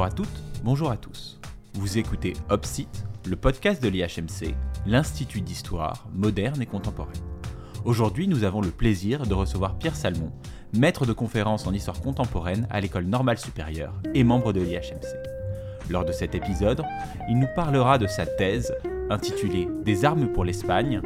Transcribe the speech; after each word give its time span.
Bonjour 0.00 0.12
à 0.12 0.16
toutes, 0.16 0.42
bonjour 0.64 0.90
à 0.90 0.96
tous. 0.96 1.38
Vous 1.74 1.98
écoutez 1.98 2.32
Opsite, 2.48 3.04
le 3.26 3.36
podcast 3.36 3.82
de 3.82 3.88
l'IHMC, 3.90 4.54
l'Institut 4.86 5.42
d'histoire 5.42 6.08
moderne 6.14 6.62
et 6.62 6.66
contemporaine. 6.66 7.20
Aujourd'hui, 7.84 8.26
nous 8.26 8.44
avons 8.44 8.62
le 8.62 8.70
plaisir 8.70 9.26
de 9.26 9.34
recevoir 9.34 9.76
Pierre 9.76 9.94
Salmon, 9.96 10.32
maître 10.72 11.04
de 11.04 11.12
conférences 11.12 11.66
en 11.66 11.74
histoire 11.74 12.00
contemporaine 12.00 12.66
à 12.70 12.80
l'École 12.80 13.04
normale 13.04 13.36
supérieure 13.36 13.92
et 14.14 14.24
membre 14.24 14.54
de 14.54 14.62
l'IHMC. 14.62 15.04
Lors 15.90 16.06
de 16.06 16.12
cet 16.12 16.34
épisode, 16.34 16.82
il 17.28 17.38
nous 17.38 17.48
parlera 17.54 17.98
de 17.98 18.06
sa 18.06 18.24
thèse 18.24 18.72
intitulée 19.10 19.68
Des 19.84 20.06
armes 20.06 20.28
pour 20.28 20.46
l'Espagne, 20.46 21.02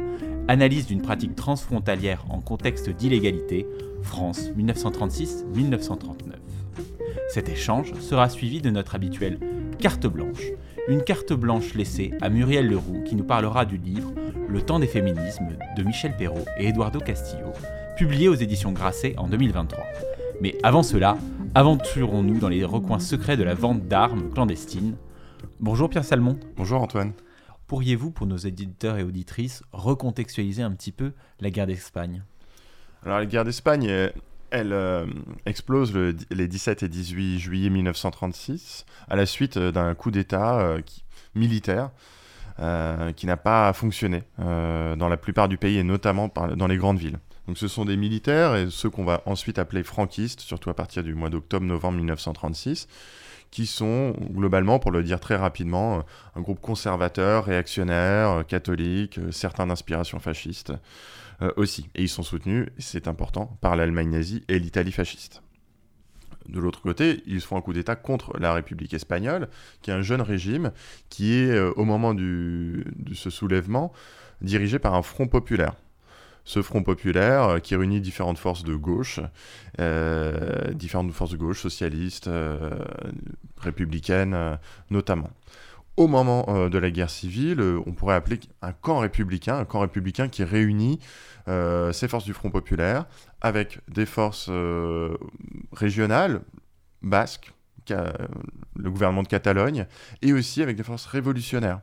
analyse 0.47 0.87
d'une 0.87 1.01
pratique 1.01 1.35
transfrontalière 1.35 2.23
en 2.29 2.39
contexte 2.39 2.89
d'illégalité, 2.89 3.67
France 4.03 4.51
1936-1939. 4.57 6.54
Cet 7.29 7.49
échange 7.49 7.93
sera 7.99 8.29
suivi 8.29 8.61
de 8.61 8.69
notre 8.69 8.95
habituelle 8.95 9.39
carte 9.79 10.07
blanche, 10.07 10.43
une 10.87 11.03
carte 11.03 11.33
blanche 11.33 11.73
laissée 11.73 12.13
à 12.21 12.29
Muriel 12.29 12.67
Leroux 12.67 13.03
qui 13.05 13.15
nous 13.15 13.23
parlera 13.23 13.65
du 13.65 13.77
livre 13.77 14.13
Le 14.47 14.61
temps 14.61 14.79
des 14.79 14.87
féminismes 14.87 15.57
de 15.75 15.83
Michel 15.83 16.15
Perrault 16.15 16.45
et 16.57 16.67
Eduardo 16.67 16.99
Castillo, 16.99 17.51
publié 17.97 18.27
aux 18.27 18.35
éditions 18.35 18.71
Grasset 18.71 19.15
en 19.17 19.27
2023. 19.27 19.83
Mais 20.41 20.55
avant 20.63 20.83
cela, 20.83 21.17
aventurons-nous 21.53 22.39
dans 22.39 22.49
les 22.49 22.63
recoins 22.63 22.99
secrets 22.99 23.37
de 23.37 23.43
la 23.43 23.53
vente 23.53 23.87
d'armes 23.87 24.29
clandestines. 24.31 24.95
Bonjour 25.59 25.89
Pierre 25.89 26.05
Salmon. 26.05 26.37
Bonjour 26.57 26.81
Antoine. 26.81 27.13
Pourriez-vous, 27.67 28.11
pour 28.11 28.27
nos 28.27 28.37
éditeurs 28.37 28.97
et 28.97 29.03
auditrices, 29.03 29.63
recontextualiser 29.71 30.61
un 30.61 30.71
petit 30.71 30.91
peu 30.91 31.13
la 31.39 31.49
guerre 31.49 31.67
d'Espagne? 31.67 32.23
Alors 33.03 33.19
la 33.19 33.25
guerre 33.25 33.43
d'Espagne, 33.43 34.11
elle, 34.51 34.73
euh, 34.73 35.05
explose 35.45 35.93
les 35.93 36.47
17 36.47 36.83
et 36.83 36.89
18 36.89 37.39
juillet 37.39 37.69
1936 37.69 38.85
à 39.07 39.15
la 39.15 39.25
suite 39.25 39.57
euh, 39.57 39.71
d'un 39.71 39.93
coup 39.95 40.11
d'État 40.11 40.59
euh, 40.59 40.81
militaire 41.33 41.91
qui 43.17 43.25
n'a 43.25 43.35
pas 43.35 43.73
fonctionné 43.73 44.23
dans 44.37 45.09
la 45.09 45.17
plupart 45.17 45.49
du 45.49 45.57
pays 45.57 45.77
et 45.77 45.83
notamment 45.83 46.31
dans 46.55 46.67
les 46.67 46.77
grandes 46.77 46.99
villes. 46.99 47.19
Donc 47.47 47.57
ce 47.57 47.67
sont 47.67 47.83
des 47.83 47.97
militaires 47.97 48.55
et 48.55 48.67
ceux 48.69 48.89
qu'on 48.89 49.03
va 49.03 49.21
ensuite 49.25 49.59
appeler 49.59 49.83
franquistes, 49.83 50.39
surtout 50.39 50.69
à 50.69 50.73
partir 50.73 51.03
du 51.03 51.13
mois 51.13 51.29
d'octobre-novembre 51.29 51.97
1936, 51.97 52.87
qui 53.51 53.65
sont 53.65 54.15
globalement, 54.31 54.79
pour 54.79 54.91
le 54.91 55.03
dire 55.03 55.19
très 55.19 55.35
rapidement, 55.35 56.03
un 56.35 56.41
groupe 56.41 56.59
conservateur, 56.59 57.45
réactionnaire, 57.45 58.45
catholique, 58.47 59.19
certains 59.31 59.67
d'inspiration 59.67 60.19
fasciste 60.19 60.73
euh, 61.41 61.51
aussi. 61.55 61.89
Et 61.95 62.03
ils 62.03 62.09
sont 62.09 62.23
soutenus, 62.23 62.67
c'est 62.77 63.07
important, 63.07 63.57
par 63.61 63.75
l'Allemagne 63.75 64.09
nazie 64.09 64.43
et 64.47 64.59
l'Italie 64.59 64.91
fasciste. 64.91 65.41
De 66.49 66.59
l'autre 66.59 66.81
côté, 66.81 67.23
ils 67.25 67.41
font 67.41 67.57
un 67.57 67.61
coup 67.61 67.73
d'État 67.73 67.95
contre 67.95 68.37
la 68.39 68.53
République 68.53 68.93
espagnole, 68.93 69.49
qui 69.81 69.89
est 69.89 69.93
un 69.93 70.01
jeune 70.01 70.21
régime 70.21 70.71
qui 71.09 71.33
est, 71.33 71.49
euh, 71.49 71.71
au 71.75 71.85
moment 71.85 72.13
de 72.13 72.83
ce 73.13 73.29
soulèvement, 73.29 73.91
dirigé 74.41 74.79
par 74.79 74.93
un 74.93 75.01
front 75.01 75.27
populaire 75.27 75.75
ce 76.45 76.61
Front 76.61 76.83
populaire 76.83 77.43
euh, 77.43 77.59
qui 77.59 77.75
réunit 77.75 77.99
différentes 77.99 78.37
forces 78.37 78.63
de 78.63 78.75
gauche, 78.75 79.19
euh, 79.79 80.71
différentes 80.73 81.11
forces 81.11 81.31
de 81.31 81.37
gauche, 81.37 81.61
socialistes, 81.61 82.27
euh, 82.27 82.77
républicaines 83.57 84.57
notamment. 84.89 85.31
Au 85.97 86.07
moment 86.07 86.67
de 86.67 86.77
la 86.77 86.91
guerre 86.91 87.09
civile, 87.09 87.61
on 87.85 87.93
pourrait 87.93 88.15
appeler 88.15 88.41
un 88.61 88.73
camp 88.73 88.99
républicain, 88.99 89.57
un 89.57 89.63
camp 89.63 89.79
républicain 89.79 90.27
qui 90.27 90.43
réunit 90.43 90.99
ces 91.47 92.07
forces 92.09 92.25
du 92.25 92.33
Front 92.33 92.51
populaire 92.51 93.05
avec 93.39 93.79
des 93.87 94.05
forces 94.05 94.51
régionales, 95.71 96.41
basques, 97.01 97.53
le 97.89 98.91
gouvernement 98.91 99.23
de 99.23 99.29
Catalogne, 99.29 99.87
et 100.21 100.33
aussi 100.33 100.61
avec 100.61 100.75
des 100.75 100.83
forces 100.83 101.05
révolutionnaires. 101.05 101.79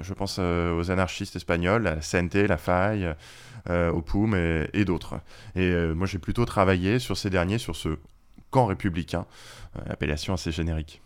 Je 0.00 0.14
pense 0.14 0.38
aux 0.38 0.90
anarchistes 0.90 1.36
espagnols, 1.36 1.82
la 1.82 1.96
CNT, 1.96 2.46
la 2.46 2.58
Faille, 2.58 3.14
euh, 3.68 3.90
au 3.90 4.00
POUM 4.00 4.34
et, 4.72 4.84
d'autres. 4.86 5.16
Et 5.54 5.70
euh, 5.70 5.92
moi, 5.94 6.06
j'ai 6.06 6.18
plutôt 6.18 6.46
travaillé 6.46 6.98
sur 6.98 7.18
ces 7.18 7.28
derniers, 7.28 7.58
sur 7.58 7.76
ce 7.76 7.98
camp 8.50 8.66
républicain, 8.66 9.26
euh, 9.76 9.92
appellation 9.92 10.32
assez 10.32 10.50
générique. 10.50 11.02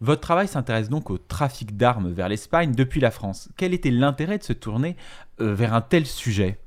Votre 0.00 0.20
travail 0.20 0.48
s'intéresse 0.48 0.88
donc 0.88 1.10
au 1.10 1.18
trafic 1.18 1.76
d'armes 1.76 2.10
vers 2.10 2.28
l'Espagne 2.28 2.72
depuis 2.72 3.00
la 3.00 3.10
France. 3.10 3.50
Quel 3.56 3.72
était 3.72 3.90
l'intérêt 3.90 4.38
de 4.38 4.42
se 4.42 4.52
tourner 4.52 4.96
vers 5.38 5.74
un 5.74 5.82
tel 5.82 6.06
sujet? 6.06 6.58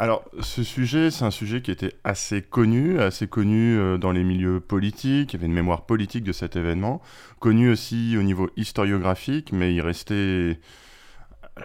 Alors, 0.00 0.24
ce 0.40 0.62
sujet, 0.62 1.10
c'est 1.10 1.24
un 1.24 1.30
sujet 1.30 1.60
qui 1.60 1.70
était 1.70 1.92
assez 2.04 2.40
connu, 2.40 2.98
assez 2.98 3.26
connu 3.26 3.98
dans 3.98 4.12
les 4.12 4.24
milieux 4.24 4.58
politiques, 4.58 5.34
il 5.34 5.36
y 5.36 5.38
avait 5.38 5.46
une 5.46 5.52
mémoire 5.52 5.84
politique 5.84 6.24
de 6.24 6.32
cet 6.32 6.56
événement, 6.56 7.02
connu 7.38 7.70
aussi 7.70 8.16
au 8.18 8.22
niveau 8.22 8.48
historiographique, 8.56 9.52
mais 9.52 9.74
il 9.74 9.82
restait 9.82 10.58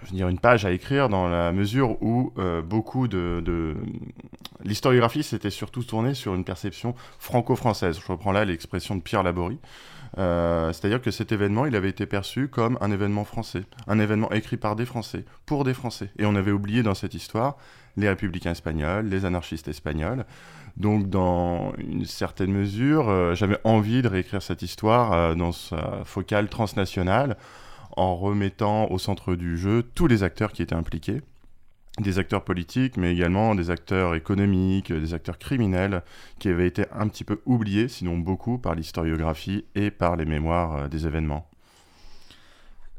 je 0.04 0.12
veux 0.12 0.18
dire, 0.18 0.28
une 0.28 0.40
page 0.40 0.66
à 0.66 0.72
écrire 0.72 1.10
dans 1.10 1.28
la 1.28 1.52
mesure 1.52 2.02
où 2.02 2.34
euh, 2.38 2.62
beaucoup 2.62 3.08
de, 3.08 3.76
l'historiographie 4.64 5.24
s'était 5.24 5.50
surtout 5.50 5.84
tournée 5.84 6.14
sur 6.14 6.36
une 6.36 6.44
perception 6.44 6.96
franco-française. 7.20 8.00
Je 8.00 8.12
reprends 8.12 8.32
là 8.32 8.46
l'expression 8.46 8.96
de 8.96 9.02
Pierre 9.02 9.24
Laborie. 9.24 9.60
Euh, 10.18 10.72
c'est-à-dire 10.72 11.02
que 11.02 11.12
cet 11.12 11.32
événement, 11.32 11.66
il 11.66 11.76
avait 11.76 11.90
été 11.90 12.06
perçu 12.06 12.48
comme 12.48 12.78
un 12.80 12.92
événement 12.92 13.26
français, 13.26 13.64
un 13.88 14.00
événement 14.00 14.32
écrit 14.32 14.58
par 14.58 14.76
des 14.76 14.86
Français, 14.86 15.26
pour 15.46 15.64
des 15.64 15.74
Français. 15.74 16.10
Et 16.18 16.26
on 16.26 16.36
avait 16.36 16.52
oublié 16.52 16.84
dans 16.84 16.96
cette 16.96 17.14
histoire 17.14 17.58
les 17.98 18.10
républicains 18.10 18.52
espagnols, 18.52 19.08
les 19.08 19.26
anarchistes 19.26 19.68
espagnols. 19.68 20.26
Donc, 20.78 21.10
dans 21.10 21.74
une 21.78 22.06
certaine 22.06 22.52
mesure, 22.52 23.10
euh, 23.10 23.36
j'avais 23.36 23.58
envie 23.64 24.02
de 24.02 24.08
réécrire 24.08 24.42
cette 24.42 24.62
histoire 24.62 25.36
dans 25.36 25.52
sa 25.52 26.02
focale 26.04 26.50
transnationale 26.50 27.38
en 27.96 28.16
remettant 28.16 28.92
au 28.92 28.98
centre 28.98 29.36
du 29.36 29.58
jeu 29.58 29.84
tous 29.84 30.08
les 30.08 30.24
acteurs 30.24 30.52
qui 30.52 30.62
étaient 30.62 30.76
impliqués, 30.76 31.22
des 32.00 32.20
acteurs 32.20 32.44
politiques, 32.44 32.98
mais 32.98 33.14
également 33.14 33.56
des 33.56 33.70
acteurs 33.70 34.16
économiques, 34.16 34.92
des 34.92 35.14
acteurs 35.14 35.38
criminels, 35.38 36.04
qui 36.40 36.50
avaient 36.50 36.68
été 36.68 36.86
un 36.92 37.08
petit 37.08 37.24
peu 37.24 37.42
oubliés, 37.46 37.88
sinon 37.88 38.18
beaucoup, 38.18 38.58
par 38.58 38.76
l'historiographie 38.76 39.66
et 39.76 39.92
par 39.92 40.16
les 40.16 40.26
mémoires 40.26 40.76
euh, 40.76 40.88
des 40.88 41.08
événements. 41.08 41.50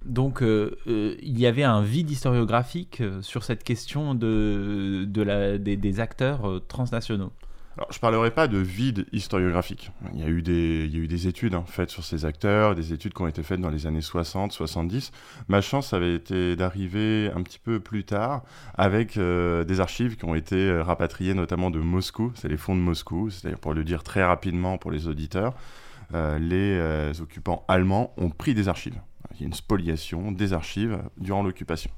Donc 0.04 0.42
euh, 0.42 0.78
euh, 0.86 1.16
il 1.22 1.38
y 1.38 1.46
avait 1.46 1.64
un 1.64 1.82
vide 1.82 2.10
historiographique 2.10 3.02
sur 3.22 3.44
cette 3.44 3.64
question 3.64 4.14
de, 4.14 5.04
des, 5.06 6.00
acteurs 6.00 6.60
transnationaux. 6.68 7.32
Alors, 7.78 7.92
je 7.92 7.98
ne 7.98 8.00
parlerai 8.00 8.30
pas 8.30 8.48
de 8.48 8.56
vide 8.56 9.06
historiographique. 9.12 9.90
Il 10.14 10.20
y 10.20 10.22
a 10.22 10.28
eu 10.28 10.40
des, 10.40 11.26
études 11.28 11.54
hein, 11.54 11.64
faites 11.66 11.90
sur 11.90 12.04
ces 12.04 12.24
acteurs, 12.24 12.74
des 12.74 12.94
études 12.94 13.12
qui 13.12 13.20
ont 13.20 13.26
été 13.26 13.42
faites 13.42 13.60
dans 13.60 13.68
les 13.68 13.86
années 13.86 14.00
60, 14.00 14.52
70. 14.52 15.12
Ma 15.48 15.60
chance 15.60 15.92
avait 15.92 16.14
été 16.14 16.56
d'arriver 16.56 17.30
un 17.34 17.42
petit 17.42 17.58
peu 17.58 17.78
plus 17.78 18.04
tard 18.04 18.44
avec 18.78 19.18
euh, 19.18 19.64
des 19.64 19.80
archives 19.80 20.16
qui 20.16 20.24
ont 20.24 20.34
été 20.34 20.56
euh, 20.56 20.82
rapatriées 20.82 21.34
notamment 21.34 21.70
de 21.70 21.78
Moscou. 21.78 22.32
C'est 22.34 22.48
les 22.48 22.56
fonds 22.56 22.74
de 22.74 22.80
Moscou, 22.80 23.28
c'est-à-dire 23.28 23.58
pour 23.58 23.74
le 23.74 23.84
dire 23.84 24.02
très 24.02 24.24
rapidement 24.24 24.78
pour 24.78 24.90
les 24.90 25.06
auditeurs, 25.06 25.52
euh, 26.14 26.38
les 26.38 27.20
occupants 27.20 27.66
allemands 27.68 28.14
ont 28.16 28.30
pris 28.30 28.54
des 28.54 28.68
archives. 28.68 28.98
Il 29.34 29.40
y 29.40 29.44
a 29.44 29.46
une 29.46 29.54
spoliation 29.54 30.32
des 30.32 30.52
archives 30.52 30.98
durant 31.18 31.42
l'occupation. 31.42 31.90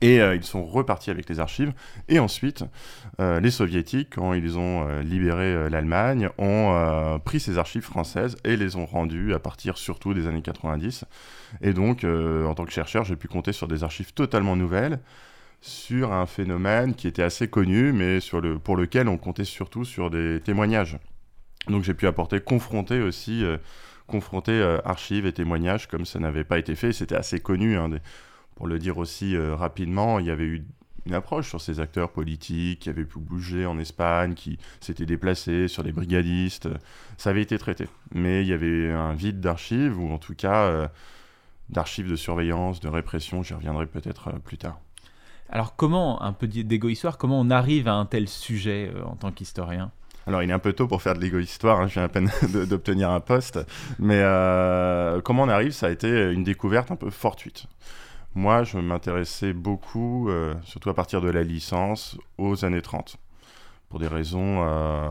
Et 0.00 0.20
euh, 0.20 0.34
ils 0.34 0.44
sont 0.44 0.64
repartis 0.64 1.10
avec 1.10 1.28
les 1.28 1.40
archives. 1.40 1.72
Et 2.08 2.18
ensuite, 2.18 2.64
euh, 3.20 3.40
les 3.40 3.50
soviétiques, 3.50 4.14
quand 4.14 4.32
ils 4.34 4.58
ont 4.58 4.86
euh, 4.88 5.02
libéré 5.02 5.68
l'Allemagne, 5.68 6.30
ont 6.38 7.20
pris 7.24 7.40
ces 7.40 7.58
archives 7.58 7.82
françaises 7.82 8.36
et 8.44 8.56
les 8.56 8.76
ont 8.76 8.86
rendues 8.86 9.34
à 9.34 9.38
partir 9.38 9.78
surtout 9.78 10.14
des 10.14 10.26
années 10.26 10.42
90. 10.42 11.04
Et 11.62 11.72
donc, 11.72 12.04
en 12.04 12.54
tant 12.54 12.64
que 12.64 12.72
chercheur, 12.72 13.04
j'ai 13.04 13.16
pu 13.16 13.28
compter 13.28 13.52
sur 13.52 13.68
des 13.68 13.84
archives 13.84 14.12
totalement 14.12 14.56
nouvelles 14.56 15.00
sur 15.62 16.12
un 16.12 16.24
phénomène 16.24 16.94
qui 16.94 17.06
était 17.06 17.22
assez 17.22 17.48
connu, 17.48 17.92
mais 17.92 18.20
sur 18.20 18.40
le, 18.40 18.58
pour 18.58 18.76
lequel 18.76 19.08
on 19.08 19.18
comptait 19.18 19.44
surtout 19.44 19.84
sur 19.84 20.08
des 20.08 20.40
témoignages. 20.40 20.96
Donc 21.68 21.84
j'ai 21.84 21.92
pu 21.92 22.06
apporter, 22.06 22.40
confronter 22.40 23.02
aussi, 23.02 23.44
confronter 24.10 24.60
archives 24.84 25.24
et 25.24 25.32
témoignages 25.32 25.86
comme 25.88 26.04
ça 26.04 26.18
n'avait 26.18 26.44
pas 26.44 26.58
été 26.58 26.74
fait. 26.74 26.92
C'était 26.92 27.16
assez 27.16 27.40
connu. 27.40 27.76
Hein, 27.76 27.90
pour 28.60 28.66
le 28.66 28.78
dire 28.78 28.98
aussi 28.98 29.36
euh, 29.36 29.56
rapidement, 29.56 30.18
il 30.18 30.26
y 30.26 30.30
avait 30.30 30.44
eu 30.44 30.66
une 31.06 31.14
approche 31.14 31.48
sur 31.48 31.62
ces 31.62 31.80
acteurs 31.80 32.12
politiques 32.12 32.80
qui 32.80 32.90
avaient 32.90 33.06
pu 33.06 33.18
bouger 33.18 33.64
en 33.64 33.78
Espagne, 33.78 34.34
qui 34.34 34.58
s'étaient 34.80 35.06
déplacés 35.06 35.66
sur 35.66 35.82
les 35.82 35.92
brigadistes. 35.92 36.68
Ça 37.16 37.30
avait 37.30 37.40
été 37.40 37.56
traité. 37.56 37.88
Mais 38.12 38.42
il 38.42 38.48
y 38.48 38.52
avait 38.52 38.90
un 38.90 39.14
vide 39.14 39.40
d'archives, 39.40 39.98
ou 39.98 40.12
en 40.12 40.18
tout 40.18 40.34
cas 40.34 40.64
euh, 40.64 40.88
d'archives 41.70 42.10
de 42.10 42.16
surveillance, 42.16 42.80
de 42.80 42.88
répression. 42.88 43.42
J'y 43.42 43.54
reviendrai 43.54 43.86
peut-être 43.86 44.28
euh, 44.28 44.38
plus 44.38 44.58
tard. 44.58 44.78
Alors 45.48 45.74
comment, 45.74 46.20
un 46.20 46.34
peu 46.34 46.46
d'égo-histoire, 46.46 47.16
comment 47.16 47.40
on 47.40 47.48
arrive 47.48 47.88
à 47.88 47.94
un 47.94 48.04
tel 48.04 48.28
sujet 48.28 48.92
en 49.06 49.16
tant 49.16 49.32
qu'historien? 49.32 49.90
Alors, 50.30 50.44
il 50.44 50.50
est 50.50 50.52
un 50.52 50.60
peu 50.60 50.72
tôt 50.72 50.86
pour 50.86 51.02
faire 51.02 51.14
de 51.14 51.20
l'égo-histoire, 51.20 51.80
hein, 51.80 51.88
je 51.88 51.94
viens 51.94 52.04
à 52.04 52.08
peine 52.08 52.30
d'obtenir 52.68 53.10
un 53.10 53.18
poste, 53.18 53.58
mais 53.98 54.20
comment 55.24 55.42
on 55.42 55.48
arrive, 55.48 55.72
ça 55.72 55.88
a 55.88 55.90
été 55.90 56.30
une 56.30 56.44
découverte 56.44 56.92
un 56.92 56.96
peu 56.96 57.10
fortuite. 57.10 57.66
Moi, 58.36 58.62
je 58.62 58.78
m'intéressais 58.78 59.52
beaucoup, 59.52 60.28
euh, 60.28 60.54
surtout 60.62 60.88
à 60.88 60.94
partir 60.94 61.20
de 61.20 61.28
la 61.28 61.42
licence, 61.42 62.16
aux 62.38 62.64
années 62.64 62.80
30, 62.80 63.16
pour 63.88 63.98
des 63.98 64.06
raisons 64.06 64.64
euh, 64.64 65.08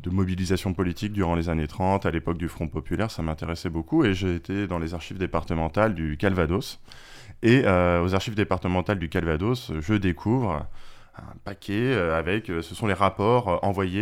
de 0.00 0.10
mobilisation 0.10 0.74
politique 0.74 1.12
durant 1.12 1.36
les 1.36 1.48
années 1.48 1.68
30, 1.68 2.04
à 2.04 2.10
l'époque 2.10 2.36
du 2.36 2.48
Front 2.48 2.66
Populaire, 2.66 3.12
ça 3.12 3.22
m'intéressait 3.22 3.70
beaucoup, 3.70 4.04
et 4.04 4.14
j'ai 4.14 4.34
été 4.34 4.66
dans 4.66 4.80
les 4.80 4.94
archives 4.94 5.18
départementales 5.18 5.94
du 5.94 6.16
Calvados. 6.16 6.80
Et 7.44 7.60
aux 7.60 8.14
archives 8.14 8.34
départementales 8.34 8.98
du 8.98 9.10
Calvados, 9.10 9.70
je 9.78 9.94
découvre 9.94 10.66
un 11.16 11.36
paquet 11.44 11.92
euh, 11.92 12.18
avec, 12.18 12.50
euh, 12.50 12.62
ce 12.62 12.74
sont 12.74 12.86
les 12.86 12.94
rapports 12.94 13.48
euh, 13.48 13.56
envoyés 13.62 13.94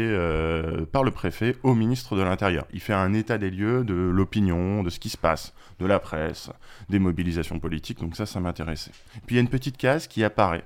par 0.92 1.04
le 1.04 1.10
préfet 1.10 1.56
au 1.62 1.74
ministre 1.74 2.16
de 2.16 2.22
l'Intérieur. 2.22 2.66
Il 2.72 2.80
fait 2.80 2.92
un 2.92 3.12
état 3.12 3.38
des 3.38 3.50
lieux 3.50 3.84
de 3.84 3.94
l'opinion, 3.94 4.82
de 4.82 4.90
ce 4.90 4.98
qui 4.98 5.08
se 5.08 5.16
passe, 5.16 5.52
de 5.78 5.86
la 5.86 5.98
presse, 5.98 6.50
des 6.88 6.98
mobilisations 6.98 7.58
politiques, 7.58 8.00
donc 8.00 8.16
ça, 8.16 8.26
ça 8.26 8.40
m'intéressait. 8.40 8.92
Puis 9.26 9.34
il 9.34 9.34
y 9.36 9.38
a 9.38 9.42
une 9.42 9.48
petite 9.48 9.76
case 9.76 10.06
qui 10.06 10.24
apparaît, 10.24 10.64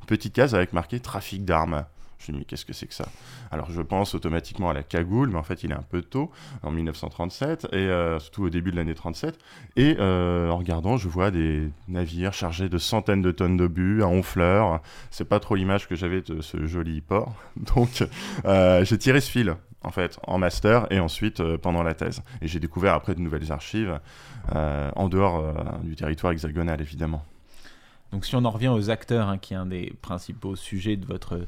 une 0.00 0.06
petite 0.06 0.34
case 0.34 0.54
avec 0.54 0.72
marqué 0.72 1.00
trafic 1.00 1.44
d'armes. 1.44 1.84
Je 2.20 2.32
me 2.32 2.36
dis, 2.36 2.40
mais 2.40 2.44
qu'est-ce 2.44 2.66
que 2.66 2.74
c'est 2.74 2.86
que 2.86 2.94
ça? 2.94 3.06
Alors, 3.50 3.70
je 3.70 3.80
pense 3.80 4.14
automatiquement 4.14 4.68
à 4.68 4.74
la 4.74 4.82
cagoule, 4.82 5.30
mais 5.30 5.38
en 5.38 5.42
fait, 5.42 5.64
il 5.64 5.72
est 5.72 5.74
un 5.74 5.82
peu 5.82 6.02
tôt, 6.02 6.30
en 6.62 6.70
1937, 6.70 7.68
et 7.72 7.76
euh, 7.76 8.18
surtout 8.18 8.44
au 8.44 8.50
début 8.50 8.70
de 8.70 8.76
l'année 8.76 8.94
37. 8.94 9.38
Et 9.76 9.96
euh, 9.98 10.50
en 10.50 10.58
regardant, 10.58 10.98
je 10.98 11.08
vois 11.08 11.30
des 11.30 11.70
navires 11.88 12.34
chargés 12.34 12.68
de 12.68 12.76
centaines 12.76 13.22
de 13.22 13.30
tonnes 13.30 13.56
d'obus, 13.56 14.02
à 14.02 14.06
Honfleur. 14.08 14.82
C'est 15.10 15.24
pas 15.24 15.40
trop 15.40 15.54
l'image 15.54 15.88
que 15.88 15.94
j'avais 15.94 16.20
de 16.20 16.42
ce 16.42 16.66
joli 16.66 17.00
port. 17.00 17.34
Donc, 17.74 18.04
euh, 18.44 18.84
j'ai 18.84 18.98
tiré 18.98 19.20
ce 19.20 19.30
fil 19.30 19.56
en 19.82 19.90
fait, 19.90 20.18
en 20.26 20.36
master 20.36 20.86
et 20.92 21.00
ensuite 21.00 21.42
pendant 21.56 21.82
la 21.82 21.94
thèse. 21.94 22.22
Et 22.42 22.48
j'ai 22.48 22.60
découvert 22.60 22.92
après 22.92 23.14
de 23.14 23.20
nouvelles 23.20 23.50
archives 23.50 23.98
en 24.52 25.08
dehors 25.08 25.42
du 25.82 25.96
territoire 25.96 26.34
hexagonal, 26.34 26.82
évidemment. 26.82 27.24
Donc 28.12 28.24
si 28.24 28.34
on 28.34 28.44
en 28.44 28.50
revient 28.50 28.68
aux 28.68 28.90
acteurs, 28.90 29.28
hein, 29.28 29.38
qui 29.38 29.54
est 29.54 29.56
un 29.56 29.66
des 29.66 29.94
principaux 30.02 30.56
sujets 30.56 30.96
de 30.96 31.06
votre 31.06 31.46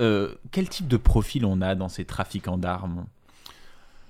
euh, 0.00 0.34
quel 0.50 0.68
type 0.68 0.88
de 0.88 0.96
profil 0.96 1.44
on 1.44 1.60
a 1.60 1.74
dans 1.74 1.88
ces 1.88 2.04
trafiquants 2.04 2.58
d'armes 2.58 3.06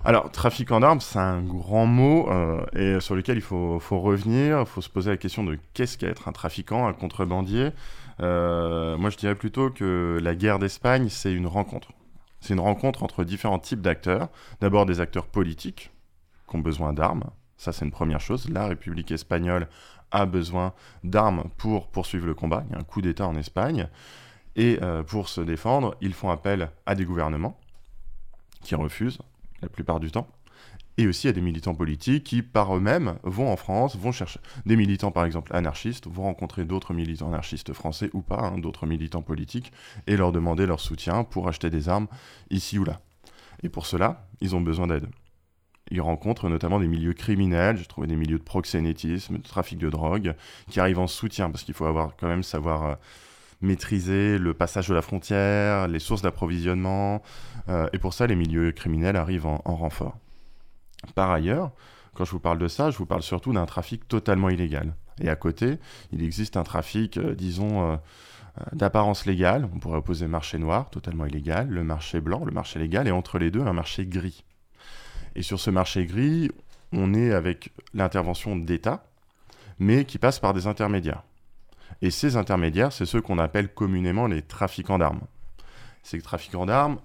alors, 0.05 0.33
trafiquant 0.33 0.81
d'armes, 0.81 1.01
c'est 1.01 1.21
un 1.21 1.43
grand 1.43 1.87
mot 1.87 2.29
euh, 2.29 2.67
et 2.73 2.99
sur 2.99 3.15
lequel 3.15 3.37
il 3.37 3.43
faut, 3.43 3.79
revenir. 3.79 4.59
Il 4.59 4.67
faut 4.67 4.81
se 4.81 4.89
poser 4.89 5.11
la 5.13 5.17
question 5.17 5.45
de 5.45 5.57
qu'est-ce 5.75 5.97
qu'être 5.97 6.27
un 6.27 6.33
trafiquant, 6.33 6.89
un 6.89 6.93
contrebandier. 6.93 7.71
Euh, 8.21 8.99
moi, 8.99 9.11
je 9.11 9.17
dirais 9.17 9.37
plutôt 9.37 9.71
que 9.71 10.19
la 10.21 10.35
guerre 10.35 10.59
d'Espagne, 10.59 11.09
c'est 11.09 11.33
une 11.33 11.47
rencontre. 11.47 11.93
C'est 12.41 12.55
une 12.55 12.61
rencontre 12.61 13.05
entre 13.05 13.23
différents 13.23 13.61
types 13.61 13.81
d'acteurs. 13.81 14.29
D'abord, 14.61 14.87
des 14.87 14.99
acteurs 14.99 15.27
politiques 15.27 15.93
qui 16.49 16.57
ont 16.57 16.59
besoin 16.59 16.93
d'armes. 16.93 17.23
Ça, 17.57 17.71
c'est 17.71 17.85
une 17.85 17.93
première 17.93 18.21
chose. 18.21 18.49
La 18.51 18.67
République 18.67 19.13
espagnole 19.13 19.69
a 20.11 20.27
besoin 20.27 20.73
d'armes 21.05 21.45
pour 21.59 21.87
poursuivre 21.87 22.27
le 22.27 22.35
combat. 22.35 22.65
Il 22.69 22.73
y 22.73 22.75
a 22.75 22.81
un 22.81 22.83
coup 22.85 23.03
d'État 23.03 23.29
en 23.29 23.37
Espagne. 23.37 23.89
Et 24.57 24.79
euh, 24.83 25.03
pour 25.03 25.29
se 25.29 25.41
défendre, 25.41 25.97
ils 26.01 26.15
font 26.15 26.31
appel 26.31 26.71
à 26.87 26.95
des 26.95 27.05
gouvernements 27.05 27.59
qui 28.63 28.75
refusent 28.75 29.19
la 29.63 29.69
plupart 29.69 30.01
du 30.01 30.11
temps, 30.11 30.29
et 30.99 31.07
aussi 31.07 31.29
à 31.29 31.33
des 31.33 31.41
militants 31.41 31.75
politiques 31.75 32.25
qui, 32.25 32.43
par 32.43 32.77
eux-mêmes, 32.77 33.19
vont 33.23 33.51
en 33.51 33.57
France, 33.57 33.97
vont 33.97 34.13
chercher 34.13 34.41
des 34.67 34.77
militants, 34.77 35.11
par 35.11 35.25
exemple, 35.25 35.55
anarchistes, 35.55 36.07
vont 36.07 36.25
rencontrer 36.25 36.65
d'autres 36.65 36.93
militants 36.93 37.29
anarchistes 37.29 37.73
français 37.73 38.11
ou 38.13 38.21
pas, 38.21 38.41
hein, 38.41 38.59
d'autres 38.59 38.87
militants 38.87 39.23
politiques, 39.23 39.73
et 40.07 40.17
leur 40.17 40.33
demander 40.33 40.67
leur 40.67 40.81
soutien 40.81 41.25
pour 41.25 41.49
acheter 41.49 41.71
des 41.71 41.89
armes 41.89 42.09
ici 42.51 42.79
ou 42.79 42.85
là. 42.85 43.01
Et 43.63 43.69
pour 43.69 43.87
cela, 43.87 44.29
ils 44.41 44.55
ont 44.55 44.61
besoin 44.61 44.87
d'aide. 44.87 45.09
Ils 45.91 46.01
rencontrent 46.01 46.49
notamment 46.49 46.79
des 46.79 46.89
milieux 46.89 47.15
criminels, 47.15 47.77
j'ai 47.77 47.87
trouvé 47.87 48.07
des 48.07 48.17
milieux 48.17 48.39
de 48.39 48.45
proxénétisme, 48.45 49.39
de 49.39 49.43
trafic 49.43 49.79
de 49.79 49.89
drogue, 49.89 50.35
qui 50.71 50.79
arrivent 50.79 50.99
en 50.99 51.07
soutien, 51.07 51.51
parce 51.51 51.65
qu'il 51.65 51.75
faut 51.75 51.87
avoir 51.87 52.17
quand 52.17 52.29
même 52.29 52.43
savoir... 52.43 52.85
Euh, 52.85 52.95
maîtriser 53.63 54.39
le 54.39 54.55
passage 54.55 54.89
de 54.89 54.95
la 54.95 55.03
frontière, 55.03 55.89
les 55.89 55.99
sources 55.99 56.23
d'approvisionnement, 56.23 57.23
euh, 57.69 57.89
et 57.93 57.99
pour 57.99 58.13
ça, 58.13 58.27
les 58.27 58.37
milieux 58.37 58.73
criminels 58.73 59.17
arrivent 59.17 59.47
en, 59.47 59.59
renfort. 59.65 60.17
Par 61.15 61.31
ailleurs, 61.31 61.73
quand 62.15 62.25
je 62.25 62.33
vous 62.33 62.41
parle 62.41 62.59
de 62.59 62.69
ça, 62.69 62.91
je 62.91 62.99
vous 62.99 63.07
parle 63.07 63.23
surtout 63.23 63.53
d'un 63.53 63.67
trafic 63.67 64.07
totalement 64.09 64.51
illégal. 64.51 64.95
Et 65.21 65.29
à 65.29 65.37
côté, 65.37 65.79
il 66.13 66.23
existe 66.23 66.57
un 66.57 66.65
trafic, 66.65 67.17
euh, 67.17 67.35
disons, 67.35 67.93
euh, 67.93 67.97
d'apparence 68.73 69.25
légale, 69.25 69.69
on 69.75 69.79
pourrait 69.79 69.99
opposer 69.99 70.27
marché 70.27 70.59
noir, 70.59 70.91
totalement 70.91 71.25
illégal, 71.25 71.69
le 71.69 71.85
marché 71.85 72.21
blanc, 72.21 72.45
le 72.45 72.53
marché 72.53 72.79
légal, 72.79 73.09
et 73.09 73.13
entre 73.13 73.39
les 73.39 73.51
deux, 73.51 73.63
un 73.63 73.73
marché 73.73 74.07
gris. 74.07 74.45
Et 75.35 75.43
sur 75.43 75.59
ce 75.59 75.71
marché 75.71 76.05
gris, 76.05 76.51
on 76.93 77.15
est 77.15 77.33
avec 77.33 77.73
l'intervention 77.95 78.57
d'État, 78.57 79.07
mais 79.79 80.05
qui 80.05 80.19
passe 80.19 80.39
par 80.39 80.53
des 80.53 80.67
intermédiaires. 80.67 81.23
Et 82.03 82.11
ces 82.11 82.37
intermédiaires, 82.37 82.93
c'est 82.93 83.07
ceux 83.07 83.21
qu'on 83.21 83.39
appelle 83.39 83.73
communément 83.73 84.27
les 84.27 84.43
trafiquants 84.43 84.99
d'armes. 84.99 85.21
Ces 86.03 86.21
trafiquants 86.21 86.67
d'armes, 86.67 86.99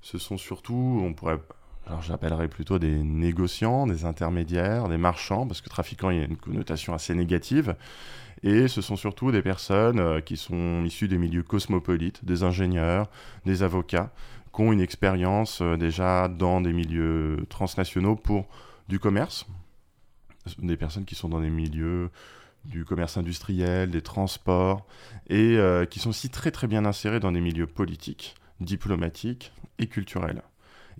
ce 0.00 0.18
sont 0.18 0.38
surtout, 0.38 1.02
on 1.04 1.12
pourrait, 1.14 1.40
alors 1.84 2.00
j'appellerais 2.02 2.46
plutôt 2.46 2.78
des 2.78 3.02
négociants, 3.02 3.88
des 3.88 4.04
intermédiaires, 4.04 4.88
des 4.88 4.98
marchands, 4.98 5.48
parce 5.48 5.60
que 5.60 5.68
trafiquant, 5.68 6.10
il 6.10 6.18
y 6.18 6.20
a 6.20 6.24
une 6.24 6.36
connotation 6.36 6.94
assez 6.94 7.12
négative. 7.12 7.74
Et 8.44 8.68
ce 8.68 8.80
sont 8.82 8.94
surtout 8.94 9.32
des 9.32 9.42
personnes 9.42 9.98
euh, 9.98 10.20
qui 10.20 10.36
sont 10.36 10.84
issues 10.84 11.08
des 11.08 11.18
milieux 11.18 11.42
cosmopolites, 11.42 12.24
des 12.24 12.44
ingénieurs, 12.44 13.08
des 13.46 13.64
avocats, 13.64 14.12
qui 14.54 14.60
ont 14.60 14.72
une 14.72 14.80
expérience 14.80 15.60
euh, 15.60 15.76
déjà 15.76 16.28
dans 16.28 16.60
des 16.60 16.72
milieux 16.72 17.44
transnationaux 17.48 18.14
pour 18.14 18.46
du 18.88 19.00
commerce, 19.00 19.46
des 20.58 20.76
personnes 20.76 21.04
qui 21.04 21.16
sont 21.16 21.28
dans 21.28 21.40
des 21.40 21.50
milieux 21.50 22.10
du 22.66 22.84
commerce 22.84 23.16
industriel, 23.16 23.90
des 23.90 24.02
transports, 24.02 24.86
et 25.28 25.56
euh, 25.56 25.86
qui 25.86 25.98
sont 25.98 26.10
aussi 26.10 26.30
très 26.30 26.50
bien 26.66 26.84
insérés 26.84 27.20
dans 27.20 27.32
des 27.32 27.40
milieux 27.40 27.66
politiques, 27.66 28.34
diplomatiques 28.60 29.52
et 29.78 29.86
culturels. 29.86 30.42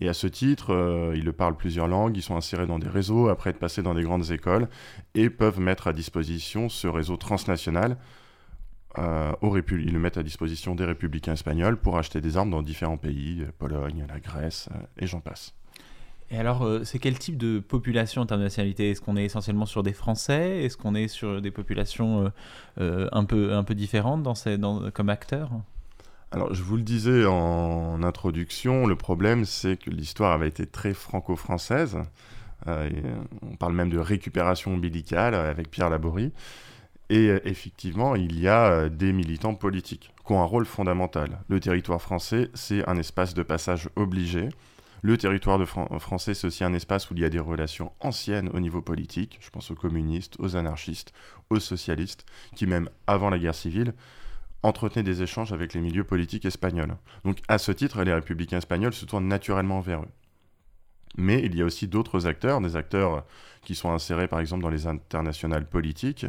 Et 0.00 0.08
à 0.08 0.14
ce 0.14 0.26
titre, 0.26 0.74
euh, 0.74 1.14
ils 1.16 1.24
le 1.24 1.32
parlent 1.32 1.56
plusieurs 1.56 1.88
langues, 1.88 2.16
ils 2.16 2.22
sont 2.22 2.36
insérés 2.36 2.66
dans 2.66 2.78
des 2.78 2.88
réseaux 2.88 3.28
après 3.28 3.50
être 3.50 3.58
passés 3.58 3.82
dans 3.82 3.94
des 3.94 4.02
grandes 4.02 4.30
écoles, 4.30 4.68
et 5.14 5.30
peuvent 5.30 5.60
mettre 5.60 5.86
à 5.88 5.92
disposition 5.92 6.68
ce 6.68 6.86
réseau 6.86 7.16
transnational. 7.16 7.96
Euh, 8.98 9.32
ils 9.42 9.92
le 9.92 9.98
mettent 9.98 10.18
à 10.18 10.22
disposition 10.22 10.74
des 10.74 10.84
républicains 10.84 11.34
espagnols 11.34 11.76
pour 11.76 11.98
acheter 11.98 12.20
des 12.20 12.36
armes 12.36 12.50
dans 12.50 12.62
différents 12.62 12.96
pays, 12.96 13.44
Pologne, 13.58 14.06
la 14.08 14.20
Grèce, 14.20 14.68
et 14.98 15.06
j'en 15.06 15.20
passe. 15.20 15.54
Et 16.31 16.38
alors, 16.38 16.64
euh, 16.64 16.82
c'est 16.84 16.99
quel 16.99 17.19
type 17.19 17.37
de 17.37 17.61
population 17.61 18.23
en 18.23 18.26
termes 18.26 18.40
de 18.40 18.46
nationalité? 18.46 18.90
Est-ce 18.90 19.00
qu'on 19.00 19.17
est 19.17 19.25
essentiellement 19.25 19.67
sur 19.67 19.82
des 19.82 19.93
Français? 19.93 20.64
Est-ce 20.64 20.76
qu'on 20.76 20.94
est 20.94 21.08
sur 21.08 21.40
des 21.40 21.52
populations 21.52 22.25
euh, 22.25 22.28
euh, 22.81 23.08
un, 23.12 23.25
peu, 23.25 23.55
un 23.55 23.62
peu 23.62 23.75
différentes 23.75 24.26
comme 24.93 25.08
acteurs? 25.08 25.50
Alors, 26.32 26.52
je 26.52 26.62
vous 26.62 26.76
le 26.76 26.82
disais 26.82 27.25
en 27.26 28.02
introduction, 28.02 28.87
le 28.87 28.96
problème, 28.96 29.44
c'est 29.44 29.76
que 29.76 29.90
l'histoire 29.90 30.33
avait 30.33 30.49
été 30.49 30.66
très 30.66 30.92
franco-française. 30.92 31.99
on 32.66 33.56
parle 33.59 33.75
même 33.75 33.90
de 33.90 33.99
récupération 33.99 34.75
ombilicale 34.75 35.35
avec 35.37 35.71
Pierre 35.71 35.88
Laborie. 35.88 36.33
Et 37.09 37.28
effectivement, 37.45 38.16
il 38.16 38.40
y 38.40 38.49
a 38.49 38.88
des 38.88 39.12
militants 39.12 39.54
politiques 39.54 40.12
qui 40.26 40.33
ont 40.33 40.42
un 40.42 40.45
rôle 40.45 40.66
fondamental. 40.66 41.38
Le 41.49 41.61
territoire 41.61 42.02
français, 42.02 42.50
c'est 42.54 42.87
un 42.88 42.97
espace 42.97 43.33
de 43.33 43.45
passage 43.45 43.88
obligé 43.95 44.49
le 45.06 45.16
territoire 45.16 45.60
de 45.60 45.64
français, 45.64 46.34
c'est 46.34 46.48
aussi 46.48 46.64
un 46.64 46.75
espace 46.75 47.08
où 47.08 47.14
il 47.14 47.20
y 47.20 47.25
a 47.25 47.28
des 47.28 47.38
relations 47.38 47.92
anciennes 48.00 48.50
au 48.52 48.58
niveau 48.58 48.82
politique. 48.82 49.38
Je 49.40 49.50
pense 49.50 49.70
aux 49.70 49.76
communistes, 49.76 50.34
aux 50.40 50.56
anarchistes, 50.56 51.12
aux 51.48 51.60
socialistes, 51.60 52.26
qui 52.56 52.66
même 52.66 52.90
avant 53.06 53.30
la 53.30 53.38
guerre 53.38 53.54
civile 53.54 53.94
entretenaient 54.64 55.04
des 55.04 55.22
échanges 55.22 55.52
avec 55.52 55.75
les 55.75 55.80
milieux 55.80 56.02
politiques 56.02 56.44
espagnols. 56.44 56.96
Donc 57.25 57.38
à 57.46 57.58
ce 57.58 57.70
titre, 57.70 58.02
les 58.02 58.12
républicains 58.12 58.58
espagnols 58.58 58.94
se 58.94 59.04
tournent 59.04 59.28
naturellement 59.28 59.78
vers 59.78 60.02
eux. 60.02 60.08
Mais 61.16 61.40
il 61.44 61.54
y 61.54 61.62
a 61.62 61.64
aussi 61.64 61.86
d'autres 61.86 62.26
acteurs, 62.26 62.60
des 62.60 62.75
acteurs 62.75 63.25
qui 63.62 63.76
sont 63.76 63.92
insérés 63.92 64.26
par 64.26 64.40
exemple 64.40 64.64
dans 64.64 64.70
les 64.70 64.88
internationales 64.88 65.68
politiques. 65.68 66.26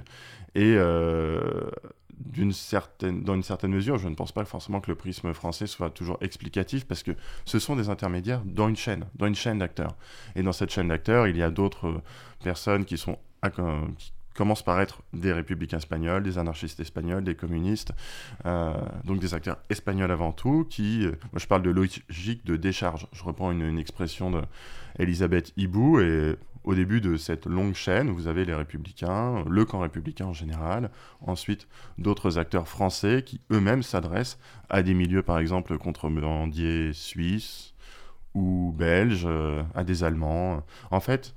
Et 0.53 0.75
euh, 0.77 1.72
dans 2.19 3.36
une 3.36 3.43
certaine 3.43 3.71
mesure, 3.71 3.97
je 3.97 4.07
ne 4.07 4.15
pense 4.15 4.31
pas 4.31 4.43
forcément 4.45 4.81
que 4.81 4.89
le 4.89 4.95
prisme 4.95 5.33
français 5.33 5.67
soit 5.67 5.89
toujours 5.89 6.17
explicatif 6.21 6.86
parce 6.86 7.03
que 7.03 7.12
ce 7.45 7.59
sont 7.59 7.75
des 7.75 7.89
intermédiaires 7.89 8.41
dans 8.45 8.67
une 8.67 8.75
chaîne, 8.75 9.05
dans 9.15 9.27
une 9.27 9.36
chaîne 9.36 9.59
d'acteurs. 9.59 9.95
Et 10.36 10.43
dans 10.43 10.53
cette 10.53 10.71
chaîne 10.71 10.88
d'acteurs, 10.88 11.27
il 11.27 11.38
y 11.38 11.43
a 11.43 11.50
d'autres 11.50 12.01
personnes 12.43 12.86
qui 12.86 12.97
sont 12.97 13.17
qui 13.97 14.12
commencent 14.33 14.63
par 14.63 14.79
être 14.81 15.01
des 15.13 15.31
républicains 15.31 15.77
espagnols, 15.77 16.24
des 16.24 16.38
anarchistes 16.38 16.79
espagnols, 16.79 17.24
des 17.24 17.36
communistes, 17.36 17.93
euh, 18.45 18.74
donc 19.03 19.19
des 19.19 19.33
acteurs 19.33 19.57
espagnols 19.69 20.12
avant 20.12 20.31
tout, 20.31 20.65
qui, 20.69 21.05
euh, 21.05 21.12
moi 21.31 21.39
je 21.39 21.47
parle 21.47 21.62
de 21.62 21.69
logique 21.69 22.45
de 22.45 22.55
décharge. 22.55 23.07
Je 23.13 23.24
reprends 23.24 23.51
une, 23.51 23.79
expression 23.79 24.31
de 24.31 24.41
Elisabeth 25.00 25.53
Hibou 25.55 26.00
et 26.00 26.36
au 26.67 26.75
début 26.75 27.00
de 27.00 27.15
cette 27.15 27.45
longue 27.45 27.74
chaîne, 27.74 28.09
vous 28.09 28.27
avez 28.27 28.43
les 28.43 28.53
républicains, 28.53 29.45
le 29.50 29.63
camp 29.63 29.79
républicain 29.79 30.25
en 30.25 30.33
général, 30.33 30.91
ensuite 31.21 31.65
d'autres 31.97 32.38
acteurs 32.38 32.67
français 32.67 33.24
qui 33.25 33.39
eux-mêmes 33.51 33.83
s'adressent 33.83 34.38
à 34.69 34.83
des 34.83 34.93
milieux, 34.93 35.24
par 35.24 35.39
exemple, 35.39 35.77
contrebandiers 35.77 36.91
suisses 36.91 37.74
ou 38.33 38.75
belges, 38.77 39.25
euh, 39.25 39.63
à 39.75 39.86
des 39.86 40.03
Allemands. 40.03 40.62
En 40.91 41.00
fait, 41.00 41.33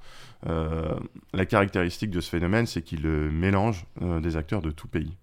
euh, 0.48 0.98
la 1.32 1.46
caractéristique 1.46 2.10
de 2.10 2.20
ce 2.20 2.28
phénomène, 2.28 2.66
c'est 2.66 2.82
qu'il 2.82 3.06
mélange 3.06 3.86
euh, 4.02 4.18
des 4.18 4.36
acteurs 4.36 4.62
de 4.62 4.72
tout 4.72 4.88
pays. 4.88 5.16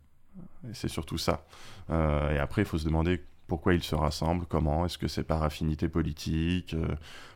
C'est 0.72 0.88
surtout 0.88 1.18
ça. 1.18 1.46
et 1.90 2.38
après, 2.40 2.62
il 2.62 2.66
faut 2.66 2.78
se 2.78 2.86
demander 2.86 3.22
pourquoi 3.48 3.74
ils 3.74 3.84
se 3.84 3.96
rassemblent, 3.96 4.46
comment, 4.46 4.86
est-ce 4.86 4.98
que 4.98 5.08
c'est 5.08 5.24
par 5.24 5.44
affinité 5.44 5.88
politique, 5.88 6.76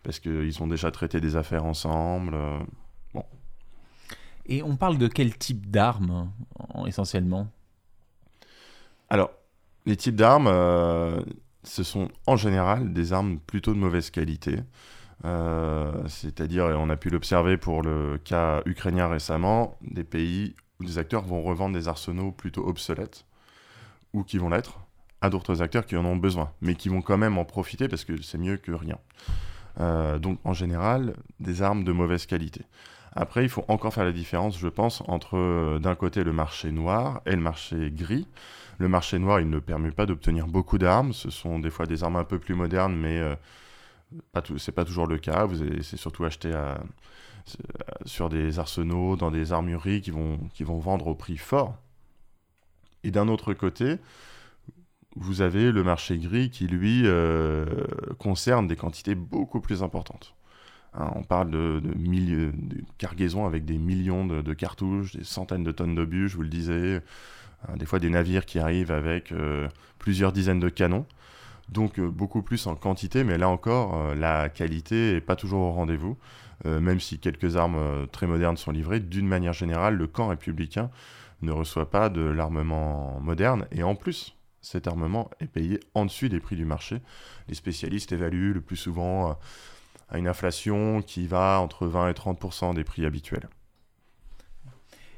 parce 0.04 0.20
qu'ils 0.20 0.62
ont 0.62 0.68
déjà 0.68 0.92
traité 0.92 1.22
des 1.22 1.36
affaires 1.36 1.66
ensemble. 1.66 2.38
bon. 3.14 3.24
Et 4.46 4.62
on 4.64 4.76
parle 4.76 4.98
de 4.98 5.08
quel 5.08 5.38
type 5.38 5.70
d'armes 5.72 6.32
essentiellement? 6.86 7.48
Alors, 9.10 9.32
les 9.86 9.96
types 9.96 10.16
d'armes, 10.16 10.48
ce 11.64 11.84
sont 11.84 12.10
en 12.28 12.36
général 12.36 12.94
des 12.94 13.14
armes 13.14 13.40
plutôt 13.40 13.74
de 13.74 13.80
mauvaise 13.80 14.10
qualité. 14.10 14.60
Euh, 15.24 16.08
c'est-à-dire, 16.08 16.70
et 16.70 16.74
on 16.74 16.90
a 16.90 16.98
pu 16.98 17.10
l'observer 17.10 17.58
pour 17.58 17.84
le 17.84 18.18
cas 18.24 18.62
ukrainien 18.66 19.08
récemment, 19.08 19.78
des 19.82 20.04
pays 20.04 20.56
où 20.80 20.84
des 20.84 20.98
acteurs 20.98 21.24
vont 21.24 21.44
revendre 21.44 21.76
des 21.76 21.88
arsenaux 21.88 22.32
plutôt 22.32 22.68
obsolètes, 22.68 23.26
ou 24.14 24.24
qui 24.24 24.38
vont 24.40 24.50
l'être, 24.50 24.80
à 25.22 25.30
d'autres 25.30 25.62
acteurs 25.62 25.86
qui 25.86 25.96
en 25.96 26.06
ont 26.06 26.16
besoin, 26.16 26.52
mais 26.62 26.76
qui 26.76 26.90
vont 26.90 27.02
quand 27.02 27.18
même 27.18 27.38
en 27.38 27.46
profiter 27.46 27.88
parce 27.88 28.04
que 28.04 28.22
c'est 28.22 28.40
mieux 28.40 28.58
que 28.58 28.72
rien. 28.72 28.98
Euh, 29.80 30.20
donc 30.20 30.40
en 30.44 30.54
général, 30.54 31.16
des 31.40 31.62
armes 31.62 31.84
de 31.84 31.92
mauvaise 31.92 32.26
qualité. 32.26 32.66
Après, 33.14 33.44
il 33.44 33.50
faut 33.50 33.66
encore 33.68 33.94
faire 33.94 34.06
la 34.06 34.12
différence, 34.12 34.58
je 34.58 34.68
pense, 34.68 35.04
entre 35.08 35.38
euh, 35.38 35.80
d'un 35.80 35.96
côté 35.96 36.24
le 36.24 36.34
marché 36.34 36.72
noir 36.72 37.22
et 37.26 37.36
le 37.36 37.42
marché 37.42 37.92
gris. 37.92 38.28
Le 38.78 38.88
marché 38.88 39.20
noir, 39.20 39.40
il 39.40 39.50
ne 39.50 39.60
permet 39.60 39.92
pas 39.92 40.06
d'obtenir 40.06 40.48
beaucoup 40.48 40.78
d'armes. 40.78 41.14
Ce 41.14 41.30
sont 41.30 41.60
des 41.60 41.70
fois 41.70 41.86
des 41.86 42.04
armes 42.04 42.16
un 42.16 42.24
peu 42.24 42.40
plus 42.40 42.56
modernes, 42.56 42.96
mais 42.96 43.20
euh, 43.20 43.36
ce 44.44 44.58
c'est 44.58 44.72
pas 44.72 44.86
toujours 44.86 45.08
le 45.08 45.18
cas. 45.18 45.46
Vous 45.46 45.58
c'est 45.82 45.98
surtout 45.98 46.26
acheté 46.26 46.52
sur 48.06 48.30
des 48.30 48.60
arsenaux, 48.60 49.16
dans 49.16 49.30
des 49.30 49.54
armureries 49.54 50.02
qui 50.02 50.12
vont, 50.12 50.38
qui 50.54 50.64
vont 50.64 50.80
vendre 50.80 51.08
au 51.08 51.16
prix 51.16 51.38
fort. 51.38 51.76
Et 53.04 53.12
d'un 53.12 53.28
autre 53.28 53.54
côté, 53.54 53.98
vous 55.16 55.42
avez 55.42 55.72
le 55.72 55.84
marché 55.84 56.18
gris 56.18 56.50
qui, 56.50 56.68
lui, 56.68 57.04
euh, 57.06 57.66
concerne 58.18 58.68
des 58.68 58.76
quantités 58.76 59.16
beaucoup 59.16 59.60
plus 59.60 59.84
importantes. 59.84 60.36
Hein, 60.94 61.12
on 61.16 61.24
parle 61.24 61.52
de, 61.52 61.82
de, 61.84 62.52
cargaisons 62.98 63.46
avec 63.46 63.66
des 63.66 63.78
millions 63.78 64.26
de, 64.26 64.54
cartouches, 64.54 65.16
des 65.16 65.24
centaines 65.24 65.64
de 65.64 65.72
tonnes 65.72 65.96
d'obus, 65.96 66.30
je 66.30 66.36
vous 66.36 66.44
le 66.44 66.50
disais, 66.50 67.02
Hein, 67.68 67.78
des 67.78 67.86
fois 67.86 68.00
des 68.00 68.10
navires 68.10 68.46
qui 68.46 68.58
arrivent 68.58 68.92
avec 68.92 69.32
euh, 69.32 69.68
plusieurs 70.00 70.32
dizaines 70.32 70.60
de 70.60 70.70
canons. 70.70 71.06
Donc 71.70 72.00
euh, 72.00 72.10
beaucoup 72.10 72.42
plus 72.42 72.66
en 72.68 72.76
quantité, 72.76 73.24
mais 73.24 73.38
là 73.38 73.50
encore, 73.50 74.16
la 74.16 74.50
qualité 74.50 75.14
n'est 75.14 75.22
pas 75.22 75.36
toujours 75.36 75.62
au 75.62 75.72
rendez-vous. 75.72 76.18
même 76.66 77.00
si 77.00 77.20
quelques 77.20 77.58
armes 77.58 78.08
très 78.12 78.28
modernes 78.28 78.58
sont 78.58 78.72
livrées, 78.72 79.00
d'une 79.00 79.28
manière 79.28 79.54
générale, 79.54 79.96
le 79.96 80.08
camp 80.08 80.28
républicain 80.28 80.90
ne 81.42 81.52
reçoit 81.52 81.90
pas 81.90 82.10
de 82.10 82.22
l'armement 82.22 83.20
moderne. 83.20 83.66
Et 83.72 83.84
en 83.84 83.96
plus, 83.96 84.36
cet 84.62 84.88
armement 84.88 85.30
est 85.40 85.48
payé 85.48 85.80
en 85.94 86.06
dessus 86.06 86.30
des 86.30 86.40
prix 86.40 86.56
du 86.56 86.66
marché. 86.66 87.02
Les 87.48 87.56
spécialistes 87.56 88.12
évaluent 88.12 88.54
le 88.54 88.62
plus 88.62 88.78
souvent 88.78 89.38
à 90.10 90.18
une 90.18 90.28
inflation 90.28 91.02
qui 91.02 91.28
va 91.28 91.60
entre 91.60 91.88
20 91.88 92.10
et 92.10 92.14
30% 92.14 92.76
des 92.76 92.84
prix 92.84 93.06
habituels. 93.06 93.50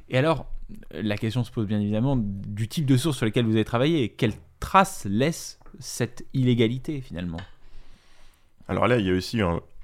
Et 0.10 0.18
alors, 0.18 0.46
la 0.92 1.18
question 1.18 1.44
se 1.44 1.52
pose 1.52 1.68
bien 1.68 1.80
évidemment 1.80 2.16
du 2.18 2.68
type 2.68 2.86
de 2.86 2.98
source 2.98 3.18
sur 3.18 3.26
lesquelles 3.26 3.46
vous 3.46 3.56
avez 3.56 3.66
travaillé 3.66 4.10
quelle 4.10 4.34
trace 4.60 5.06
laisse 5.06 5.60
cette 5.80 6.26
illégalité 6.34 7.02
finalement? 7.02 7.40
Alors 8.68 8.88
là, 8.88 8.98
il 8.98 9.06
y 9.06 9.12
a 9.12 9.14
aussi 9.14 9.40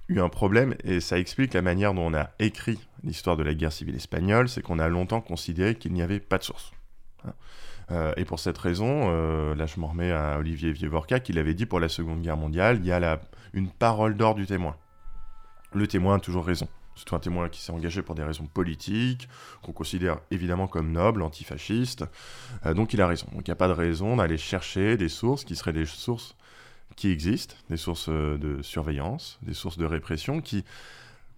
eu 0.08 0.20
un 0.20 0.30
problème 0.30 0.76
et 0.84 1.00
ça 1.00 1.20
explique 1.20 1.54
la 1.54 1.62
manière 1.62 1.94
dont 1.94 2.08
on 2.08 2.14
a 2.14 2.30
écrit 2.40 2.80
l'histoire 3.04 3.36
de 3.38 3.44
la 3.44 3.54
guerre 3.54 3.72
civile 3.72 3.96
espagnole, 3.96 4.48
c'est 4.48 4.62
qu'on 4.62 4.80
a 4.80 4.88
longtemps 4.88 5.22
considéré 5.22 5.76
qu'il 5.76 5.94
n'y 5.94 6.02
avait 6.02 6.20
pas 6.20 6.38
de 6.38 6.44
source. 6.44 6.72
Euh, 7.92 8.14
et 8.18 8.26
pour 8.26 8.40
cette 8.40 8.58
raison, 8.58 9.10
là 9.56 9.66
je 9.66 9.80
m'en 9.80 9.88
remets 9.88 10.12
à 10.12 10.38
Olivier 10.40 10.72
Vievorka 10.72 11.20
qui 11.20 11.34
l'avait 11.34 11.54
dit 11.54 11.66
pour 11.66 11.80
la 11.80 11.90
Seconde 11.90 12.22
Guerre 12.22 12.38
mondiale, 12.38 12.78
il 12.82 12.86
y 12.86 12.92
a 12.92 13.20
une 13.54 13.70
parole 13.70 14.16
d'or 14.16 14.36
du 14.36 14.46
témoin. 14.46 14.76
Le 15.74 15.88
témoin 15.88 16.16
a 16.16 16.20
toujours 16.20 16.46
raison. 16.46 16.68
C'est 17.00 17.14
un 17.14 17.20
témoin 17.20 17.48
qui 17.48 17.62
s'est 17.62 17.72
engagé 17.72 18.02
pour 18.02 18.16
des 18.16 18.24
raisons 18.24 18.46
politiques, 18.46 19.30
qu'on 19.62 19.72
considère 19.72 20.20
évidemment 20.32 20.68
comme 20.68 20.92
noble, 20.92 21.22
antifasciste. 21.22 22.04
Euh, 22.66 22.74
donc 22.74 22.94
il 22.94 23.02
a 23.02 23.08
raison. 23.08 23.26
Donc 23.32 23.48
il 23.48 23.50
n'y 23.50 23.54
a 23.54 23.56
pas 23.56 23.70
de 23.70 23.74
raison 23.74 24.18
d'aller 24.18 24.38
chercher 24.38 24.98
des 24.98 25.10
sources 25.10 25.46
qui 25.46 25.56
seraient 25.56 25.74
des 25.74 25.86
sources 25.86 26.36
qui 26.96 27.10
existent, 27.10 27.56
des 27.70 27.78
sources 27.78 28.10
euh, 28.10 28.38
de 28.38 28.62
surveillance, 28.62 29.40
des 29.44 29.54
sources 29.54 29.78
de 29.78 29.86
répression 29.86 30.42
qui 30.42 30.66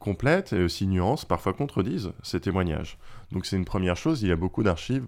complètent 0.01 0.51
et 0.51 0.63
aussi 0.63 0.88
nuancent, 0.88 1.25
parfois 1.25 1.53
contredisent 1.53 2.12
ces 2.24 2.41
témoignages. 2.41 2.98
Donc 3.31 3.46
c'est 3.46 3.55
une 3.55 3.65
première 3.65 3.96
chose, 3.96 4.22
il 4.24 4.29
y 4.29 4.31
a 4.31 4.36
beaucoup 4.36 4.63
d'archives 4.63 5.05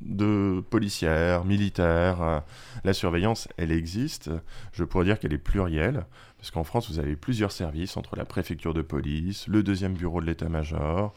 de 0.00 0.62
policières, 0.70 1.44
militaires. 1.44 2.22
Euh, 2.22 2.40
la 2.84 2.92
surveillance, 2.92 3.48
elle 3.56 3.72
existe. 3.72 4.30
Je 4.72 4.84
pourrais 4.84 5.04
dire 5.04 5.18
qu'elle 5.18 5.32
est 5.32 5.38
plurielle. 5.38 6.06
Parce 6.38 6.50
qu'en 6.50 6.64
France, 6.64 6.90
vous 6.90 6.98
avez 6.98 7.16
plusieurs 7.16 7.52
services 7.52 7.96
entre 7.96 8.16
la 8.16 8.24
préfecture 8.24 8.74
de 8.74 8.82
police, 8.82 9.48
le 9.48 9.62
deuxième 9.62 9.94
bureau 9.94 10.20
de 10.20 10.26
l'état-major, 10.26 11.14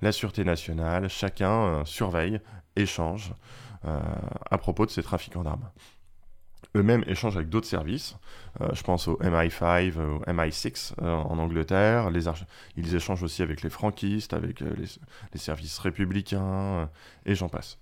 la 0.00 0.12
Sûreté 0.12 0.44
nationale. 0.44 1.08
Chacun 1.08 1.62
euh, 1.62 1.84
surveille, 1.84 2.40
échange 2.74 3.34
euh, 3.84 4.00
à 4.50 4.58
propos 4.58 4.86
de 4.86 4.90
ces 4.90 5.02
trafiquants 5.02 5.42
d'armes. 5.42 5.68
Eux-mêmes 6.74 7.04
échangent 7.06 7.36
avec 7.36 7.48
d'autres 7.48 7.66
services. 7.66 8.16
Euh, 8.60 8.68
je 8.72 8.82
pense 8.82 9.08
au 9.08 9.18
MI5, 9.18 9.98
au 9.98 10.20
MI6 10.24 10.94
en 11.00 11.38
Angleterre. 11.38 12.10
Ils 12.76 12.94
échangent 12.94 13.22
aussi 13.22 13.42
avec 13.42 13.62
les 13.62 13.70
franquistes, 13.70 14.32
avec 14.32 14.60
les, 14.60 14.68
les, 15.32 15.38
services 15.38 15.78
républicains, 15.78 16.88
et 17.26 17.34
j'en 17.34 17.48
passe. 17.48 17.78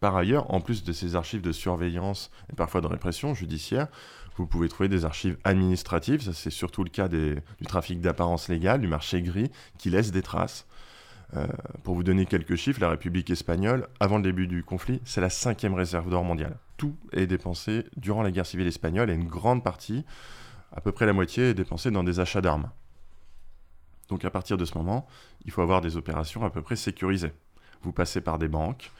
Par 0.00 0.16
ailleurs, 0.16 0.52
en 0.52 0.60
plus 0.60 0.84
de 0.84 0.92
ces 0.92 1.16
archives 1.16 1.42
de 1.42 1.52
surveillance 1.52 2.30
et 2.52 2.56
parfois 2.56 2.80
de 2.80 2.86
répression 2.86 3.34
judiciaire, 3.34 3.88
vous 4.36 4.46
pouvez 4.46 4.68
trouver 4.68 4.88
des 4.88 5.04
archives 5.04 5.36
administratives, 5.44 6.22
ça 6.22 6.32
c'est 6.32 6.50
surtout 6.50 6.84
le 6.84 6.90
cas 6.90 7.08
du 7.08 7.42
trafic 7.66 8.00
d'apparence 8.00 8.48
légale, 8.48 8.80
du 8.80 8.88
marché 8.88 9.20
gris, 9.22 9.50
qui 9.78 9.90
laisse 9.90 10.10
des 10.10 10.22
traces. 10.22 10.66
Euh, 11.34 11.46
pour 11.82 11.94
vous 11.94 12.02
donner 12.02 12.26
quelques 12.26 12.56
chiffres, 12.56 12.80
la 12.80 12.90
République 12.90 13.30
espagnole, 13.30 13.88
avant 14.00 14.18
le 14.18 14.22
début 14.22 14.46
du 14.46 14.62
conflit, 14.62 15.00
c'est 15.04 15.20
la 15.20 15.30
cinquième 15.30 15.74
réserve 15.74 16.10
d'or 16.10 16.24
mondiale. 16.24 16.56
Tout 16.76 16.94
est 17.12 17.26
dépensé 17.26 17.86
durant 17.96 18.22
la 18.22 18.30
guerre 18.30 18.46
civile 18.46 18.66
espagnole 18.66 19.10
et 19.10 19.14
une 19.14 19.28
grande 19.28 19.64
partie, 19.64 20.04
à 20.72 20.80
peu 20.80 20.92
près 20.92 21.06
la 21.06 21.12
moitié, 21.12 21.50
est 21.50 21.54
dépensée 21.54 21.90
dans 21.90 22.04
des 22.04 22.20
achats 22.20 22.42
d'armes. 22.42 22.70
Donc 24.08 24.24
à 24.26 24.30
partir 24.30 24.58
de 24.58 24.64
ce 24.66 24.76
moment, 24.76 25.06
il 25.46 25.52
faut 25.52 25.62
avoir 25.62 25.80
des 25.80 25.96
opérations 25.96 26.44
à 26.44 26.50
peu 26.50 26.60
près 26.60 26.76
sécurisées. 26.76 27.32
Vous 27.82 27.92
passez 27.92 28.20
par 28.20 28.38
des 28.38 28.48
banques, 28.48 28.90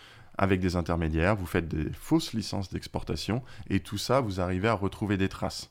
avec 0.43 0.59
des 0.59 0.75
intermédiaires, 0.75 1.37
vous 1.37 1.47
faites 1.47 1.69
des 1.69 1.93
fausses 1.93 2.33
licences 2.33 2.69
d'exportation, 2.69 3.45
et 3.71 3.79
tout 3.79 3.97
ça, 3.97 4.21
vous 4.21 4.41
arrivez 4.41 4.67
à 4.67 4.75
retrouver 4.75 5.17
des 5.17 5.29
traces. 5.29 5.71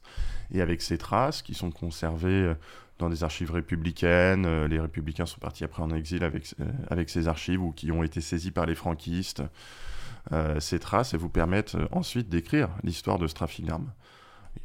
Et 0.54 0.62
avec 0.62 0.82
ces 0.82 0.98
traces, 0.98 1.42
qui 1.42 1.54
sont 1.54 1.72
conservées 1.72 2.30
euh, 2.30 2.54
dans 2.98 3.10
des 3.10 3.26
archives 3.26 3.52
républicaines, 3.52 4.46
euh, 4.46 4.70
les 4.70 4.80
républicains 4.80 5.26
sont 5.26 5.42
partis 5.42 5.66
après 5.66 5.84
en 5.84 5.92
exil 5.92 6.24
avec, 6.24 6.56
euh, 6.62 7.04
ces 7.06 7.28
archives, 7.28 7.62
ou 7.62 7.74
qui 7.74 7.92
ont 7.92 8.02
été 8.02 8.22
saisies 8.22 8.52
par 8.52 8.66
les 8.66 8.76
franquistes, 8.76 9.44
ces 10.60 10.80
traces, 10.80 11.14
elles 11.14 11.20
vous 11.20 11.30
permettent 11.30 11.76
ensuite 11.92 12.30
d'écrire 12.30 12.70
l'histoire 12.84 13.18
de 13.18 13.28
ce 13.28 13.34
trafic 13.34 13.66
d'armes. 13.66 13.92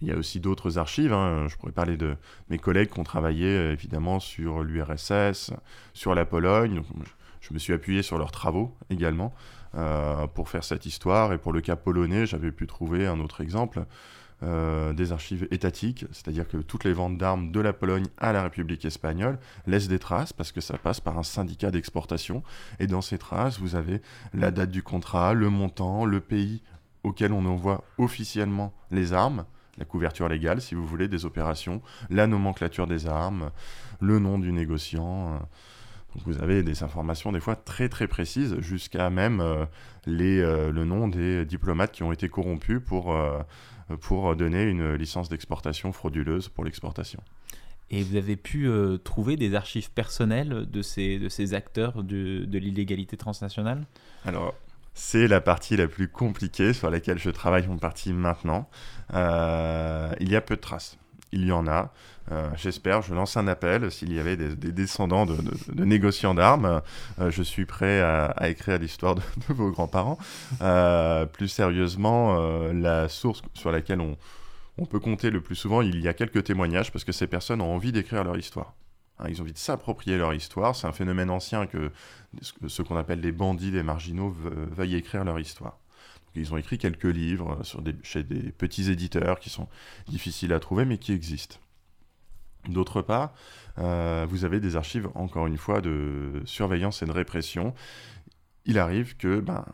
Il 0.03 0.07
y 0.07 0.13
a 0.13 0.17
aussi 0.17 0.39
d'autres 0.39 0.77
archives. 0.77 1.15
Hein. 1.15 1.47
Je 1.49 1.57
pourrais 1.57 1.73
parler 1.73 1.97
de 1.97 2.15
mes 2.51 2.59
collègues 2.59 2.91
qui 2.91 3.01
ont 3.01 3.05
travaillé 3.05 3.71
évidemment 3.71 4.21
sur 4.21 4.63
l'URSS, 4.63 5.53
sur 5.95 6.15
la 6.15 6.27
Pologne. 6.27 6.83
je, 7.41 7.55
me 7.55 7.59
suis 7.59 7.73
appuyé 7.73 8.03
sur 8.03 8.19
leurs 8.19 8.33
travaux 8.33 8.77
également. 8.91 9.35
Euh, 9.75 10.27
pour 10.29 10.49
faire 10.49 10.65
cette 10.65 10.87
histoire. 10.87 11.33
Et 11.33 11.39
pour 11.39 11.53
le 11.53 11.61
cas 11.61 11.77
polonais, 11.77 12.25
j'avais 12.25 12.53
pu 12.53 12.67
trouver 12.67 13.07
un 13.07 13.21
autre 13.21 13.41
exemple. 13.43 13.85
Euh, 14.43 14.93
des 14.93 15.13
archives 15.13 15.49
étatiques, 15.51 16.05
c'est-à-dire 16.13 16.47
que 16.47 16.59
toutes 16.59 16.85
les 16.85 16.93
ventes 16.93 17.17
d'armes 17.17 17.51
de 17.53 17.59
la 17.59 17.73
Pologne 17.73 18.05
à 18.19 18.35
la 18.35 18.43
République 18.43 18.85
espagnole 18.85 19.39
laissent 19.67 19.89
des 19.89 19.99
traces 19.99 20.35
parce 20.35 20.53
que 20.53 20.61
ça 20.61 20.77
passe 20.77 21.01
par 21.01 21.19
un 21.19 21.23
syndicat 21.23 21.71
d'exportation. 21.71 22.43
Et 22.79 22.87
dans 22.87 23.01
ces 23.01 23.17
traces, 23.17 23.59
vous 23.59 23.77
avez 23.77 24.03
la 24.35 24.51
date 24.51 24.71
du 24.71 24.83
contrat, 24.83 25.33
le 25.33 25.49
montant, 25.49 26.05
le 26.05 26.21
pays 26.21 26.63
auquel 27.03 27.33
on 27.33 27.47
envoie 27.47 27.83
officiellement 27.97 28.75
les 28.91 29.15
armes, 29.15 29.47
la 29.79 29.87
couverture 29.87 30.29
légale, 30.29 30.61
si 30.61 30.75
vous 30.75 30.87
voulez, 30.87 31.09
des 31.09 31.25
opérations, 31.25 31.81
la 32.11 32.27
nomenclature 32.27 32.87
des 32.87 33.07
armes, 33.07 33.51
le 34.01 34.19
nom 34.19 34.39
du 34.39 34.53
négociant. 34.53 35.35
Euh, 35.35 35.39
vous 36.25 36.43
avez 36.43 36.63
des 36.63 36.83
informations 36.83 37.33
des 37.33 37.41
fois 37.41 37.57
très 37.57 37.89
très 37.89 38.07
précises, 38.07 38.59
jusqu'à 38.61 39.11
même 39.11 39.41
euh, 39.41 39.67
les, 40.07 40.41
euh, 40.41 40.71
le 40.71 40.85
nom 40.85 41.09
des 41.09 41.45
diplomates 41.45 41.93
qui 41.93 42.03
ont 42.03 42.13
été 42.13 42.29
corrompus 42.29 42.81
pour, 42.85 43.15
euh, 43.15 43.41
pour 44.01 44.35
donner 44.37 44.63
une 44.63 44.95
licence 44.95 45.29
d'exportation 45.29 45.93
frauduleuse 45.93 46.49
pour 46.49 46.65
l'exportation. 46.65 47.21
Et 47.91 48.03
vous 48.03 48.17
avez 48.17 48.35
pu 48.35 48.69
trouver 49.05 49.37
des 49.37 49.55
archives 49.55 49.93
personnelles 49.93 50.67
de 50.69 50.83
ces, 50.83 51.21
de 51.21 51.29
ces 51.29 51.55
acteurs 51.55 52.03
de, 52.03 52.45
de 52.45 52.59
l'illégalité 52.59 53.17
transnationale? 53.17 53.87
Alors, 54.25 54.55
c'est 54.93 55.29
la 55.29 55.41
partie 55.41 55.77
la 55.77 55.87
plus 55.87 56.09
compliquée 56.09 56.73
sur 56.73 56.91
laquelle 56.91 57.19
je 57.19 57.31
travaille 57.31 57.69
en 57.69 57.77
partie 57.77 58.13
maintenant. 58.13 58.69
il 59.13 60.29
y 60.29 60.35
a 60.35 60.41
peu 60.41 60.57
de 60.57 60.61
traces 60.61 60.99
il 61.33 61.45
y 61.45 61.53
en 61.53 61.67
a. 61.67 61.93
Euh, 62.33 62.49
j'espère, 62.57 63.03
je 63.03 63.15
lance 63.15 63.37
un 63.37 63.47
appel. 63.47 63.91
S'il 63.91 64.13
y 64.13 64.19
avait 64.19 64.37
des, 64.37 64.73
descendants 64.73 65.27
de, 65.27 65.37
négociants 65.85 66.35
d'armes, 66.35 66.83
euh, 67.21 67.31
je 67.31 67.43
suis 67.43 67.67
prêt 67.67 68.01
à, 68.01 68.49
écrire 68.49 68.79
l'histoire 68.79 69.15
de, 69.15 69.23
vos 69.49 69.71
grands-parents. 69.71 70.19
Euh, 70.63 71.27
plus 71.27 71.49
sérieusement, 71.49 72.37
la 72.73 73.09
source 73.09 73.43
sur 73.55 73.71
laquelle 73.71 74.01
on, 74.01 74.17
peut 74.87 75.01
compter 75.01 75.31
le 75.31 75.41
plus 75.41 75.57
souvent, 75.57 75.81
il 75.81 76.01
y 76.01 76.09
a 76.09 76.15
quelques 76.15 76.45
témoignages 76.45 76.93
parce 76.93 77.05
que 77.05 77.13
ces 77.13 77.27
personnes 77.27 77.61
ont 77.61 77.75
envie 77.75 77.93
d'écrire 77.93 78.25
leur 78.25 78.37
histoire. 78.37 78.75
Hein, 79.19 79.27
ils 79.29 79.41
ont 79.41 79.45
envie 79.45 79.55
de 79.55 79.59
s'approprier 79.59 80.19
leur 80.19 80.35
histoire. 80.35 80.77
C'est 80.77 80.87
un 80.87 80.93
phénomène 80.93 81.31
ancien 81.31 81.67
que 81.67 81.91
ce 82.43 82.83
qu'on 82.83 82.97
appelle 82.97 83.21
les 83.21 83.33
bandits, 83.33 83.71
les 83.71 83.83
marginaux, 83.83 84.35
veuillent 84.77 84.97
écrire 84.97 85.25
leur 85.25 85.39
histoire. 85.39 85.79
Ils 86.41 86.53
ont 86.53 86.57
écrit 86.57 86.79
quelques 86.79 87.05
livres 87.05 87.59
sur 87.63 87.83
des, 87.83 87.95
chez 88.03 88.23
des 88.23 88.53
petits 88.53 88.91
éditeurs 88.91 89.41
qui 89.41 89.51
sont 89.51 89.69
difficiles 90.09 90.53
à 90.53 90.61
trouver 90.61 90.85
mais 90.85 90.99
qui 90.99 91.13
existent. 91.13 91.57
D'autre 92.69 93.03
part, 93.03 93.33
euh, 93.79 94.27
vous 94.29 94.45
avez 94.45 94.61
des 94.61 94.77
archives, 94.77 95.09
encore 95.15 95.47
une 95.47 95.57
fois, 95.57 95.81
de 95.81 96.43
surveillance 96.45 97.03
et 97.03 97.07
de 97.07 97.13
répression. 97.13 97.75
Il 98.65 98.79
arrive 98.79 99.17
que 99.17 99.41
ben, 99.41 99.65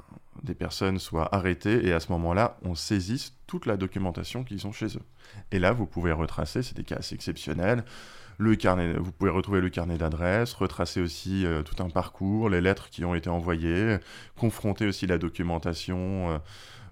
des 0.43 0.55
personnes 0.55 0.99
soient 0.99 1.35
arrêtées 1.35 1.87
et 1.87 1.93
à 1.93 2.01
ce 2.01 2.13
moment-là, 2.13 2.59
on 2.63 2.75
saisisse 2.75 3.35
toute 3.47 3.67
la 3.67 3.77
documentation 3.77 4.45
qu'ils 4.45 4.67
ont 4.67 4.73
chez 4.73 4.97
eux. 4.97 5.03
Et 5.51 5.59
là, 5.59 5.73
vous 5.73 5.87
pouvez 5.87 6.13
retracer, 6.13 6.63
c'est 6.63 6.77
des 6.77 6.85
cas 6.85 6.97
assez 6.97 7.15
exceptionnels, 7.15 7.85
le 8.43 8.57
carnet, 8.57 8.95
vous 8.95 9.13
pouvez 9.13 9.31
retrouver 9.31 9.61
le 9.61 9.71
carnet 9.71 9.99
d'adresse, 9.99 10.55
retracer 10.55 11.01
aussi 11.01 11.47
euh, 11.47 11.63
tout 11.63 11.83
un 11.83 11.89
parcours, 11.89 12.49
les 12.49 12.61
lettres 12.61 12.91
qui 12.91 13.05
ont 13.05 13.15
été 13.15 13.31
envoyées, 13.31 13.99
confronter 14.37 14.87
aussi 14.87 15.07
la 15.07 15.19
documentation 15.19 16.31
euh, 16.31 16.39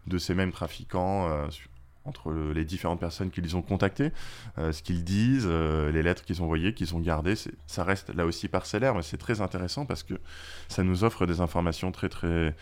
de 0.07 0.19
ces 0.19 0.35
mêmes 0.35 0.53
trafiquants 0.53 1.29
entre 2.05 2.33
les 2.33 2.65
différentes 2.65 3.01
personnes 3.01 3.31
qu'ils 3.31 3.57
ont 3.57 3.63
contactées, 3.63 4.13
euh, 4.59 4.73
ce 4.73 4.83
qu'ils 4.83 5.05
disent, 5.05 5.47
euh, 5.47 5.91
les 5.93 6.03
lettres 6.03 6.25
qu'ils 6.25 6.41
ont 6.43 6.45
envoyées, 6.45 6.75
qu'ils 6.75 6.95
ont 6.95 7.01
gardées. 7.01 7.35
Ça 7.67 7.85
reste 7.85 8.15
là 8.15 8.25
aussi 8.27 8.49
parcellaire, 8.49 8.95
mais 8.95 9.03
c'est 9.03 9.19
très 9.19 9.41
intéressant 9.41 9.87
parce 9.87 10.03
que 10.03 10.15
ça 10.69 10.83
nous 10.83 11.05
offre 11.05 11.27
des 11.27 11.41
informations 11.41 11.93
très 11.93 12.09
très 12.09 12.55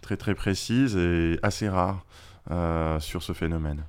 très 0.00 0.16
très 0.16 0.34
précises 0.34 0.96
et 0.96 1.38
assez 1.42 1.68
rares 1.68 2.04
euh, 2.50 2.98
sur 3.00 3.22
ce 3.22 3.32
phénomène. 3.32 3.84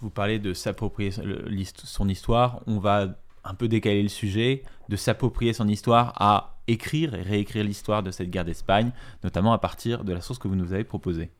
Vous 0.00 0.10
parlez 0.10 0.38
de 0.38 0.52
s'approprier 0.52 1.10
son 1.10 2.08
histoire. 2.08 2.60
On 2.66 2.78
va 2.78 3.08
un 3.46 3.54
peu 3.54 3.68
décaler 3.68 4.02
le 4.02 4.08
sujet, 4.08 4.62
de 4.88 4.96
s'approprier 4.96 5.52
son 5.52 5.68
histoire 5.68 6.12
à 6.16 6.58
écrire 6.68 7.14
et 7.14 7.22
réécrire 7.22 7.64
l'histoire 7.64 8.02
de 8.02 8.10
cette 8.10 8.30
guerre 8.30 8.44
d'Espagne, 8.44 8.92
notamment 9.22 9.52
à 9.52 9.58
partir 9.58 10.04
de 10.04 10.12
la 10.12 10.20
source 10.20 10.38
que 10.38 10.48
vous 10.48 10.56
nous 10.56 10.72
avez 10.72 10.84
proposée. 10.84 11.30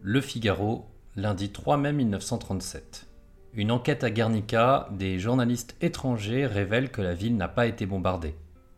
Le 0.00 0.20
Figaro, 0.20 0.86
lundi 1.16 1.50
3 1.50 1.76
mai 1.76 1.92
1937. 1.92 3.06
Une 3.54 3.72
enquête 3.72 4.04
à 4.04 4.10
Guernica, 4.10 4.88
des 4.92 5.18
journalistes 5.18 5.76
étrangers 5.80 6.46
révèlent 6.46 6.90
que 6.90 7.02
la 7.02 7.14
ville 7.14 7.36
n'a 7.36 7.48
pas 7.48 7.66
été 7.66 7.86
bombardée. 7.86 8.34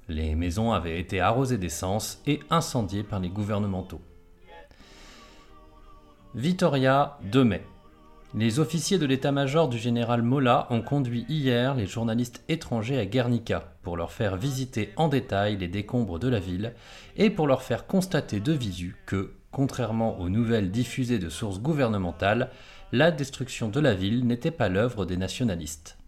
Les 0.08 0.34
maisons 0.34 0.72
avaient 0.72 0.98
été 0.98 1.20
arrosées 1.20 1.58
d'essence 1.58 2.20
et 2.26 2.40
incendiées 2.50 3.04
par 3.04 3.20
les 3.20 3.28
gouvernementaux. 3.28 4.00
Vitoria, 6.34 7.18
2 7.24 7.44
mai. 7.44 7.62
Les 8.34 8.60
officiers 8.60 8.98
de 8.98 9.06
l'état-major 9.06 9.68
du 9.68 9.78
général 9.78 10.22
Mola 10.22 10.66
ont 10.70 10.82
conduit 10.82 11.26
hier 11.28 11.74
les 11.74 11.86
journalistes 11.86 12.44
étrangers 12.48 12.98
à 12.98 13.06
Guernica 13.06 13.74
pour 13.82 13.96
leur 13.96 14.12
faire 14.12 14.36
visiter 14.36 14.92
en 14.96 15.08
détail 15.08 15.56
les 15.56 15.68
décombres 15.68 16.18
de 16.18 16.28
la 16.28 16.38
ville 16.38 16.74
et 17.16 17.30
pour 17.30 17.46
leur 17.46 17.62
faire 17.62 17.86
constater 17.86 18.40
de 18.40 18.52
visu 18.52 18.96
que, 19.06 19.34
Contrairement 19.52 20.20
aux 20.20 20.28
nouvelles 20.28 20.70
diffusées 20.70 21.18
de 21.18 21.28
sources 21.28 21.60
gouvernementales, 21.60 22.50
la 22.92 23.10
destruction 23.10 23.68
de 23.68 23.80
la 23.80 23.94
ville 23.94 24.24
n'était 24.24 24.52
pas 24.52 24.68
l'œuvre 24.68 25.06
des 25.06 25.16
nationalistes. 25.16 25.98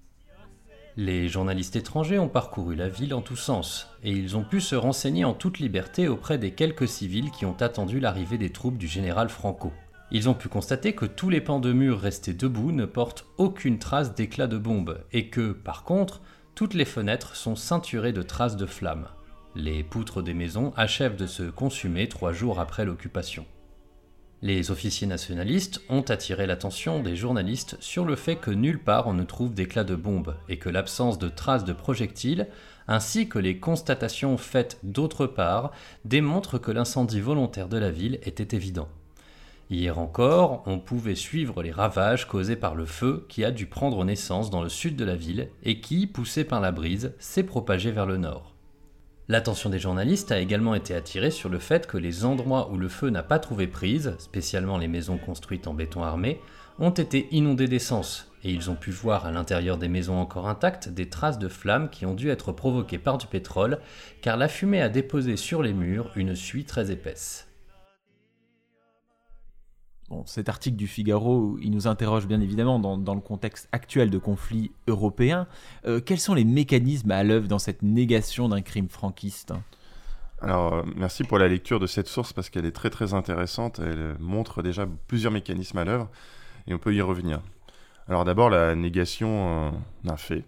Les 0.97 1.29
journalistes 1.29 1.75
étrangers 1.75 2.19
ont 2.19 2.29
parcouru 2.29 2.77
la 2.77 2.89
ville 2.89 3.15
en 3.15 3.23
tous 3.23 3.37
sens, 3.37 3.89
et 4.05 4.13
ils 4.13 4.37
ont 4.37 4.45
pu 4.45 4.61
se 4.61 4.77
renseigner 4.77 5.25
en 5.25 5.35
toute 5.35 5.59
liberté 5.59 6.07
auprès 6.07 6.39
des 6.39 6.53
quelques 6.53 6.87
civils 6.87 7.31
qui 7.31 7.47
ont 7.47 7.57
attendu 7.61 7.99
l'arrivée 7.99 8.39
des 8.39 8.51
troupes 8.51 8.79
du 8.79 8.87
général 8.87 9.29
Franco. 9.29 9.73
Ils 10.15 10.29
ont 10.29 10.35
pu 10.35 10.51
constater 10.51 10.93
que 10.93 11.07
tous 11.07 11.31
les 11.31 11.41
pans 11.41 11.59
de 11.59 11.73
murs 11.73 11.99
restés 11.99 12.35
debout 12.35 12.71
ne 12.71 12.85
portent 12.85 13.25
aucune 13.39 13.79
trace 13.79 14.15
d'éclat 14.15 14.47
de 14.47 14.59
bombe, 14.59 15.03
et 15.11 15.31
que, 15.31 15.53
par 15.53 15.85
contre, 15.85 16.21
toutes 16.55 16.75
les 16.75 16.85
fenêtres 16.85 17.35
sont 17.35 17.57
ceinturées 17.57 18.13
de 18.13 18.21
traces 18.21 18.59
de 18.59 18.67
flammes. 18.67 19.09
Les 19.55 19.83
poutres 19.83 20.23
des 20.23 20.35
maisons 20.35 20.75
achèvent 20.77 21.17
de 21.17 21.27
se 21.27 21.45
consumer 21.45 22.11
trois 22.11 22.35
jours 22.35 22.61
après 22.61 22.85
l'occupation. 22.85 23.47
Les 24.43 24.71
officiers 24.71 25.07
nationalistes 25.07 25.81
ont 25.89 26.03
attiré 26.03 26.47
l'attention 26.47 27.01
des 27.01 27.17
journalistes 27.17 27.79
sur 27.81 28.05
le 28.05 28.17
fait 28.17 28.37
que 28.37 28.51
nulle 28.51 28.83
part 28.83 29.07
on 29.07 29.15
ne 29.15 29.25
trouve 29.25 29.55
d'éclats 29.55 29.83
de 29.83 29.95
bombes 29.95 30.37
et 30.51 30.59
que 30.59 30.69
l'absence 30.69 31.19
de 31.19 31.31
traces 31.31 31.65
de 31.65 31.73
projectiles, 31.73 32.49
ainsi 32.87 33.31
que 33.31 33.39
les 33.39 33.59
constatations 33.59 34.37
faites 34.37 34.79
d'autre 34.83 35.27
part, 35.27 35.71
démontrent 36.05 36.59
que 36.59 36.71
l'incendie 36.71 37.21
volontaire 37.21 37.69
de 37.69 37.79
la 37.79 37.91
ville 37.91 38.19
était 38.25 38.55
évident. 38.55 38.89
Hier 39.73 39.99
encore, 39.99 40.63
on 40.67 40.79
pouvait 40.79 41.15
suivre 41.15 41.63
les 41.63 41.71
ravages 41.71 42.29
causés 42.29 42.57
par 42.57 42.75
le 42.75 42.85
feu 42.85 43.25
qui 43.31 43.43
a 43.43 43.51
dû 43.51 43.65
prendre 43.65 44.05
naissance 44.05 44.51
dans 44.51 44.63
le 44.63 44.69
sud 44.69 44.97
de 44.97 45.05
la 45.07 45.17
ville 45.17 45.49
et 45.63 45.81
qui, 45.81 46.07
poussé 46.07 46.45
par 46.45 46.61
la 46.61 46.73
brise, 46.73 47.15
s'est 47.19 47.43
propagé 47.43 47.91
vers 47.91 48.05
le 48.05 48.19
nord. 48.19 48.55
L'attention 49.29 49.71
des 49.71 49.79
journalistes 49.79 50.31
a 50.31 50.41
également 50.41 50.75
été 50.75 50.95
attirée 50.95 51.31
sur 51.31 51.49
le 51.49 51.59
fait 51.59 51.87
que 51.87 51.97
les 51.97 52.27
endroits 52.27 52.71
où 52.71 52.77
le 52.77 52.91
feu 52.91 53.09
n'a 53.09 53.23
pas 53.23 53.39
trouvé 53.39 53.67
prise, 53.67 54.15
spécialement 54.19 54.77
les 54.77 54.89
maisons 54.89 55.17
construites 55.17 55.67
en 55.67 55.73
béton 55.73 56.03
armé, 56.03 56.39
ont 56.79 56.91
été 56.91 57.29
inondés 57.31 57.67
d'essence, 57.67 58.31
et 58.45 58.51
ils 58.51 58.71
ont 58.71 58.77
pu 58.77 58.91
voir 58.91 59.25
à 59.25 59.33
l'intérieur 59.33 59.79
des 59.79 59.89
maisons 59.89 60.19
encore 60.19 60.51
intactes 60.51 60.91
des 60.91 61.09
traces 61.09 61.39
de 61.39 61.49
flammes 61.49 61.89
qui 61.89 62.05
ont 62.05 62.15
dû 62.15 62.29
être 62.29 62.53
provoquées 62.53 62.99
par 62.99 63.17
du 63.17 63.27
pétrole, 63.27 63.79
car 64.21 64.37
la 64.37 64.49
fumée 64.49 64.83
a 64.83 64.91
déposé 64.91 65.39
sur 65.39 65.63
les 65.63 65.73
murs 65.73 66.11
une 66.15 66.35
suie 66.35 66.67
très 66.67 66.91
épaisse 66.91 67.49
cet 70.27 70.49
article 70.49 70.77
du 70.77 70.87
Figaro, 70.87 71.59
il 71.61 71.71
nous 71.71 71.87
interroge 71.87 72.27
bien 72.27 72.41
évidemment 72.41 72.79
dans, 72.79 73.15
le 73.15 73.21
contexte 73.21 73.69
actuel 73.73 74.11
de 74.11 74.19
conflit 74.19 74.71
européen. 74.87 75.47
Euh, 75.87 76.01
quels 76.01 76.21
sont 76.21 76.35
les 76.35 76.45
mécanismes 76.45 77.11
à 77.11 77.23
l'œuvre 77.23 77.49
dans 77.49 77.59
cette 77.59 77.83
négation 77.83 78.49
d'un 78.49 78.63
crime 78.63 78.89
franquiste? 78.89 79.53
Alors, 80.41 80.75
euh, 80.75 80.83
merci 80.97 81.25
pour 81.25 81.39
la 81.39 81.49
lecture 81.49 81.79
de 81.79 81.87
cette 81.87 82.09
source 82.09 82.33
parce 82.33 82.51
qu'elle 82.51 82.67
est 82.67 82.73
très 82.73 82.91
très 82.91 83.15
intéressante. 83.15 83.79
Elle 83.79 84.17
montre 84.19 84.63
déjà 84.63 84.87
plusieurs 85.07 85.33
mécanismes 85.33 85.79
à 85.79 85.85
l'œuvre 85.85 86.09
et 86.67 86.75
on 86.75 86.79
peut 86.79 86.95
y 86.95 87.01
revenir. 87.01 87.41
Alors 88.09 88.25
d'abord, 88.25 88.51
la 88.51 88.75
négation 88.75 89.69
euh, 89.69 89.71
d'un 90.05 90.17
fait 90.17 90.45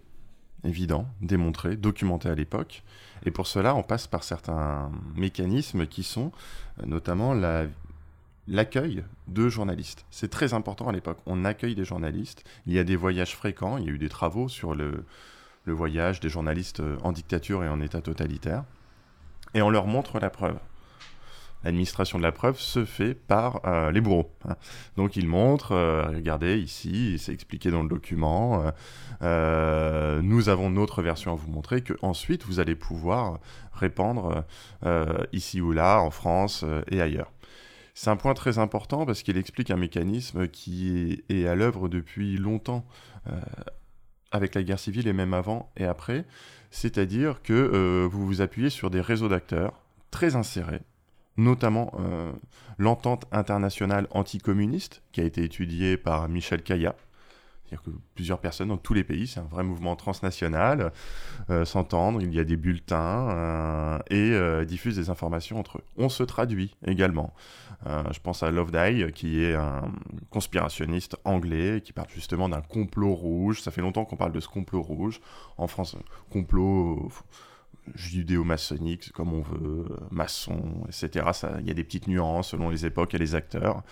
évident, 0.64 1.06
démontré, 1.20 1.76
documenté 1.76 2.28
à 2.28 2.34
l'époque. 2.34 2.82
Et 3.26 3.30
pour 3.30 3.46
cela, 3.46 3.74
on 3.74 3.82
passe 3.82 4.06
par 4.06 4.24
certains 4.24 4.90
mécanismes 5.14 5.86
qui 5.86 6.02
sont 6.02 6.32
notamment 6.84 7.34
la 7.34 7.66
l'accueil 8.46 9.04
de 9.28 9.48
journalistes. 9.48 10.04
C'est 10.10 10.30
très 10.30 10.54
important 10.54 10.88
à 10.88 10.92
l'époque. 10.92 11.18
On 11.26 11.44
accueille 11.44 11.74
des 11.74 11.84
journalistes. 11.84 12.44
Il 12.66 12.72
y 12.72 12.78
a 12.78 12.84
des 12.84 12.96
voyages 12.96 13.34
fréquents. 13.34 13.78
Il 13.78 13.84
y 13.84 13.88
a 13.88 13.92
eu 13.92 13.98
des 13.98 14.08
travaux 14.08 14.48
sur 14.48 14.74
le, 14.74 15.04
voyage 15.66 16.20
des 16.20 16.28
journalistes 16.28 16.80
euh, 16.80 16.98
en 17.02 17.12
dictature 17.12 17.64
et 17.64 17.68
en 17.68 17.80
état 17.80 18.02
totalitaire. 18.02 18.64
Et 19.54 19.62
on 19.62 19.70
leur 19.70 19.86
montre 19.86 20.18
la 20.18 20.28
preuve. 20.28 20.58
L'administration 21.62 22.18
de 22.18 22.22
la 22.22 22.32
preuve 22.32 22.60
se 22.60 22.84
fait 22.84 23.14
par 23.14 23.62
euh, 23.64 23.90
les 23.90 24.02
bourreaux. 24.02 24.30
Hein. 24.46 24.56
Donc 24.98 25.16
ils 25.16 25.26
montrent, 25.26 25.72
euh, 25.72 26.02
regardez 26.08 26.58
ici, 26.58 27.18
c'est 27.18 27.32
expliqué 27.32 27.70
dans 27.70 27.82
le 27.82 27.88
document, 27.88 28.70
nous 29.22 30.48
avons 30.50 30.68
notre 30.68 31.00
version 31.00 31.32
à 31.32 31.34
vous 31.34 31.50
montrer, 31.50 31.80
que 31.80 31.94
ensuite 32.02 32.44
vous 32.44 32.60
allez 32.60 32.74
pouvoir 32.74 33.38
répandre 33.72 34.44
ici 35.32 35.62
ou 35.62 35.72
là, 35.72 36.00
en 36.00 36.10
France 36.10 36.66
et 36.90 37.00
ailleurs. 37.00 37.32
C'est 37.94 38.10
un 38.10 38.16
point 38.16 38.34
très 38.34 38.58
important 38.58 39.06
parce 39.06 39.22
qu'il 39.22 39.38
explique 39.38 39.70
un 39.70 39.76
mécanisme 39.76 40.48
qui 40.48 41.22
est, 41.28 41.46
à 41.46 41.54
l'œuvre 41.54 41.88
depuis 41.88 42.36
longtemps 42.36 42.84
euh, 43.28 43.40
avec 44.32 44.56
la 44.56 44.64
guerre 44.64 44.80
civile 44.80 45.06
et 45.06 45.12
même 45.12 45.32
avant 45.32 45.70
et 45.76 45.84
après. 45.84 46.24
C'est-à-dire 46.72 47.40
que 47.42 47.52
euh, 47.52 48.08
vous 48.10 48.26
vous 48.26 48.40
appuyez 48.40 48.68
sur 48.68 48.90
des 48.90 49.00
réseaux 49.00 49.28
d'acteurs 49.28 49.80
très 50.10 50.34
insérés, 50.34 50.80
notamment 51.36 51.92
euh, 52.00 52.32
l'entente 52.78 53.26
internationale 53.30 54.08
anticommuniste 54.10 55.02
qui 55.12 55.20
a 55.20 55.24
été 55.24 55.44
étudiée 55.44 55.96
par 55.96 56.28
Michel 56.28 56.62
Kaya, 56.64 56.96
c'est-à-dire 57.64 57.82
que 57.82 57.98
plusieurs 58.14 58.40
personnes 58.40 58.68
dans 58.68 58.76
tous 58.76 58.92
les 58.92 59.04
pays, 59.04 59.26
c'est 59.26 59.40
un 59.40 59.44
vrai 59.44 59.64
mouvement 59.64 59.96
transnational, 59.96 60.92
euh, 61.48 61.64
s'entendre, 61.64 62.20
il 62.20 62.34
y 62.34 62.38
a 62.38 62.44
des 62.44 62.56
bulletins 62.56 63.30
euh, 63.30 63.98
et 64.10 64.32
euh, 64.32 64.64
diffusent 64.64 64.96
des 64.96 65.08
informations 65.08 65.58
entre 65.58 65.78
eux. 65.78 65.84
On 65.96 66.10
se 66.10 66.22
traduit 66.22 66.76
également. 66.86 67.32
je 67.86 68.18
pense 68.20 68.42
à 68.42 68.50
Loveday, 68.50 69.12
qui 69.12 69.42
est 69.44 69.54
un 69.54 69.90
conspirationniste 70.30 71.16
anglais, 71.24 71.80
qui 71.82 71.92
parle 71.92 72.08
justement 72.10 72.48
d'un 72.48 72.60
complot 72.60 73.14
rouge. 73.14 73.60
Ça 73.62 73.70
fait 73.70 73.82
longtemps 73.82 74.04
qu'on 74.04 74.16
parle 74.16 74.32
de 74.32 74.40
ce 74.40 74.48
complot 74.48 74.82
rouge. 74.82 75.20
En 75.56 75.66
France, 75.66 75.96
complot 76.30 77.10
judéo-maçonnique, 77.94 79.12
comme 79.12 79.32
on 79.32 79.42
veut, 79.42 79.86
maçon, 80.10 80.84
etc. 80.86 81.26
Il 81.60 81.66
y 81.66 81.70
a 81.70 81.74
des 81.74 81.84
petites 81.84 82.08
nuances 82.08 82.50
selon 82.50 82.70
les 82.70 82.86
époques 82.86 83.14
et 83.14 83.18
les 83.18 83.34
acteurs. 83.34 83.82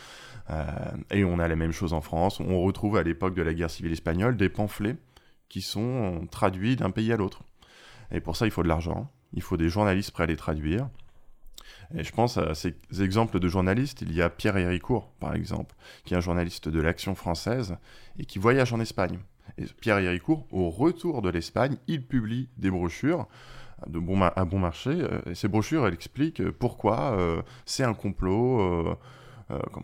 Euh, 0.50 0.64
et 1.10 1.24
on 1.24 1.38
a 1.38 1.48
la 1.48 1.56
même 1.56 1.72
chose 1.72 1.92
en 1.92 2.00
France. 2.00 2.40
On 2.40 2.62
retrouve 2.62 2.96
à 2.96 3.02
l'époque 3.02 3.34
de 3.34 3.42
la 3.42 3.54
guerre 3.54 3.70
civile 3.70 3.92
espagnole 3.92 4.36
des 4.36 4.48
pamphlets 4.48 4.96
qui 5.48 5.60
sont 5.60 6.26
traduits 6.30 6.76
d'un 6.76 6.90
pays 6.90 7.12
à 7.12 7.16
l'autre. 7.16 7.42
Et 8.10 8.20
pour 8.20 8.36
ça, 8.36 8.46
il 8.46 8.50
faut 8.50 8.62
de 8.62 8.68
l'argent, 8.68 9.10
il 9.32 9.42
faut 9.42 9.56
des 9.56 9.68
journalistes 9.68 10.10
prêts 10.10 10.24
à 10.24 10.26
les 10.26 10.36
traduire. 10.36 10.88
Et 11.94 12.04
je 12.04 12.12
pense 12.12 12.38
à 12.38 12.54
ces 12.54 12.74
exemples 13.00 13.38
de 13.38 13.48
journalistes. 13.48 14.02
Il 14.02 14.14
y 14.14 14.22
a 14.22 14.30
Pierre 14.30 14.56
Héricourt, 14.56 15.12
par 15.20 15.34
exemple, 15.34 15.74
qui 16.04 16.14
est 16.14 16.16
un 16.16 16.20
journaliste 16.20 16.68
de 16.68 16.80
l'Action 16.80 17.14
française 17.14 17.76
et 18.18 18.24
qui 18.24 18.38
voyage 18.38 18.72
en 18.72 18.80
Espagne. 18.80 19.18
Et 19.58 19.64
Pierre 19.80 19.98
Héricourt, 19.98 20.46
au 20.50 20.70
retour 20.70 21.20
de 21.22 21.28
l'Espagne, 21.28 21.76
il 21.86 22.06
publie 22.06 22.48
des 22.56 22.70
brochures 22.70 23.26
de 23.86 23.98
bon 23.98 24.20
à 24.22 24.44
bon 24.44 24.58
marché. 24.58 24.90
Euh, 24.90 25.34
ces 25.34 25.48
brochures, 25.48 25.86
elles 25.86 25.94
expliquent 25.94 26.50
pourquoi 26.50 27.16
euh, 27.18 27.40
c'est 27.66 27.84
un 27.84 27.94
complot 27.94 28.60
euh, 28.60 28.94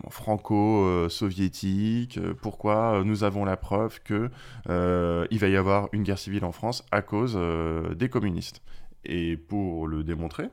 franco-soviétique, 0.09 2.19
pourquoi 2.41 3.03
nous 3.05 3.23
avons 3.23 3.45
la 3.45 3.57
preuve 3.57 4.01
que 4.01 4.31
il 4.67 5.39
va 5.39 5.47
y 5.47 5.55
avoir 5.55 5.89
une 5.91 6.03
guerre 6.03 6.17
civile 6.17 6.45
en 6.45 6.51
France 6.51 6.83
à 6.91 7.03
cause 7.03 7.39
des 7.95 8.09
communistes. 8.09 8.63
Et 9.05 9.37
pour 9.37 9.87
le 9.87 10.03
démontrer, 10.03 10.49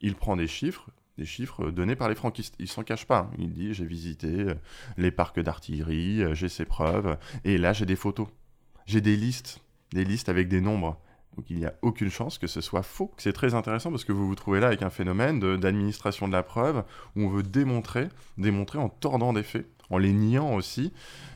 il 0.00 0.14
prend 0.14 0.36
des 0.36 0.46
chiffres, 0.46 0.88
des 1.18 1.24
chiffres 1.24 1.70
donnés 1.70 1.96
par 1.96 2.08
les 2.08 2.14
franquistes. 2.14 2.54
Il 2.60 2.68
s'en 2.68 2.84
cache 2.84 3.06
pas. 3.06 3.18
Hein. 3.18 3.30
Il 3.38 3.52
dit 3.52 3.74
j'ai 3.74 3.84
visité 3.84 4.46
les 4.96 5.10
parcs 5.10 5.40
d'artillerie, 5.40 6.22
j'ai 6.34 6.48
ces 6.48 6.66
preuves, 6.66 7.16
et 7.44 7.58
là 7.58 7.72
j'ai 7.72 7.86
des 7.86 7.96
photos, 7.96 8.28
j'ai 8.86 9.00
des 9.00 9.16
listes, 9.16 9.60
des 9.92 10.04
listes 10.04 10.28
avec 10.28 10.46
des 10.46 10.60
nombres. 10.60 11.00
Donc 11.36 11.46
il 11.50 11.56
n'y 11.56 11.66
a 11.66 11.74
aucune 11.82 12.10
chance 12.10 12.38
que 12.38 12.46
ce 12.46 12.60
soit 12.60 12.82
faux. 12.82 13.12
C'est 13.18 13.32
très 13.32 13.54
intéressant 13.54 13.90
parce 13.90 14.04
que 14.04 14.12
vous 14.12 14.26
vous 14.26 14.34
trouvez 14.34 14.60
là 14.60 14.68
avec 14.68 14.82
un 14.82 14.90
phénomène 14.90 15.38
d'administration 15.58 16.28
de, 16.28 16.32
la 16.32 16.42
preuve 16.42 16.82
où 17.14 17.22
on 17.22 17.28
veut 17.28 17.42
démontrer, 17.42 18.08
démontrer 18.38 18.78
en 18.78 18.88
tordant 18.88 19.32
des 19.32 19.42
faits, 19.42 19.66
en 19.90 19.98
les 19.98 20.12
niant 20.12 20.54
aussi. 20.54 20.92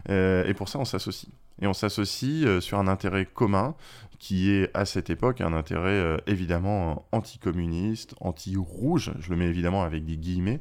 Euh, 0.08 0.46
et 0.46 0.54
pour 0.54 0.68
ça, 0.68 0.78
on 0.78 0.84
s'associe. 0.84 1.30
Et 1.62 1.66
on 1.66 1.74
s'associe 1.74 2.46
euh, 2.46 2.60
sur 2.60 2.78
un 2.78 2.88
intérêt 2.88 3.26
commun 3.26 3.74
qui 4.18 4.50
est 4.50 4.70
à 4.74 4.84
cette 4.84 5.10
époque 5.10 5.40
un 5.40 5.52
intérêt 5.52 5.90
euh, 5.90 6.16
évidemment 6.26 7.06
anticommuniste, 7.12 8.14
anti-rouge, 8.20 9.12
je 9.18 9.30
le 9.30 9.36
mets 9.36 9.46
évidemment 9.46 9.82
avec 9.82 10.04
des 10.04 10.16
guillemets, 10.16 10.60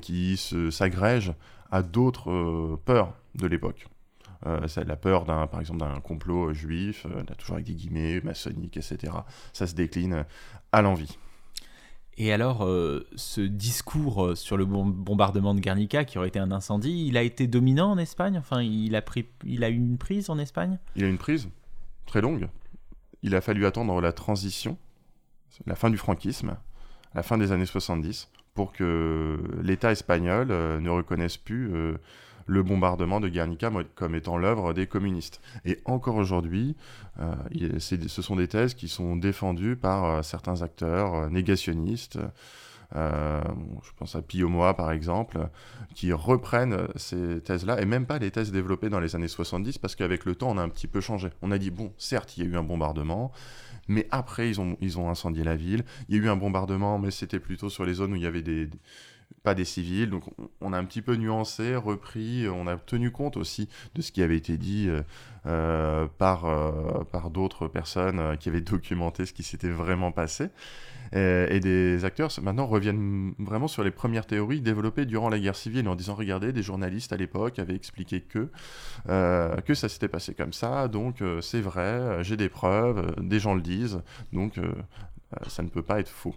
qui 0.00 0.36
s'agrège 0.70 1.32
à 1.70 1.82
d'autres 1.82 2.78
peurs 2.84 3.14
de 3.36 3.46
l'époque. 3.46 3.86
Euh, 4.46 4.66
ça, 4.68 4.84
la 4.84 4.96
peur, 4.96 5.24
d'un, 5.24 5.46
par 5.46 5.60
exemple, 5.60 5.80
d'un 5.80 6.00
complot 6.00 6.52
juif, 6.52 7.06
euh, 7.06 7.22
toujours 7.36 7.56
avec 7.56 7.66
des 7.66 7.74
guillemets, 7.74 8.20
maçonnique, 8.22 8.76
etc. 8.76 9.12
Ça 9.52 9.66
se 9.66 9.74
décline 9.74 10.24
à 10.72 10.82
l'envie. 10.82 11.18
Et 12.16 12.32
alors, 12.32 12.64
euh, 12.64 13.06
ce 13.16 13.40
discours 13.40 14.36
sur 14.36 14.56
le 14.56 14.64
bombardement 14.64 15.54
de 15.54 15.60
Guernica, 15.60 16.04
qui 16.04 16.18
aurait 16.18 16.28
été 16.28 16.38
un 16.38 16.52
incendie, 16.52 17.06
il 17.06 17.16
a 17.16 17.22
été 17.22 17.46
dominant 17.46 17.92
en 17.92 17.98
Espagne? 17.98 18.36
Enfin, 18.38 18.62
il 18.62 18.94
a, 18.96 19.02
pris, 19.02 19.26
il 19.44 19.64
a 19.64 19.70
eu 19.70 19.76
une 19.76 19.98
prise 19.98 20.28
en 20.30 20.38
Espagne? 20.38 20.78
Il 20.96 21.04
a 21.04 21.08
une 21.08 21.18
prise 21.18 21.48
très 22.06 22.20
longue. 22.20 22.48
Il 23.22 23.34
a 23.34 23.40
fallu 23.40 23.66
attendre 23.66 24.00
la 24.00 24.12
transition, 24.12 24.78
la 25.66 25.76
fin 25.76 25.90
du 25.90 25.98
franquisme, 25.98 26.56
la 27.14 27.22
fin 27.22 27.38
des 27.38 27.52
années 27.52 27.66
70, 27.66 28.30
pour 28.54 28.72
que 28.72 29.38
l'État 29.62 29.92
espagnol 29.92 30.48
ne 30.48 30.90
reconnaisse 30.90 31.36
plus 31.36 31.96
le 32.46 32.62
bombardement 32.62 33.20
de 33.20 33.28
Guernica 33.28 33.70
comme 33.94 34.14
étant 34.14 34.36
l'œuvre 34.36 34.72
des 34.72 34.86
communistes. 34.86 35.40
Et 35.64 35.78
encore 35.84 36.16
aujourd'hui, 36.16 36.76
euh, 37.20 37.78
ce 37.78 38.22
sont 38.22 38.36
des 38.36 38.48
thèses 38.48 38.74
qui 38.74 38.88
sont 38.88 39.16
défendues 39.16 39.76
par 39.76 40.04
euh, 40.04 40.22
certains 40.22 40.62
acteurs 40.62 41.14
euh, 41.14 41.28
négationnistes. 41.28 42.18
je 42.92 43.90
pense 43.96 44.16
à 44.16 44.22
Pio 44.22 44.48
Moa 44.48 44.74
par 44.74 44.90
exemple, 44.90 45.48
qui 45.94 46.12
reprennent 46.12 46.88
ces 46.96 47.40
thèses-là, 47.40 47.80
et 47.80 47.84
même 47.84 48.06
pas 48.06 48.18
les 48.18 48.30
thèses 48.30 48.50
développées 48.50 48.88
dans 48.88 49.00
les 49.00 49.14
années 49.14 49.28
70, 49.28 49.78
parce 49.78 49.94
qu'avec 49.94 50.24
le 50.24 50.34
temps, 50.34 50.50
on 50.50 50.58
a 50.58 50.62
un 50.62 50.68
petit 50.68 50.88
peu 50.88 51.00
changé. 51.00 51.28
On 51.42 51.52
a 51.52 51.58
dit, 51.58 51.70
bon, 51.70 51.92
certes, 51.98 52.36
il 52.36 52.44
y 52.44 52.46
a 52.46 52.50
eu 52.50 52.56
un 52.56 52.64
bombardement, 52.64 53.30
mais 53.86 54.08
après, 54.10 54.48
ils 54.48 54.60
ont, 54.60 54.76
ils 54.80 54.98
ont 54.98 55.08
incendié 55.08 55.44
la 55.44 55.54
ville. 55.56 55.84
Il 56.08 56.16
y 56.16 56.18
a 56.20 56.22
eu 56.22 56.28
un 56.28 56.36
bombardement, 56.36 56.98
mais 56.98 57.12
c'était 57.12 57.40
plutôt 57.40 57.70
sur 57.70 57.84
les 57.84 57.94
zones 57.94 58.12
où 58.12 58.16
il 58.16 58.22
y 58.22 58.26
avait 58.26 58.42
des, 58.42 58.68
pas 59.42 59.54
des 59.54 59.64
civils. 59.64 60.10
Donc 60.10 60.24
on 60.60 60.72
a 60.72 60.78
un 60.78 60.84
petit 60.84 61.02
peu 61.02 61.14
nuancé, 61.16 61.76
repris, 61.76 62.46
on 62.48 62.66
a 62.66 62.76
tenu 62.76 63.10
compte 63.10 63.36
aussi 63.36 63.68
de 63.94 64.02
ce 64.02 64.12
qui 64.12 64.22
avait 64.22 64.36
été 64.36 64.56
dit 64.56 64.86
euh, 64.88 65.02
euh, 65.46 66.06
par, 66.18 66.44
euh, 66.44 67.04
par 67.10 67.30
d'autres 67.30 67.68
personnes 67.68 68.36
qui 68.38 68.48
avaient 68.48 68.60
documenté 68.60 69.26
ce 69.26 69.32
qui 69.32 69.42
s'était 69.42 69.70
vraiment 69.70 70.12
passé. 70.12 70.48
Et, 71.12 71.58
des 71.58 72.04
acteurs 72.04 72.30
maintenant 72.40 72.66
reviennent 72.66 73.34
vraiment 73.40 73.66
sur 73.66 73.82
les 73.82 73.90
premières 73.90 74.26
théories 74.26 74.60
développées 74.60 75.06
durant 75.06 75.28
la 75.28 75.40
guerre 75.40 75.56
civile 75.56 75.88
en 75.88 75.96
disant 75.96 76.14
regardez, 76.14 76.52
des 76.52 76.62
journalistes 76.62 77.12
à 77.12 77.16
l'époque 77.16 77.58
avaient 77.58 77.74
expliqué 77.74 78.20
que, 78.20 78.48
que 79.08 79.74
ça 79.74 79.88
s'était 79.88 80.06
passé 80.06 80.34
comme 80.34 80.52
ça, 80.52 80.86
donc 80.86 81.20
c'est 81.40 81.60
vrai, 81.60 82.22
j'ai 82.22 82.36
des 82.36 82.48
preuves, 82.48 83.12
des 83.20 83.40
gens 83.40 83.54
le 83.54 83.60
disent, 83.60 84.00
donc 84.32 84.60
ça 85.48 85.64
ne 85.64 85.68
peut 85.68 85.82
pas 85.82 85.98
être 85.98 86.08
faux. 86.08 86.36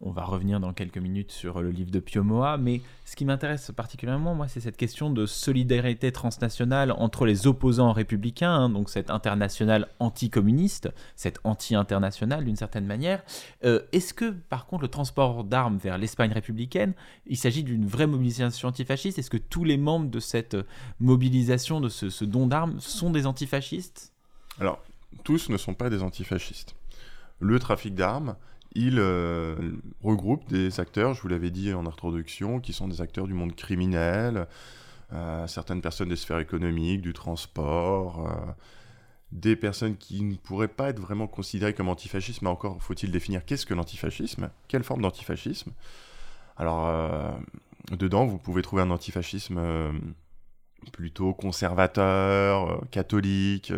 On 0.00 0.12
va 0.12 0.22
revenir 0.22 0.60
dans 0.60 0.72
quelques 0.72 0.98
minutes 0.98 1.32
sur 1.32 1.60
le 1.60 1.70
livre 1.70 1.90
de 1.90 1.98
Pio 1.98 2.22
Moa, 2.22 2.56
mais 2.56 2.82
ce 3.04 3.16
qui 3.16 3.24
m'intéresse 3.24 3.72
particulièrement, 3.74 4.32
moi, 4.32 4.46
c'est 4.46 4.60
cette 4.60 4.76
question 4.76 5.10
de 5.10 5.26
solidarité 5.26 6.12
transnationale 6.12 6.92
entre 6.92 7.26
les 7.26 7.48
opposants 7.48 7.92
républicains, 7.92 8.52
hein, 8.52 8.68
donc 8.68 8.90
cette 8.90 9.10
internationale 9.10 9.88
anticommuniste, 9.98 10.88
cette 11.16 11.40
anti-internationale 11.42 12.44
d'une 12.44 12.54
certaine 12.54 12.86
manière. 12.86 13.24
Euh, 13.64 13.82
est-ce 13.90 14.14
que, 14.14 14.30
par 14.30 14.66
contre, 14.66 14.82
le 14.82 14.88
transport 14.88 15.42
d'armes 15.42 15.78
vers 15.78 15.98
l'Espagne 15.98 16.30
républicaine, 16.30 16.94
il 17.26 17.36
s'agit 17.36 17.64
d'une 17.64 17.84
vraie 17.84 18.06
mobilisation 18.06 18.68
antifasciste? 18.68 19.18
Est-ce 19.18 19.30
que 19.30 19.36
tous 19.36 19.64
les 19.64 19.78
membres 19.78 20.10
de 20.10 20.20
cette 20.20 20.56
mobilisation, 21.00 21.80
de 21.80 21.88
ce, 21.88 22.08
ce 22.08 22.24
don 22.24 22.46
d'armes, 22.46 22.78
sont 22.78 23.10
des 23.10 23.26
antifascistes? 23.26 24.12
Alors, 24.60 24.80
tous 25.24 25.48
ne 25.48 25.56
sont 25.56 25.74
pas 25.74 25.90
des 25.90 26.04
antifascistes. 26.04 26.76
Le 27.40 27.58
trafic 27.58 27.96
d'armes, 27.96 28.36
il 28.72 28.98
euh, 28.98 29.56
regroupe 30.02 30.46
des 30.48 30.80
acteurs, 30.80 31.14
je 31.14 31.22
vous 31.22 31.28
l'avais 31.28 31.50
dit 31.50 31.72
en 31.72 31.86
introduction, 31.86 32.60
qui 32.60 32.72
sont 32.72 32.88
des 32.88 33.00
acteurs 33.00 33.26
du 33.26 33.34
monde 33.34 33.54
criminel, 33.54 34.46
euh, 35.12 35.46
certaines 35.46 35.80
personnes 35.80 36.10
des 36.10 36.16
sphères 36.16 36.38
économiques, 36.38 37.00
du 37.00 37.12
transport, 37.12 38.28
euh, 38.28 38.52
des 39.32 39.56
personnes 39.56 39.96
qui 39.96 40.22
ne 40.22 40.36
pourraient 40.36 40.68
pas 40.68 40.90
être 40.90 41.00
vraiment 41.00 41.26
considérées 41.26 41.74
comme 41.74 41.88
antifascistes, 41.88 42.42
mais 42.42 42.48
encore 42.48 42.82
faut-il 42.82 43.10
définir 43.10 43.44
qu'est-ce 43.44 43.66
que 43.66 43.74
l'antifascisme, 43.74 44.50
quelle 44.68 44.84
forme 44.84 45.02
d'antifascisme. 45.02 45.72
Alors, 46.56 47.38
dedans, 47.92 48.26
vous 48.26 48.38
pouvez 48.38 48.62
trouver 48.62 48.82
un 48.82 48.90
antifascisme 48.90 49.60
plutôt 50.92 51.34
conservateur, 51.34 52.82
catholique 52.90 53.72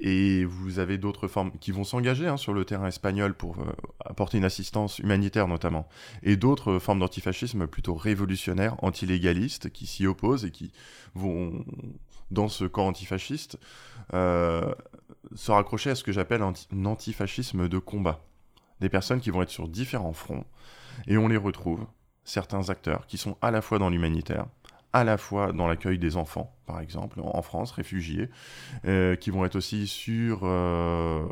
et 0.00 0.44
vous 0.44 0.78
avez 0.78 0.96
d'autres 0.96 1.26
formes 1.26 1.50
qui 1.58 1.72
vont 1.72 1.84
s'engager 1.84 2.28
hein, 2.28 2.36
sur 2.36 2.52
le 2.52 2.64
terrain 2.64 2.86
espagnol 2.86 3.34
pour 3.34 3.58
euh, 3.58 3.72
apporter 4.04 4.38
une 4.38 4.44
assistance 4.44 4.98
humanitaire 4.98 5.48
notamment. 5.48 5.88
Et 6.22 6.36
d'autres 6.36 6.78
formes 6.78 7.00
d'antifascisme 7.00 7.66
plutôt 7.66 7.94
révolutionnaires, 7.94 8.76
antilégalistes, 8.82 9.70
qui 9.70 9.86
s'y 9.86 10.06
opposent 10.06 10.44
et 10.44 10.50
qui 10.50 10.72
vont, 11.14 11.64
dans 12.30 12.48
ce 12.48 12.64
camp 12.64 12.86
antifasciste, 12.86 13.58
euh, 14.14 14.72
se 15.34 15.50
raccrocher 15.50 15.90
à 15.90 15.94
ce 15.94 16.04
que 16.04 16.12
j'appelle 16.12 16.42
un 16.42 16.84
antifascisme 16.84 17.68
de 17.68 17.78
combat. 17.78 18.24
Des 18.80 18.88
personnes 18.88 19.20
qui 19.20 19.30
vont 19.30 19.42
être 19.42 19.50
sur 19.50 19.68
différents 19.68 20.12
fronts. 20.12 20.44
Et 21.08 21.18
on 21.18 21.26
les 21.26 21.36
retrouve, 21.36 21.84
certains 22.22 22.70
acteurs, 22.70 23.06
qui 23.06 23.18
sont 23.18 23.36
à 23.42 23.50
la 23.50 23.60
fois 23.60 23.80
dans 23.80 23.90
l'humanitaire, 23.90 24.46
à 24.92 25.04
la 25.04 25.18
fois 25.18 25.52
dans 25.52 25.68
l'accueil 25.68 25.98
des 25.98 26.16
enfants, 26.16 26.54
par 26.66 26.80
exemple, 26.80 27.20
en 27.22 27.42
France, 27.42 27.72
réfugiés, 27.72 28.30
euh, 28.86 29.16
qui 29.16 29.30
vont 29.30 29.44
être 29.44 29.56
aussi 29.56 29.86
sur 29.86 30.40
euh, 30.42 31.26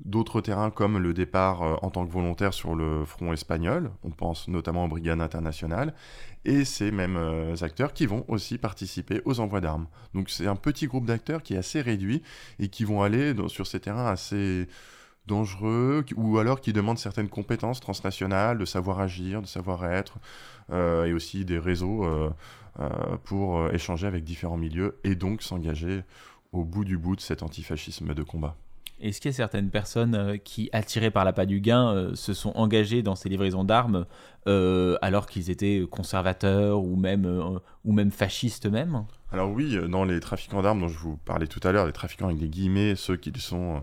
d'autres 0.00 0.40
terrains 0.40 0.70
comme 0.70 0.98
le 0.98 1.12
départ 1.12 1.62
euh, 1.62 1.76
en 1.82 1.90
tant 1.90 2.06
que 2.06 2.12
volontaire 2.12 2.54
sur 2.54 2.74
le 2.74 3.04
front 3.04 3.32
espagnol, 3.32 3.90
on 4.04 4.10
pense 4.10 4.48
notamment 4.48 4.84
aux 4.84 4.88
brigades 4.88 5.20
internationales, 5.20 5.94
et 6.44 6.64
ces 6.64 6.90
mêmes 6.90 7.54
acteurs 7.60 7.92
qui 7.92 8.06
vont 8.06 8.24
aussi 8.28 8.56
participer 8.56 9.20
aux 9.26 9.40
envois 9.40 9.60
d'armes. 9.60 9.86
Donc 10.14 10.30
c'est 10.30 10.46
un 10.46 10.56
petit 10.56 10.86
groupe 10.86 11.04
d'acteurs 11.04 11.42
qui 11.42 11.54
est 11.54 11.58
assez 11.58 11.82
réduit 11.82 12.22
et 12.58 12.68
qui 12.68 12.84
vont 12.84 13.02
aller 13.02 13.34
sur 13.48 13.66
ces 13.66 13.80
terrains 13.80 14.06
assez 14.06 14.66
dangereux 15.26 16.06
ou 16.16 16.38
alors 16.38 16.62
qui 16.62 16.72
demandent 16.72 16.98
certaines 16.98 17.28
compétences 17.28 17.80
transnationales, 17.80 18.56
de 18.56 18.64
savoir 18.64 19.00
agir, 19.00 19.42
de 19.42 19.46
savoir 19.46 19.84
être, 19.84 20.18
et 20.72 21.12
aussi 21.12 21.44
des 21.44 21.58
réseaux 21.58 22.32
pour 23.24 23.58
euh, 23.58 23.70
échanger 23.72 24.06
avec 24.06 24.24
différents 24.24 24.56
milieux 24.56 24.98
et 25.04 25.14
donc 25.14 25.42
s'engager 25.42 26.02
au 26.52 26.64
bout 26.64 26.84
du 26.84 26.96
bout 26.96 27.16
de 27.16 27.20
cet 27.20 27.42
antifascisme 27.42 28.14
de 28.14 28.22
combat. 28.22 28.56
Est-ce 29.00 29.20
qu'il 29.20 29.30
y 29.30 29.34
a 29.34 29.36
certaines 29.36 29.70
personnes 29.70 30.14
euh, 30.14 30.36
qui, 30.36 30.70
attirées 30.72 31.10
par 31.10 31.24
l'appât 31.24 31.46
du 31.46 31.60
gain, 31.60 32.10
se 32.14 32.34
sont 32.34 32.52
engagées 32.56 33.02
dans 33.02 33.14
ces 33.14 33.28
livraisons 33.28 33.64
d'armes 33.64 34.06
alors 35.02 35.26
qu'ils 35.26 35.50
étaient 35.50 35.84
conservateurs 35.90 36.82
ou 36.82 36.96
même, 36.96 37.60
ou 37.84 37.92
même 37.92 38.10
fascistes 38.10 38.64
même? 38.64 39.04
Alors 39.30 39.50
oui, 39.50 39.78
dans 39.90 40.04
les 40.04 40.20
trafiquants 40.20 40.62
d'armes 40.62 40.80
dont 40.80 40.88
je 40.88 40.98
vous 40.98 41.18
parlais 41.18 41.46
tout 41.46 41.60
à 41.64 41.70
l'heure, 41.70 41.84
les 41.84 41.92
trafiquants 41.92 42.28
avec 42.28 42.38
des 42.38 42.48
guillemets, 42.48 42.96
ceux 42.96 43.16
qui 43.16 43.30
sont 43.38 43.82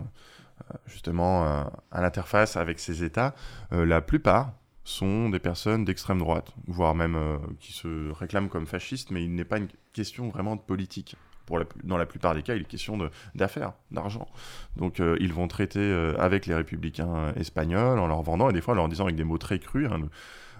justement 0.88 1.44
à 1.44 2.00
l'interface 2.00 2.56
avec 2.56 2.80
ces 2.80 3.04
États, 3.04 3.32
la 3.70 4.00
plupart 4.00 4.54
sont 4.88 5.30
des 5.30 5.38
personnes 5.38 5.84
d'extrême 5.84 6.18
droite, 6.18 6.54
voire 6.66 6.94
même 6.94 7.18
qui 7.60 7.72
se 7.72 8.10
réclament 8.12 8.48
comme 8.48 8.66
fascistes, 8.66 9.10
mais 9.10 9.24
il 9.24 9.34
n'est 9.34 9.44
pas 9.44 9.58
une 9.58 9.68
question 9.92 10.28
vraiment 10.28 10.56
de 10.56 10.60
politique. 10.60 11.16
Pour 11.44 11.60
dans 11.84 11.96
la 11.96 12.06
plupart 12.06 12.34
des 12.34 12.42
cas, 12.42 12.54
il 12.54 12.62
est 12.62 12.64
question 12.64 12.98
d'affaires, 13.34 13.72
d'argent. 13.90 14.28
Donc 14.76 15.00
ils 15.00 15.32
vont 15.32 15.48
traiter 15.48 16.14
avec 16.18 16.46
les 16.46 16.54
républicains 16.54 17.32
espagnols 17.34 17.98
en 17.98 18.06
leur 18.06 18.22
vendant, 18.22 18.48
et 18.50 18.52
des 18.52 18.60
fois 18.60 18.74
en 18.74 18.76
leur 18.76 18.88
disant 18.88 19.04
avec 19.04 19.16
des 19.16 19.24
mots 19.24 19.38
très 19.38 19.58
crus, 19.58 19.88
hein, 19.90 20.08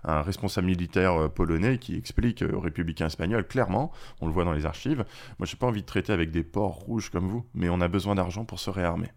un 0.07 0.23
responsable 0.23 0.69
militaire 0.69 1.21
euh, 1.21 1.29
polonais 1.29 1.79
qui 1.79 1.97
explique 1.97 2.43
aux 2.43 2.61
républicains 2.61 3.07
espagnols 3.07 3.47
clairement, 3.47 3.93
on 4.21 4.27
le 4.27 4.33
voit 4.33 4.45
dans 4.45 4.53
les 4.53 4.67
archives, 4.67 5.05
moi 5.39 5.47
j'ai 5.47 5.57
pas 5.57 5.67
envie 5.67 5.83
de 5.83 5.87
traiter 5.87 6.13
avec 6.13 6.31
des 6.31 6.45
porcs 6.45 6.77
rouges 6.77 7.11
comme 7.11 7.29
vous, 7.29 7.45
mais 7.55 7.69
on 7.69 7.81
a 7.81 7.89
besoin 7.89 8.15
d'argent 8.15 8.45
pour 8.45 8.61
se 8.61 8.71
réarmer. 8.71 9.09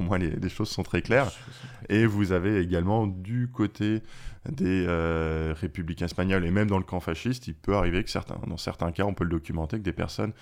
Au 0.00 0.02
moins 0.02 0.18
les, 0.18 0.48
choses 0.48 0.70
sont 0.70 0.82
très 0.82 1.02
claires. 1.02 1.30
Et 1.90 2.06
vous 2.06 2.32
avez 2.32 2.58
également 2.60 3.06
du 3.06 3.50
côté 3.52 4.02
des 4.48 4.86
euh, 4.88 5.54
républicains 5.54 6.06
espagnols 6.06 6.46
et 6.46 6.50
même 6.50 6.68
dans 6.68 6.78
le 6.78 6.84
camp 6.84 7.00
fasciste, 7.00 7.48
il 7.48 7.54
peut 7.54 7.76
arriver 7.76 8.02
que 8.02 8.08
certains, 8.08 8.40
dans 8.46 8.56
certains 8.56 8.92
cas, 8.92 9.04
on 9.04 9.12
peut 9.12 9.24
le 9.24 9.30
documenter, 9.30 9.76
que 9.76 9.82
des 9.82 9.92
personnes 9.92 10.32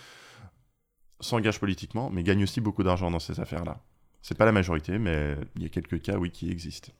s'engagent 1.19 1.59
politiquement, 1.59 2.09
mais 2.09 2.23
gagnent 2.23 2.45
aussi 2.45 2.61
beaucoup 2.61 2.85
d'argent 2.85 3.11
dans 3.11 3.19
ces 3.19 3.41
affaires-là. 3.41 3.81
C'est 4.23 4.39
pas 4.39 4.45
la 4.45 4.53
majorité, 4.53 4.99
mais 4.99 5.37
il 5.57 5.63
y 5.63 5.67
a 5.67 5.69
quelques 5.69 6.01
cas, 6.03 6.17
oui, 6.19 6.31
qui 6.31 6.51
existent 6.51 6.93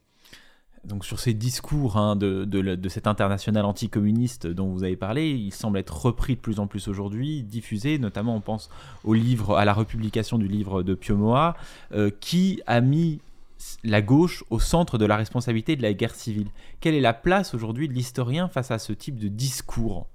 donc 0.85 1.05
sur 1.05 1.19
ces 1.19 1.33
discours 1.33 1.97
hein, 1.97 2.15
de, 2.15 2.45
de, 2.45 2.89
cet 2.89 3.07
international 3.07 3.65
anticommuniste 3.65 4.47
dont 4.47 4.67
vous 4.67 4.83
avez 4.83 4.95
parlé, 4.95 5.29
il 5.31 5.53
semble 5.53 5.77
être 5.77 6.05
repris 6.05 6.35
de 6.35 6.39
plus 6.39 6.59
en 6.59 6.67
plus 6.67 6.87
aujourd'hui, 6.87 7.43
diffusé, 7.43 7.99
notamment 7.99 8.35
on 8.35 8.41
pense 8.41 8.69
au 9.03 9.13
livre, 9.13 9.57
à 9.57 9.65
la 9.65 9.73
republication 9.73 10.37
du 10.37 10.47
livre 10.47 10.83
de 10.83 10.95
Pio 10.95 11.17
Moa, 11.17 11.57
euh, 11.91 12.11
qui 12.19 12.61
a 12.65 12.81
mis 12.81 13.19
la 13.83 14.01
gauche 14.01 14.43
au 14.49 14.59
centre 14.59 14.97
de 14.97 15.05
la 15.05 15.17
responsabilité 15.17 15.75
de 15.75 15.81
la 15.81 15.93
guerre 15.93 16.15
civile. 16.15 16.47
Quelle 16.79 16.95
est 16.95 17.01
la 17.01 17.13
place 17.13 17.53
aujourd'hui 17.53 17.89
de 17.89 17.93
l'historien 17.93 18.47
face 18.47 18.71
à 18.71 18.79
ce 18.79 18.93
type 18.93 19.19
de 19.19 19.27
discours? 19.27 20.07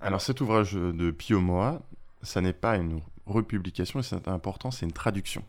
Alors 0.00 0.20
cet 0.20 0.40
ouvrage 0.42 0.74
de 0.74 1.10
Pio 1.10 1.40
Moa, 1.40 1.80
ça 2.22 2.40
n'est 2.42 2.52
pas 2.52 2.76
une 2.76 3.00
republication, 3.26 4.02
c'est 4.02 4.28
important, 4.28 4.70
c'est 4.70 4.84
une 4.84 4.92
traduction. 4.92 5.42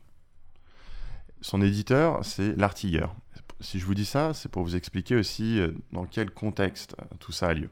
Son 1.41 1.61
éditeur, 1.61 2.23
c'est 2.23 2.55
l'artilleur 2.57 3.13
si 3.61 3.79
je 3.79 3.85
vous 3.85 3.93
dis 3.93 4.05
ça, 4.05 4.33
c'est 4.33 4.49
pour 4.49 4.63
vous 4.63 4.75
expliquer 4.75 5.15
aussi 5.15 5.59
euh, 5.59 5.71
dans 5.91 6.05
quel 6.05 6.31
contexte 6.31 6.95
euh, 6.99 7.05
tout 7.19 7.31
ça 7.31 7.47
a 7.47 7.53
lieu. 7.53 7.69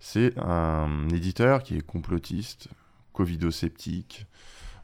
C'est 0.00 0.38
un 0.38 1.08
éditeur 1.08 1.62
qui 1.62 1.76
est 1.76 1.86
complotiste, 1.86 2.68
covidosceptique, 3.12 4.26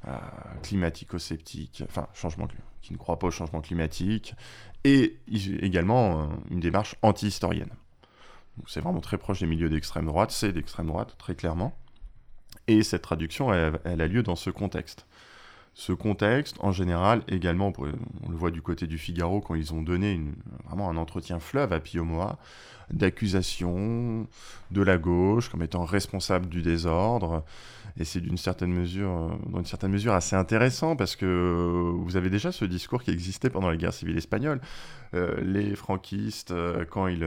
euh, 0.08 0.16
climatico-sceptique, 0.62 1.84
enfin, 1.86 2.08
changement, 2.14 2.48
qui 2.82 2.92
ne 2.92 2.98
croit 2.98 3.18
pas 3.18 3.28
au 3.28 3.30
changement 3.30 3.60
climatique, 3.60 4.34
et 4.82 5.18
également 5.28 6.28
une 6.50 6.60
démarche 6.60 6.96
anti-historienne. 7.00 7.70
C'est 8.66 8.80
vraiment 8.80 9.00
très 9.00 9.18
proche 9.18 9.40
des 9.40 9.46
milieux 9.46 9.70
d'extrême 9.70 10.06
droite, 10.06 10.30
c'est 10.30 10.52
d'extrême 10.52 10.88
droite, 10.88 11.14
très 11.16 11.34
clairement. 11.34 11.74
Et 12.66 12.82
cette 12.82 13.02
traduction, 13.02 13.52
elle 13.52 14.00
a 14.00 14.06
lieu 14.06 14.22
dans 14.22 14.36
ce 14.36 14.50
contexte 14.50 15.06
ce 15.74 15.92
contexte, 15.92 16.56
en 16.60 16.70
général, 16.70 17.22
également, 17.28 17.72
on 17.78 18.30
le 18.30 18.36
voit 18.36 18.52
du 18.52 18.62
côté 18.62 18.86
du 18.86 18.96
Figaro, 18.96 19.40
quand 19.40 19.56
ils 19.56 19.74
ont 19.74 19.82
donné 19.82 20.20
vraiment 20.66 20.88
un 20.88 20.96
entretien 20.96 21.40
fleuve 21.40 21.72
à 21.72 21.80
Pio 21.80 22.04
Moa, 22.04 22.38
d'accusations 22.92 24.26
de 24.70 24.82
la 24.82 24.98
gauche 24.98 25.48
comme 25.48 25.62
étant 25.62 25.84
responsable 25.84 26.46
du 26.46 26.62
désordre. 26.62 27.44
Et 27.96 28.04
c'est 28.04 28.20
d'une 28.20 28.36
certaine 28.36 28.72
mesure, 28.72 29.38
mesure 29.84 30.14
assez 30.14 30.34
intéressant 30.34 30.96
parce 30.96 31.14
que 31.14 31.92
vous 31.96 32.16
avez 32.16 32.28
déjà 32.28 32.50
ce 32.50 32.64
discours 32.64 33.02
qui 33.02 33.12
existait 33.12 33.50
pendant 33.50 33.70
la 33.70 33.76
guerre 33.76 33.92
civile 33.92 34.16
espagnole. 34.16 34.60
Euh, 35.14 35.40
les 35.42 35.76
franquistes, 35.76 36.50
euh, 36.50 36.84
quand 36.84 37.06
ils, 37.06 37.24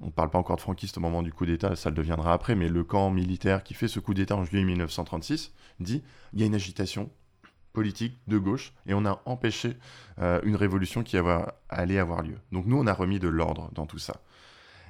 on 0.00 0.06
ne 0.06 0.10
parle 0.10 0.30
pas 0.30 0.38
encore 0.38 0.56
de 0.56 0.60
franquistes 0.60 0.98
au 0.98 1.00
moment 1.00 1.22
du 1.22 1.32
coup 1.32 1.46
d'État, 1.46 1.76
ça 1.76 1.90
le 1.90 1.96
deviendra 1.96 2.32
après, 2.32 2.56
mais 2.56 2.68
le 2.68 2.82
camp 2.82 3.10
militaire 3.10 3.62
qui 3.62 3.74
fait 3.74 3.86
ce 3.86 4.00
coup 4.00 4.14
d'État 4.14 4.36
en 4.36 4.44
juillet 4.44 4.64
1936 4.64 5.52
dit 5.78 6.02
il 6.32 6.40
y 6.40 6.42
a 6.42 6.46
une 6.46 6.56
agitation, 6.56 7.08
politique 7.72 8.18
de 8.26 8.38
gauche 8.38 8.72
et 8.86 8.94
on 8.94 9.04
a 9.06 9.20
empêché 9.24 9.76
euh, 10.20 10.40
une 10.44 10.56
révolution 10.56 11.02
qui 11.02 11.16
allait 11.68 11.98
avoir 11.98 12.22
lieu. 12.22 12.36
Donc 12.52 12.66
nous, 12.66 12.78
on 12.78 12.86
a 12.86 12.92
remis 12.92 13.18
de 13.18 13.28
l'ordre 13.28 13.70
dans 13.72 13.86
tout 13.86 13.98
ça. 13.98 14.20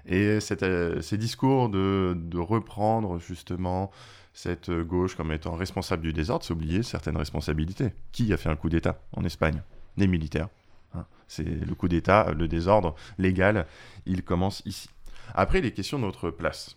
Et 0.07 0.39
euh, 0.63 1.01
ces 1.01 1.19
discours 1.19 1.69
de, 1.69 2.17
reprendre 2.39 3.19
justement 3.19 3.91
cette 4.33 4.71
gauche 4.71 5.15
comme 5.15 5.33
étant 5.33 5.55
responsable 5.57 6.03
du 6.03 6.13
désordre, 6.13 6.45
c'est 6.45 6.53
oublier 6.53 6.83
certaines 6.83 7.17
responsabilités. 7.17 7.93
Qui 8.13 8.33
a 8.33 8.37
fait 8.37 8.49
un 8.49 8.57
coup 8.57 8.69
d'État 8.69 9.01
en 9.13 9.25
Espagne? 9.25 9.63
Les 9.97 10.07
militaires. 10.07 10.49
Hein. 10.95 11.05
c'est 11.29 11.45
le 11.45 11.75
coup 11.75 11.87
d'État, 11.87 12.33
le 12.33 12.49
désordre 12.49 12.97
légal, 13.19 13.67
il 14.07 14.25
commence 14.25 14.61
ici. 14.65 14.89
Après, 15.35 15.61
les 15.61 15.73
questions 15.73 16.01
de 16.01 16.05
notre 16.05 16.31
place. 16.31 16.77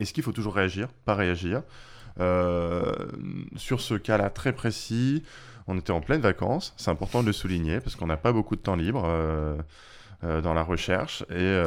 Est-ce 0.00 0.12
qu'il 0.12 0.22
faut 0.22 0.32
toujours 0.32 0.54
réagir? 0.54 0.88
Pas 1.06 1.14
réagir 1.14 1.62
sur 2.18 3.80
ce 3.80 3.94
cas-là 3.94 4.30
très 4.30 4.52
précis, 4.52 5.22
on 5.66 5.76
était 5.78 5.92
en 5.92 6.00
pleine 6.00 6.20
vacances, 6.20 6.74
c'est 6.76 6.90
important 6.90 7.22
de 7.22 7.26
le 7.26 7.32
souligner 7.32 7.80
parce 7.80 7.96
qu'on 7.96 8.06
n'a 8.06 8.16
pas 8.16 8.32
beaucoup 8.32 8.56
de 8.56 8.60
temps 8.60 8.76
libre. 8.76 9.04
Euh, 9.06 9.56
euh, 10.24 10.40
dans 10.40 10.54
la 10.54 10.62
recherche. 10.62 11.24
Et 11.28 11.60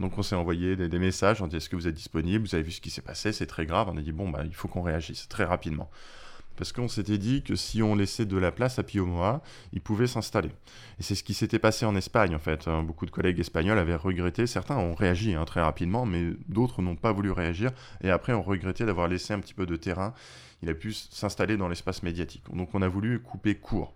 donc 0.00 0.16
on 0.16 0.22
s'est 0.22 0.36
envoyé 0.36 0.76
des, 0.76 0.98
messages, 1.00 1.42
on 1.42 1.48
dit 1.48 1.56
est-ce 1.56 1.68
que 1.68 1.74
vous 1.74 1.88
êtes 1.88 1.96
disponible? 1.96 2.46
Vous 2.46 2.54
avez 2.54 2.62
vu 2.62 2.70
ce 2.70 2.80
qui 2.80 2.90
s'est 2.90 3.02
passé, 3.02 3.32
c'est 3.32 3.46
très 3.46 3.66
grave. 3.66 3.88
On 3.92 3.96
a 3.96 4.02
dit 4.02 4.12
bon, 4.12 4.30
bah, 4.30 4.42
il 4.44 4.54
faut 4.54 4.68
qu'on 4.68 4.82
réagisse 4.82 5.26
très 5.26 5.42
rapidement 5.42 5.90
parce 6.56 6.72
qu'on 6.72 6.88
s'était 6.88 7.18
dit 7.18 7.42
que 7.42 7.56
si 7.56 7.82
on 7.82 7.94
laissait 7.94 8.26
de 8.26 8.36
la 8.36 8.52
place 8.52 8.78
à 8.78 8.82
Pio 8.82 9.06
Moa, 9.06 9.42
il 9.72 9.80
pouvait 9.80 10.06
s'installer. 10.06 10.50
Et 10.98 11.02
c'est 11.02 11.14
ce 11.14 11.22
qui 11.22 11.34
s'était 11.34 11.58
passé 11.58 11.86
en 11.86 11.94
Espagne, 11.96 12.34
en 12.34 12.38
fait. 12.38 12.66
Hein. 12.68 12.82
Beaucoup 12.82 13.06
de 13.06 13.10
collègues 13.10 13.38
espagnols 13.38 13.78
avaient 13.78 13.96
regretté, 13.96 14.46
certains 14.46 14.76
ont 14.76 14.94
réagi 14.94 15.34
hein, 15.34 15.44
très 15.44 15.60
rapidement, 15.60 16.06
mais 16.06 16.32
d'autres 16.48 16.82
n'ont 16.82 16.96
pas 16.96 17.12
voulu 17.12 17.30
réagir, 17.30 17.70
et 18.02 18.10
après 18.10 18.32
ont 18.32 18.42
regretté 18.42 18.84
d'avoir 18.84 19.08
laissé 19.08 19.32
un 19.32 19.40
petit 19.40 19.54
peu 19.54 19.66
de 19.66 19.76
terrain. 19.76 20.14
Il 20.62 20.70
a 20.70 20.74
pu 20.74 20.92
s'installer 20.92 21.56
dans 21.56 21.68
l'espace 21.68 22.02
médiatique. 22.02 22.44
Donc 22.52 22.74
on 22.74 22.82
a 22.82 22.88
voulu 22.88 23.20
couper 23.20 23.54
court. 23.54 23.94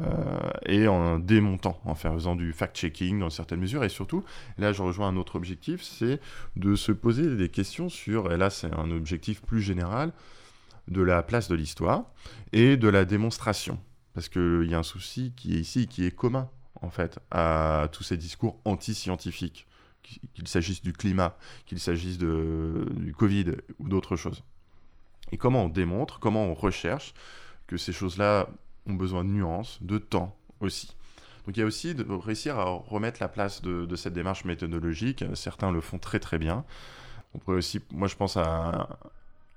Euh, 0.00 0.50
et 0.66 0.86
en 0.86 1.18
démontant, 1.18 1.80
en 1.84 1.94
faisant 1.94 2.36
du 2.36 2.52
fact-checking 2.52 3.18
dans 3.18 3.30
certaines 3.30 3.60
mesures, 3.60 3.82
et 3.82 3.88
surtout, 3.88 4.22
là 4.56 4.72
je 4.72 4.82
rejoins 4.82 5.08
un 5.08 5.16
autre 5.16 5.36
objectif, 5.36 5.82
c'est 5.82 6.20
de 6.56 6.76
se 6.76 6.92
poser 6.92 7.36
des 7.36 7.48
questions 7.48 7.88
sur, 7.88 8.32
et 8.32 8.36
là 8.36 8.50
c'est 8.50 8.72
un 8.72 8.90
objectif 8.90 9.42
plus 9.42 9.60
général, 9.60 10.12
de 10.88 11.02
la 11.02 11.22
place 11.22 11.48
de 11.48 11.54
l'histoire 11.54 12.04
et 12.52 12.76
de 12.76 12.88
la 12.88 13.04
démonstration. 13.04 13.78
Parce 14.14 14.28
qu'il 14.28 14.66
y 14.68 14.74
a 14.74 14.78
un 14.78 14.82
souci 14.82 15.32
qui 15.36 15.54
est 15.56 15.60
ici, 15.60 15.86
qui 15.86 16.04
est 16.04 16.10
commun, 16.10 16.50
en 16.80 16.90
fait, 16.90 17.18
à 17.30 17.88
tous 17.92 18.02
ces 18.02 18.16
discours 18.16 18.60
anti-scientifiques, 18.64 19.66
qu'il 20.02 20.48
s'agisse 20.48 20.82
du 20.82 20.92
climat, 20.92 21.36
qu'il 21.66 21.78
s'agisse 21.78 22.18
du 22.18 23.14
Covid 23.16 23.52
ou 23.78 23.88
d'autres 23.88 24.16
choses. 24.16 24.42
Et 25.32 25.36
comment 25.36 25.64
on 25.64 25.68
démontre, 25.68 26.18
comment 26.18 26.46
on 26.46 26.54
recherche 26.54 27.14
que 27.66 27.76
ces 27.76 27.92
choses-là 27.92 28.48
ont 28.86 28.94
besoin 28.94 29.24
de 29.24 29.30
nuances, 29.30 29.78
de 29.82 29.98
temps 29.98 30.36
aussi. 30.60 30.96
Donc 31.46 31.56
il 31.56 31.60
y 31.60 31.62
a 31.62 31.66
aussi 31.66 31.94
de 31.94 32.04
réussir 32.12 32.58
à 32.58 32.64
remettre 32.64 33.20
la 33.20 33.28
place 33.28 33.62
de, 33.62 33.84
de, 33.84 33.96
cette 33.96 34.14
démarche 34.14 34.44
méthodologique. 34.44 35.24
Certains 35.34 35.70
le 35.70 35.80
font 35.80 35.98
très 35.98 36.20
très 36.20 36.38
bien. 36.38 36.64
On 37.34 37.38
pourrait 37.38 37.58
aussi, 37.58 37.80
moi 37.92 38.08
je 38.08 38.16
pense 38.16 38.36
à 38.36 38.98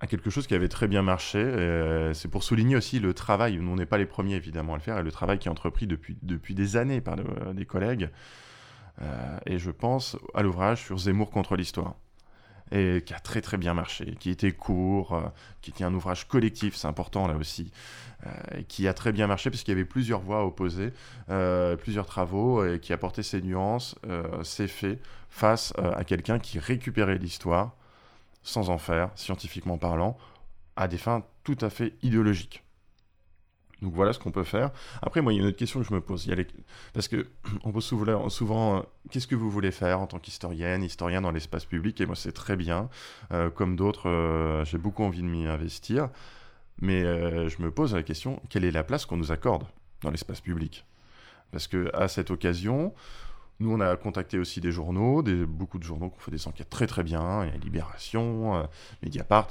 à 0.02 0.08
quelque 0.08 0.32
chose 0.32 0.48
qui 0.48 0.56
avait 0.56 0.68
très 0.68 0.88
bien 0.88 1.04
marché. 1.04 1.38
Euh, 1.38 2.14
c'est 2.14 2.28
pour 2.28 2.44
souligner 2.44 2.76
aussi 2.76 3.00
le 3.00 3.14
travail, 3.14 3.58
nous 3.58 3.72
on 3.72 3.76
n'est 3.76 3.86
pas 3.86 4.00
les 4.00 4.08
premiers 4.08 4.36
évidemment 4.36 4.74
à 4.74 4.78
le 4.78 4.82
faire, 4.82 4.98
et 4.98 5.04
le 5.04 5.12
travail 5.12 5.38
qui 5.38 5.48
est 5.48 5.52
entrepris 5.52 5.86
depuis, 5.86 6.18
depuis 6.24 6.56
des 6.56 6.76
années 6.76 7.02
par 7.02 7.16
des 7.54 7.66
collègues. 7.66 8.10
Euh, 9.02 9.38
et 9.46 9.60
je 9.60 9.70
pense 9.70 10.18
à 10.34 10.42
l'ouvrage 10.42 10.84
sur 10.84 10.98
Zemmour 10.98 11.30
contre 11.30 11.56
l'histoire, 11.56 11.94
et 12.72 13.04
qui 13.06 13.14
a 13.14 13.20
très 13.20 13.42
très 13.42 13.58
bien 13.58 13.76
marché, 13.76 14.16
qui 14.20 14.32
était 14.32 14.52
court, 14.54 15.14
euh, 15.14 15.22
qui 15.62 15.70
était 15.70 15.84
un 15.84 15.94
ouvrage 15.94 16.28
collectif, 16.28 16.76
c'est 16.76 16.88
important 16.88 17.28
là 17.28 17.36
aussi, 17.36 17.72
et 18.56 18.64
qui 18.64 18.88
a 18.88 18.94
très 18.94 19.12
bien 19.12 19.28
marché 19.28 19.50
parce 19.50 19.64
qu'il 19.64 19.72
y 19.72 19.78
avait 19.78 19.86
plusieurs 19.86 20.22
voix 20.22 20.46
opposées, 20.46 20.94
plusieurs 21.80 22.06
travaux, 22.06 22.64
et 22.64 22.80
qui 22.80 22.94
apportaient 22.94 23.24
ses 23.24 23.42
nuances, 23.42 23.96
ses 24.44 24.68
faits, 24.68 25.00
face 25.30 25.74
à 25.78 26.04
quelqu'un 26.04 26.38
qui 26.38 26.60
récupérait 26.60 27.18
l'histoire 27.18 27.76
sans 28.44 28.70
en 28.70 28.78
faire, 28.78 29.12
scientifiquement 29.16 29.78
parlant, 29.78 30.18
à 30.76 30.88
des 30.88 30.98
fins 30.98 31.24
tout 31.44 31.58
à 31.62 31.70
fait 31.70 31.94
idéologiques. 32.02 32.64
Donc 33.82 33.94
voilà 33.94 34.14
ce 34.14 34.20
qu'on 34.20 34.32
peut 34.32 34.44
faire. 34.44 34.72
Après, 35.02 35.22
moi, 35.22 35.34
il 35.34 35.38
y 35.38 35.40
a 35.40 35.42
une 35.42 35.48
autre 35.48 35.58
question 35.58 35.82
que 35.82 35.88
je 35.88 35.94
me 35.94 36.02
pose. 36.02 36.30
Parce 36.94 37.08
que 37.08 37.28
on 37.64 37.72
pose 37.72 37.84
souvent, 37.84 38.30
souvent 38.30 38.78
euh, 38.78 38.82
qu'est-ce 39.10 39.28
que 39.28 39.36
vous 39.36 39.50
voulez 39.50 39.72
faire 39.72 40.00
en 40.00 40.08
tant 40.08 40.20
qu'historienne, 40.20 40.84
historien 40.84 41.22
dans 41.22 41.32
l'espace 41.32 41.66
public? 41.66 42.00
Et 42.00 42.06
moi, 42.06 42.16
c'est 42.16 42.32
très 42.32 42.56
bien. 42.56 42.90
Euh, 43.32 43.50
comme 43.50 43.76
d'autres, 43.76 44.08
euh, 44.08 44.64
j'ai 44.66 44.78
beaucoup 44.78 45.04
envie 45.04 45.22
de 45.22 45.28
m'y 45.28 45.48
investir. 45.48 46.10
Mais 46.80 47.04
je 47.04 47.62
me 47.62 47.70
pose 47.70 47.94
la 47.94 48.02
question, 48.02 48.42
quelle 48.50 48.66
est 48.66 48.72
la 48.72 48.84
place 48.84 49.06
qu'on 49.06 49.18
nous 49.18 49.32
accorde 49.32 49.66
dans 50.02 50.10
l'espace 50.10 50.42
public? 50.42 50.84
Parce 51.52 51.68
que 51.68 51.96
à 51.96 52.08
cette 52.08 52.32
occasion, 52.32 52.96
nous, 53.62 53.72
on 53.72 53.80
a 53.80 53.96
contacté 53.96 54.40
aussi 54.40 54.60
des 54.60 54.72
journaux, 54.72 55.24
beaucoup 55.48 55.78
de 55.78 55.84
journaux 55.84 56.10
qui 56.10 56.18
ont 56.18 56.20
fait 56.20 56.32
des 56.32 56.48
enquêtes 56.48 56.70
très 56.70 56.88
très 56.88 57.04
bien, 57.04 57.46
il 57.46 57.52
y 57.52 57.56
a 57.56 57.58
Libération, 57.58 58.56
euh, 58.56 58.64
Mediapart 59.04 59.50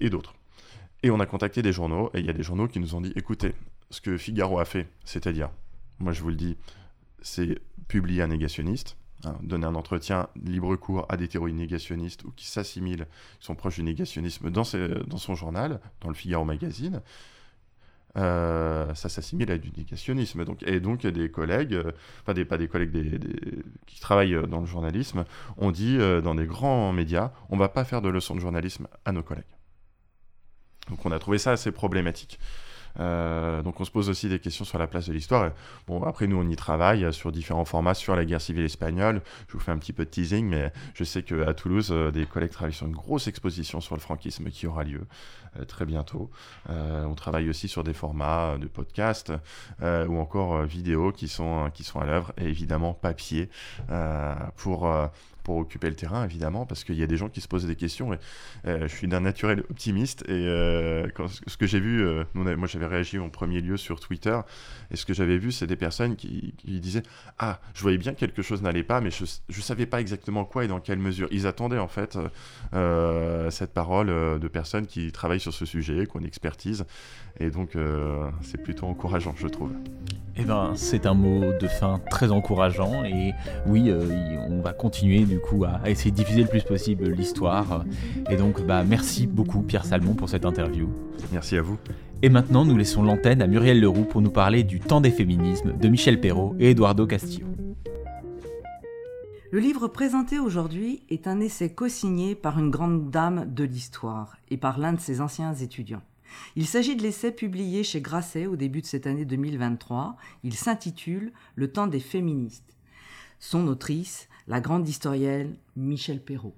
et 0.00 0.08
d'autres. 0.08 0.34
Et 1.02 1.10
on 1.10 1.20
a 1.20 1.26
contacté 1.26 1.62
des 1.62 1.72
journaux, 1.72 2.10
et 2.14 2.20
il 2.20 2.26
y 2.26 2.30
a 2.30 2.32
des 2.32 2.42
journaux 2.42 2.68
qui 2.68 2.80
nous 2.80 2.94
ont 2.94 3.00
dit, 3.00 3.12
écoutez, 3.16 3.54
ce 3.90 4.00
que 4.00 4.16
Figaro 4.16 4.58
a 4.58 4.64
fait, 4.64 4.88
c'est-à-dire, 5.04 5.50
moi 5.98 6.12
je 6.12 6.22
vous 6.22 6.28
le 6.30 6.36
dis, 6.36 6.56
c'est 7.20 7.60
publier 7.88 8.22
un 8.22 8.28
négationniste, 8.28 8.96
hein, 9.24 9.36
donner 9.42 9.66
un 9.66 9.74
entretien 9.74 10.28
libre 10.40 10.76
cours 10.76 11.06
à 11.08 11.16
des 11.16 11.28
théories 11.28 11.54
négationnistes 11.54 12.24
ou 12.24 12.30
qui 12.32 12.46
s'assimilent, 12.46 13.06
qui 13.40 13.46
sont 13.46 13.54
proches 13.54 13.76
du 13.76 13.82
négationnisme 13.82 14.50
dans 14.50 14.64
son 14.64 15.34
journal, 15.34 15.80
dans 16.00 16.08
le 16.08 16.14
Figaro 16.14 16.44
Magazine. 16.44 17.02
Euh, 18.16 18.94
ça 18.94 19.08
s'assimile 19.08 19.50
à 19.50 19.58
du 19.58 19.70
négationnisme. 19.76 20.44
Donc, 20.44 20.62
et 20.64 20.80
donc, 20.80 21.06
des 21.06 21.30
collègues, 21.30 21.74
euh, 21.74 21.92
enfin, 22.26 22.44
pas 22.44 22.58
des 22.58 22.68
collègues 22.68 23.20
qui 23.86 24.00
travaillent 24.00 24.34
euh, 24.34 24.46
dans 24.46 24.60
le 24.60 24.66
journalisme, 24.66 25.24
ont 25.56 25.70
dit 25.70 25.98
dans 25.98 26.34
des 26.34 26.46
grands 26.46 26.92
médias 26.92 27.32
on 27.50 27.56
ne 27.56 27.60
va 27.60 27.68
pas 27.68 27.84
faire 27.84 28.02
de 28.02 28.08
leçons 28.08 28.34
de 28.34 28.40
journalisme 28.40 28.88
à 29.04 29.12
nos 29.12 29.22
collègues. 29.22 29.44
Donc, 30.88 31.04
on 31.04 31.12
a 31.12 31.18
trouvé 31.18 31.38
ça 31.38 31.52
assez 31.52 31.70
problématique. 31.70 32.38
Euh, 33.00 33.62
donc 33.62 33.80
on 33.80 33.84
se 33.84 33.90
pose 33.90 34.08
aussi 34.08 34.28
des 34.28 34.38
questions 34.38 34.64
sur 34.64 34.78
la 34.78 34.86
place 34.86 35.06
de 35.08 35.12
l'histoire. 35.12 35.52
Bon, 35.86 36.02
après 36.02 36.26
nous 36.26 36.36
on 36.36 36.48
y 36.48 36.56
travaille 36.56 37.12
sur 37.12 37.32
différents 37.32 37.64
formats 37.64 37.94
sur 37.94 38.16
la 38.16 38.24
guerre 38.24 38.40
civile 38.40 38.64
espagnole. 38.64 39.22
Je 39.48 39.54
vous 39.54 39.60
fais 39.60 39.72
un 39.72 39.78
petit 39.78 39.92
peu 39.92 40.04
de 40.04 40.10
teasing, 40.10 40.46
mais 40.46 40.72
je 40.94 41.04
sais 41.04 41.22
qu'à 41.22 41.54
Toulouse, 41.54 41.90
euh, 41.90 42.10
des 42.10 42.26
collègues 42.26 42.50
travaillent 42.50 42.72
sur 42.72 42.86
une 42.86 42.94
grosse 42.94 43.26
exposition 43.28 43.80
sur 43.80 43.94
le 43.94 44.00
franquisme 44.00 44.50
qui 44.50 44.66
aura 44.66 44.84
lieu 44.84 45.06
euh, 45.58 45.64
très 45.64 45.86
bientôt. 45.86 46.30
on 46.68 47.14
travaille 47.14 47.48
aussi 47.48 47.68
sur 47.68 47.84
des 47.84 47.94
formats 47.94 48.56
de 48.58 48.66
podcast 48.66 49.32
ou 49.80 50.18
encore 50.18 50.62
vidéo 50.62 51.12
qui 51.12 51.28
sont, 51.28 51.70
qui 51.72 51.84
sont 51.84 52.00
à 52.00 52.06
l'œuvre 52.06 52.32
et 52.36 52.44
évidemment 52.44 52.92
papier 52.94 53.48
pour 54.56 54.88
pour 55.48 55.56
occuper 55.56 55.88
le 55.88 55.96
terrain, 55.96 56.26
évidemment, 56.26 56.66
parce 56.66 56.84
qu'il 56.84 56.96
y 56.96 57.02
a 57.02 57.06
des 57.06 57.16
gens 57.16 57.30
qui 57.30 57.40
se 57.40 57.48
posent 57.48 57.64
des 57.64 57.74
questions. 57.74 58.12
Et, 58.12 58.18
euh, 58.66 58.82
je 58.82 58.94
suis 58.94 59.08
d'un 59.08 59.20
naturel 59.20 59.60
optimiste. 59.70 60.22
Et 60.28 60.46
euh, 60.46 61.08
ce 61.46 61.56
que 61.56 61.66
j'ai 61.66 61.80
vu, 61.80 62.06
euh, 62.06 62.24
moi 62.34 62.66
j'avais 62.66 62.84
réagi 62.84 63.18
en 63.18 63.30
premier 63.30 63.62
lieu 63.62 63.78
sur 63.78 63.98
Twitter, 63.98 64.38
et 64.90 64.96
ce 64.96 65.06
que 65.06 65.14
j'avais 65.14 65.38
vu, 65.38 65.50
c'est 65.50 65.66
des 65.66 65.76
personnes 65.76 66.16
qui, 66.16 66.52
disaient 66.66 67.02
Ah, 67.38 67.60
je 67.72 67.80
voyais 67.80 67.96
bien 67.96 68.12
que 68.12 68.18
quelque 68.18 68.42
chose 68.42 68.60
n'allait 68.60 68.82
pas, 68.82 69.00
mais 69.00 69.10
je 69.10 69.22
ne 69.24 69.62
savais 69.62 69.86
pas 69.86 70.02
exactement 70.02 70.44
quoi 70.44 70.66
et 70.66 70.68
dans 70.68 70.80
quelle 70.80 70.98
mesure. 70.98 71.28
Ils 71.30 71.46
attendaient 71.46 71.78
en 71.78 71.88
fait 71.88 72.18
cette 73.50 73.72
parole 73.72 74.08
de 74.38 74.48
personnes 74.48 74.86
qui 74.86 75.12
travaillent 75.12 75.40
sur 75.40 75.54
ce 75.54 75.64
sujet, 75.64 76.04
qu'on 76.04 76.24
expertise. 76.24 76.84
Et 77.40 77.50
donc, 77.50 77.70
c'est 78.42 78.62
plutôt 78.62 78.84
encourageant, 78.84 79.34
je 79.34 79.48
trouve. 79.48 79.72
Eh 80.36 80.44
ben, 80.44 80.72
c'est 80.76 81.06
un 81.06 81.14
mot 81.14 81.52
de 81.58 81.66
fin 81.66 82.00
très 82.10 82.30
encourageant. 82.30 83.04
Et 83.04 83.32
oui, 83.66 83.92
on 84.48 84.60
va 84.60 84.72
continuer 84.72 85.24
du 85.24 85.37
coup 85.38 85.64
à, 85.64 85.88
essayer 85.88 86.10
de 86.10 86.16
diffuser 86.16 86.42
le 86.42 86.48
plus 86.48 86.62
possible 86.62 87.10
l'histoire. 87.10 87.84
Et 88.30 88.36
donc 88.36 88.64
bah, 88.64 88.84
merci 88.84 89.26
beaucoup 89.26 89.62
Pierre 89.62 89.84
Salmon 89.84 90.14
pour 90.14 90.28
cette 90.28 90.44
interview. 90.44 90.88
Merci 91.32 91.56
à 91.56 91.62
vous. 91.62 91.78
Et 92.22 92.28
maintenant 92.28 92.64
nous 92.64 92.76
laissons 92.76 93.02
l'antenne 93.02 93.42
à 93.42 93.46
Muriel 93.46 93.80
Leroux 93.80 94.04
pour 94.04 94.20
nous 94.20 94.30
parler 94.30 94.64
du 94.64 94.80
temps 94.80 95.00
des 95.00 95.10
féminismes 95.10 95.76
de 95.76 95.88
Michel 95.88 96.20
Perrault 96.20 96.56
et 96.58 96.70
Eduardo 96.70 97.06
Castillo. 97.06 97.46
Le 99.50 99.60
livre 99.60 99.88
présenté 99.88 100.38
aujourd'hui 100.38 101.02
est 101.08 101.26
un 101.26 101.40
essai 101.40 101.72
co-signé 101.72 102.34
par 102.34 102.58
une 102.58 102.70
grande 102.70 103.10
dame 103.10 103.46
de 103.50 103.64
l'histoire 103.64 104.36
et 104.50 104.58
par 104.58 104.78
l'un 104.78 104.92
de 104.92 105.00
ses 105.00 105.22
anciens 105.22 105.54
étudiants. 105.54 106.02
Il 106.56 106.66
s'agit 106.66 106.96
de 106.96 107.02
l'essai 107.02 107.32
publié 107.32 107.82
chez 107.82 108.02
Grasset 108.02 108.46
au 108.46 108.56
début 108.56 108.82
de 108.82 108.86
cette 108.86 109.06
année 109.06 109.24
2023. 109.24 110.16
Il 110.44 110.54
s'intitule 110.54 111.32
Le 111.54 111.72
temps 111.72 111.86
des 111.86 112.00
féministes. 112.00 112.76
Son 113.40 113.68
autrice, 113.68 114.27
la 114.48 114.60
grande 114.60 114.88
historienne 114.88 115.56
Michel 115.76 116.22
Perrault, 116.24 116.56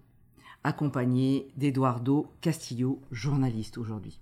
accompagnée 0.63 1.49
d'Eduardo 1.57 2.29
Castillo, 2.41 3.01
journaliste 3.11 3.79
aujourd'hui. 3.79 4.21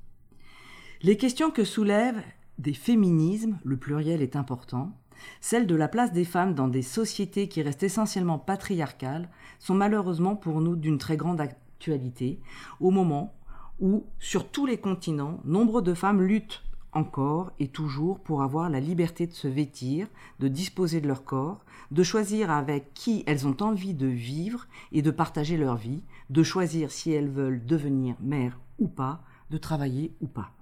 Les 1.03 1.19
questions 1.19 1.51
que 1.51 1.65
soulèvent 1.65 2.23
des 2.57 2.73
féminismes, 2.73 3.59
le 3.65 3.77
pluriel 3.77 4.23
est 4.23 4.37
important, 4.37 4.99
celles 5.43 5.67
de 5.67 5.75
la 5.75 5.89
place 5.89 6.13
des 6.13 6.25
femmes 6.25 6.55
dans 6.55 6.69
des 6.69 6.83
sociétés 6.83 7.49
qui 7.49 7.61
restent 7.61 7.83
essentiellement 7.83 8.39
patriarcales, 8.39 9.29
sont 9.59 9.75
malheureusement 9.75 10.35
pour 10.35 10.63
nous 10.63 10.75
d'une 10.75 10.99
très 10.99 11.19
grande 11.19 11.41
actualité, 11.41 12.41
au 12.81 12.91
moment 12.91 13.35
où, 13.81 14.07
sur 14.19 14.49
tous 14.49 14.65
les 14.65 14.79
continents, 14.79 15.41
nombre 15.45 15.83
de 15.83 15.93
femmes 15.93 16.23
luttent 16.23 16.63
encore 16.93 17.53
et 17.59 17.69
toujours 17.69 18.21
pour 18.21 18.43
avoir 18.43 18.71
la 18.71 18.81
liberté 18.81 19.27
de 19.27 19.33
se 19.33 19.49
vêtir, 19.49 20.09
de 20.41 20.49
disposer 20.49 21.01
de 21.01 21.09
leur 21.09 21.25
corps, 21.25 21.65
de 21.91 22.03
choisir 22.03 22.51
avec 22.51 22.93
qui 22.95 23.25
elles 23.27 23.47
ont 23.47 23.57
envie 23.61 23.95
de 23.95 24.07
vivre 24.07 24.67
et 24.93 25.03
de 25.03 25.11
partager 25.11 25.57
leur 25.57 25.77
vie, 25.77 26.03
de 26.31 26.43
choisir 26.43 26.91
si 26.91 27.13
elles 27.13 27.31
veulent 27.31 27.65
devenir 27.65 28.17
mères 28.21 28.59
ou 28.79 28.89
pas, 28.89 29.23
de 29.51 29.59
travailler 29.59 30.13
ou 30.21 30.27
pas. 30.27 30.53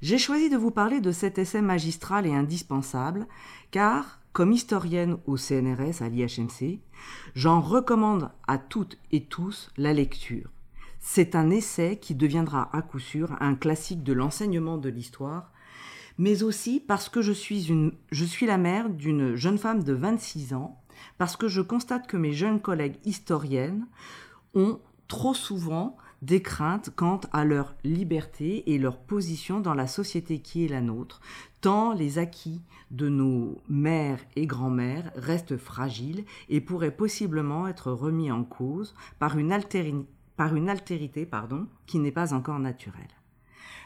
J'ai 0.00 0.18
choisi 0.18 0.50
de 0.50 0.56
vous 0.56 0.72
parler 0.72 1.00
de 1.00 1.12
cet 1.12 1.38
essai 1.38 1.62
magistral 1.62 2.26
et 2.26 2.34
indispensable, 2.34 3.26
car, 3.70 4.20
comme 4.32 4.52
historienne 4.52 5.18
au 5.26 5.36
CNRS 5.36 6.02
à 6.02 6.08
l'IHMC, 6.08 6.80
j'en 7.34 7.60
recommande 7.60 8.30
à 8.48 8.58
toutes 8.58 8.98
et 9.12 9.24
tous 9.24 9.70
la 9.76 9.92
lecture. 9.92 10.50
C'est 11.04 11.34
un 11.34 11.50
essai 11.50 11.98
qui 12.00 12.14
deviendra 12.14 12.70
à 12.72 12.80
coup 12.80 13.00
sûr 13.00 13.36
un 13.40 13.56
classique 13.56 14.04
de 14.04 14.12
l'enseignement 14.12 14.78
de 14.78 14.88
l'histoire, 14.88 15.52
mais 16.16 16.44
aussi 16.44 16.78
parce 16.78 17.08
que 17.08 17.20
je 17.20 17.32
suis, 17.32 17.66
la 18.46 18.56
mère 18.56 18.88
d'une 18.88 19.34
jeune 19.34 19.58
femme 19.58 19.82
de 19.82 19.92
26 19.92 20.54
ans, 20.54 20.80
parce 21.18 21.36
que 21.36 21.48
je 21.48 21.60
constate 21.60 22.06
que 22.06 22.16
mes 22.16 22.32
jeunes 22.32 22.60
collègues 22.60 22.98
historiennes 23.04 23.88
ont 24.54 24.78
trop 25.08 25.34
souvent 25.34 25.96
des 26.22 26.40
craintes 26.40 26.90
quant 26.94 27.20
à 27.32 27.44
leur 27.44 27.74
liberté 27.82 28.72
et 28.72 28.78
leur 28.78 28.96
position 28.96 29.58
dans 29.58 29.74
la 29.74 29.88
société 29.88 30.38
qui 30.38 30.64
est 30.64 30.68
la 30.68 30.80
nôtre, 30.80 31.20
tant 31.60 31.92
les 31.94 32.18
acquis 32.18 32.62
de 32.92 33.08
nos 33.08 33.58
mères 33.68 34.20
et 34.36 34.46
grands-mères 34.46 35.10
restent 35.16 35.56
fragiles 35.56 36.24
et 36.48 36.60
pourraient 36.60 36.96
possiblement 36.96 37.66
être 37.66 37.90
remis 37.90 38.30
en 38.30 38.44
cause 38.44 38.94
par 39.18 39.36
une 39.36 39.50
altérité 39.50 40.06
par 40.42 40.56
une 40.56 40.68
altérité 40.68 41.24
pardon, 41.24 41.68
qui 41.86 42.00
n'est 42.00 42.10
pas 42.10 42.34
encore 42.34 42.58
naturelle. 42.58 43.14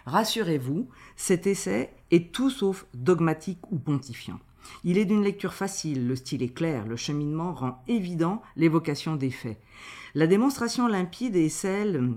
Rassurez-vous, 0.06 0.88
cet 1.14 1.46
essai 1.46 1.92
est 2.10 2.32
tout 2.32 2.48
sauf 2.48 2.86
dogmatique 2.94 3.60
ou 3.70 3.78
pontifiant. 3.78 4.40
Il 4.82 4.96
est 4.96 5.04
d'une 5.04 5.22
lecture 5.22 5.52
facile, 5.52 6.08
le 6.08 6.16
style 6.16 6.42
est 6.42 6.54
clair, 6.54 6.86
le 6.86 6.96
cheminement 6.96 7.52
rend 7.52 7.82
évident 7.88 8.40
l'évocation 8.56 9.16
des 9.16 9.28
faits. 9.28 9.60
La 10.14 10.26
démonstration 10.26 10.88
limpide 10.88 11.36
est 11.36 11.50
celle 11.50 12.14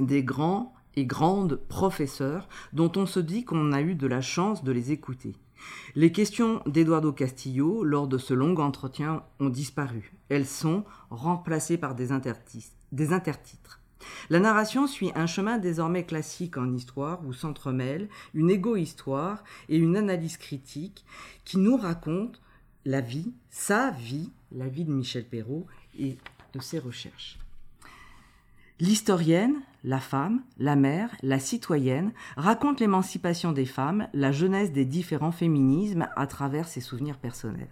des 0.00 0.24
grands 0.24 0.74
et 0.96 1.06
grandes 1.06 1.54
professeurs 1.68 2.48
dont 2.72 2.90
on 2.96 3.06
se 3.06 3.20
dit 3.20 3.44
qu'on 3.44 3.70
a 3.70 3.82
eu 3.82 3.94
de 3.94 4.08
la 4.08 4.20
chance 4.20 4.64
de 4.64 4.72
les 4.72 4.90
écouter. 4.90 5.36
Les 5.94 6.10
questions 6.10 6.60
d'Eduardo 6.66 7.12
Castillo 7.12 7.84
lors 7.84 8.08
de 8.08 8.18
ce 8.18 8.34
long 8.34 8.56
entretien 8.56 9.22
ont 9.38 9.48
disparu. 9.48 10.12
Elles 10.28 10.44
sont 10.44 10.82
remplacées 11.10 11.78
par 11.78 11.94
des, 11.94 12.10
des 12.92 13.12
intertitres. 13.12 13.80
La 14.30 14.40
narration 14.40 14.86
suit 14.86 15.12
un 15.14 15.26
chemin 15.26 15.58
désormais 15.58 16.04
classique 16.04 16.56
en 16.56 16.72
histoire 16.74 17.24
où 17.24 17.32
s'entremêlent 17.32 18.08
une 18.34 18.50
égo-histoire 18.50 19.42
et 19.68 19.76
une 19.76 19.96
analyse 19.96 20.36
critique 20.36 21.04
qui 21.44 21.58
nous 21.58 21.76
raconte 21.76 22.40
la 22.84 23.00
vie, 23.00 23.32
sa 23.50 23.90
vie, 23.90 24.30
la 24.52 24.68
vie 24.68 24.84
de 24.84 24.92
Michel 24.92 25.24
Perrault 25.24 25.66
et 25.98 26.18
de 26.52 26.60
ses 26.60 26.78
recherches. 26.78 27.38
L'historienne, 28.78 29.62
la 29.84 30.00
femme, 30.00 30.42
la 30.58 30.76
mère, 30.76 31.16
la 31.22 31.38
citoyenne 31.38 32.12
raconte 32.36 32.80
l'émancipation 32.80 33.52
des 33.52 33.64
femmes, 33.64 34.08
la 34.12 34.32
jeunesse 34.32 34.70
des 34.70 34.84
différents 34.84 35.32
féminismes 35.32 36.08
à 36.14 36.26
travers 36.26 36.68
ses 36.68 36.82
souvenirs 36.82 37.18
personnels. 37.18 37.70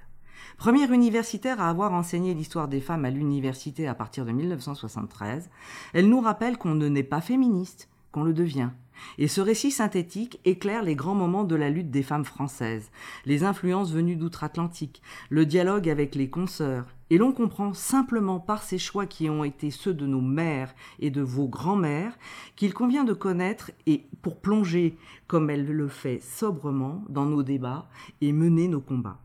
Première 0.56 0.92
universitaire 0.92 1.60
à 1.60 1.68
avoir 1.68 1.92
enseigné 1.92 2.34
l'histoire 2.34 2.68
des 2.68 2.80
femmes 2.80 3.04
à 3.04 3.10
l'université 3.10 3.86
à 3.86 3.94
partir 3.94 4.24
de 4.24 4.32
1973, 4.32 5.50
elle 5.92 6.08
nous 6.08 6.20
rappelle 6.20 6.58
qu'on 6.58 6.74
ne 6.74 6.88
naît 6.88 7.02
pas 7.02 7.20
féministe, 7.20 7.88
qu'on 8.12 8.24
le 8.24 8.32
devient. 8.32 8.70
Et 9.18 9.28
ce 9.28 9.40
récit 9.40 9.70
synthétique 9.70 10.40
éclaire 10.44 10.82
les 10.82 10.94
grands 10.94 11.14
moments 11.14 11.44
de 11.44 11.56
la 11.56 11.70
lutte 11.70 11.90
des 11.90 12.02
femmes 12.02 12.24
françaises, 12.24 12.90
les 13.26 13.44
influences 13.44 13.92
venues 13.92 14.16
d'outre-Atlantique, 14.16 15.02
le 15.30 15.46
dialogue 15.46 15.88
avec 15.88 16.14
les 16.14 16.30
consoeurs, 16.30 16.86
et 17.10 17.18
l'on 17.18 17.32
comprend 17.32 17.74
simplement 17.74 18.40
par 18.40 18.62
ces 18.62 18.78
choix 18.78 19.06
qui 19.06 19.28
ont 19.28 19.44
été 19.44 19.70
ceux 19.70 19.94
de 19.94 20.06
nos 20.06 20.20
mères 20.20 20.74
et 21.00 21.10
de 21.10 21.20
vos 21.20 21.48
grands-mères 21.48 22.16
qu'il 22.56 22.72
convient 22.72 23.04
de 23.04 23.12
connaître 23.12 23.70
et 23.86 24.06
pour 24.22 24.40
plonger, 24.40 24.96
comme 25.26 25.50
elle 25.50 25.66
le 25.66 25.88
fait 25.88 26.20
sobrement, 26.20 27.04
dans 27.08 27.26
nos 27.26 27.42
débats 27.42 27.88
et 28.20 28.32
mener 28.32 28.68
nos 28.68 28.80
combats. 28.80 29.18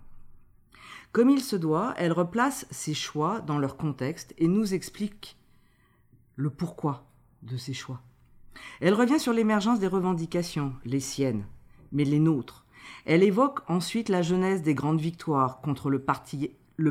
Comme 1.12 1.32
il 1.32 1.42
se 1.42 1.56
doit, 1.56 1.96
elle 1.98 2.12
replace 2.12 2.68
ses 2.70 2.94
choix 2.94 3.42
dans 3.42 3.58
leur 3.58 3.78
contexte 3.78 4.34
et 4.38 4.48
nous 4.48 4.76
explique 4.76 5.38
le 6.36 6.52
pourquoi 6.52 7.06
de 7.42 7.58
ces 7.58 7.74
choix. 7.74 8.02
Elle 8.80 8.94
revient 8.94 9.20
sur 9.20 9.34
l'émergence 9.34 9.80
des 9.80 9.88
revendications, 9.88 10.74
les 10.86 11.00
siennes, 11.00 11.46
mais 11.92 12.04
les 12.04 12.20
nôtres. 12.20 12.66
Elle 13.06 13.24
évoque 13.24 13.62
ensuite 13.68 14.10
la 14.10 14.22
jeunesse 14.22 14.62
des 14.62 14.76
grandes 14.76 15.02
victoires 15.02 15.62
contre 15.62 15.90
le, 15.90 16.00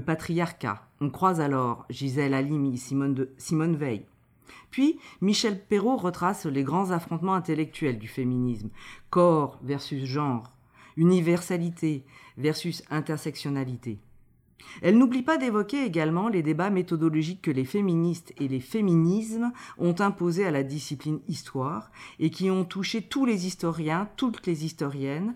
patriarcat. 0.01 0.83
On 1.01 1.11
croise 1.11 1.41
alors 1.41 1.87
Gisèle 1.89 2.35
Halimi, 2.35 2.77
Simone, 2.77 3.29
Simone 3.37 3.77
Veil. 3.77 4.05
Puis, 4.71 4.99
Michel 5.21 5.65
Perrault 5.65 5.97
retrace 5.97 6.45
les 6.47 6.65
grands 6.65 6.91
affrontements 6.91 7.35
intellectuels 7.35 7.99
du 7.99 8.09
féminisme. 8.09 8.71
Corps 9.11 9.59
versus 9.63 10.05
genre, 10.05 10.53
universalité 10.97 12.05
versus 12.37 12.83
intersectionnalité. 12.91 14.01
Elle 14.83 14.99
n'oublie 14.99 15.23
pas 15.23 15.39
d'évoquer 15.39 15.85
également 15.85 16.29
les 16.29 16.43
débats 16.43 16.71
méthodologiques 16.71 17.43
que 17.43 17.51
les 17.51 17.65
féministes 17.65 18.33
et 18.39 18.49
les 18.49 18.61
féminismes 18.61 19.53
ont 19.79 19.95
imposés 20.01 20.47
à 20.47 20.51
la 20.51 20.63
discipline 20.63 21.21
histoire 21.29 21.91
et 22.19 22.31
qui 22.31 22.51
ont 22.51 22.65
touché 22.65 23.03
tous 23.03 23.25
les 23.25 23.47
historiens, 23.47 24.09
toutes 24.17 24.47
les 24.47 24.65
historiennes. 24.65 25.35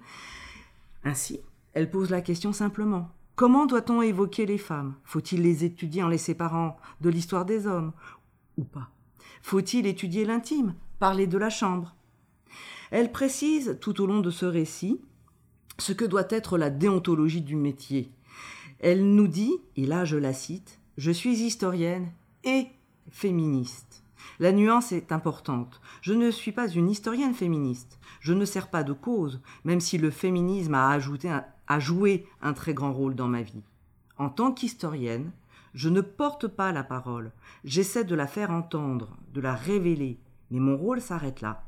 Ainsi, 1.04 1.40
elle 1.74 1.90
pose 1.90 2.10
la 2.10 2.20
question 2.20 2.52
simplement. 2.52 3.10
Comment 3.34 3.66
doit-on 3.66 4.02
évoquer 4.02 4.46
les 4.46 4.58
femmes? 4.58 4.94
Faut-il 5.04 5.42
les 5.42 5.64
étudier 5.64 6.02
en 6.02 6.08
les 6.08 6.18
séparant 6.18 6.76
de 7.00 7.08
l'histoire 7.08 7.44
des 7.44 7.66
hommes 7.66 7.92
ou 8.58 8.64
pas? 8.64 8.90
Faut-il 9.40 9.86
étudier 9.86 10.24
l'intime, 10.24 10.74
parler 10.98 11.26
de 11.26 11.38
la 11.38 11.50
chambre? 11.50 11.96
Elle 12.90 13.10
précise 13.10 13.78
tout 13.80 14.00
au 14.02 14.06
long 14.06 14.20
de 14.20 14.30
ce 14.30 14.44
récit 14.44 15.00
ce 15.78 15.92
que 15.92 16.04
doit 16.04 16.26
être 16.28 16.58
la 16.58 16.68
déontologie 16.68 17.40
du 17.40 17.56
métier, 17.56 18.12
elle 18.82 19.14
nous 19.14 19.28
dit, 19.28 19.56
et 19.76 19.86
là 19.86 20.04
je 20.04 20.16
la 20.16 20.32
cite, 20.32 20.80
Je 20.98 21.10
suis 21.10 21.40
historienne 21.42 22.10
et 22.44 22.66
féministe. 23.10 24.02
La 24.40 24.52
nuance 24.52 24.92
est 24.92 25.12
importante. 25.12 25.80
Je 26.00 26.12
ne 26.12 26.30
suis 26.30 26.52
pas 26.52 26.68
une 26.68 26.90
historienne 26.90 27.34
féministe. 27.34 27.98
Je 28.20 28.32
ne 28.32 28.44
sers 28.44 28.68
pas 28.68 28.82
de 28.82 28.92
cause, 28.92 29.40
même 29.64 29.80
si 29.80 29.98
le 29.98 30.10
féminisme 30.10 30.74
a, 30.74 30.98
joué 31.78 32.26
un 32.40 32.52
très 32.52 32.74
grand 32.74 32.92
rôle 32.92 33.14
dans 33.14 33.28
ma 33.28 33.42
vie. 33.42 33.62
En 34.18 34.28
tant 34.28 34.52
qu'historienne, 34.52 35.30
je 35.74 35.88
ne 35.88 36.00
porte 36.00 36.48
pas 36.48 36.72
la 36.72 36.82
parole. 36.82 37.30
J'essaie 37.64 38.04
de 38.04 38.14
la 38.14 38.26
faire 38.26 38.50
entendre, 38.50 39.16
de 39.32 39.40
la 39.40 39.54
révéler. 39.54 40.18
Mais 40.50 40.60
mon 40.60 40.76
rôle 40.76 41.00
s'arrête 41.00 41.40
là. 41.40 41.64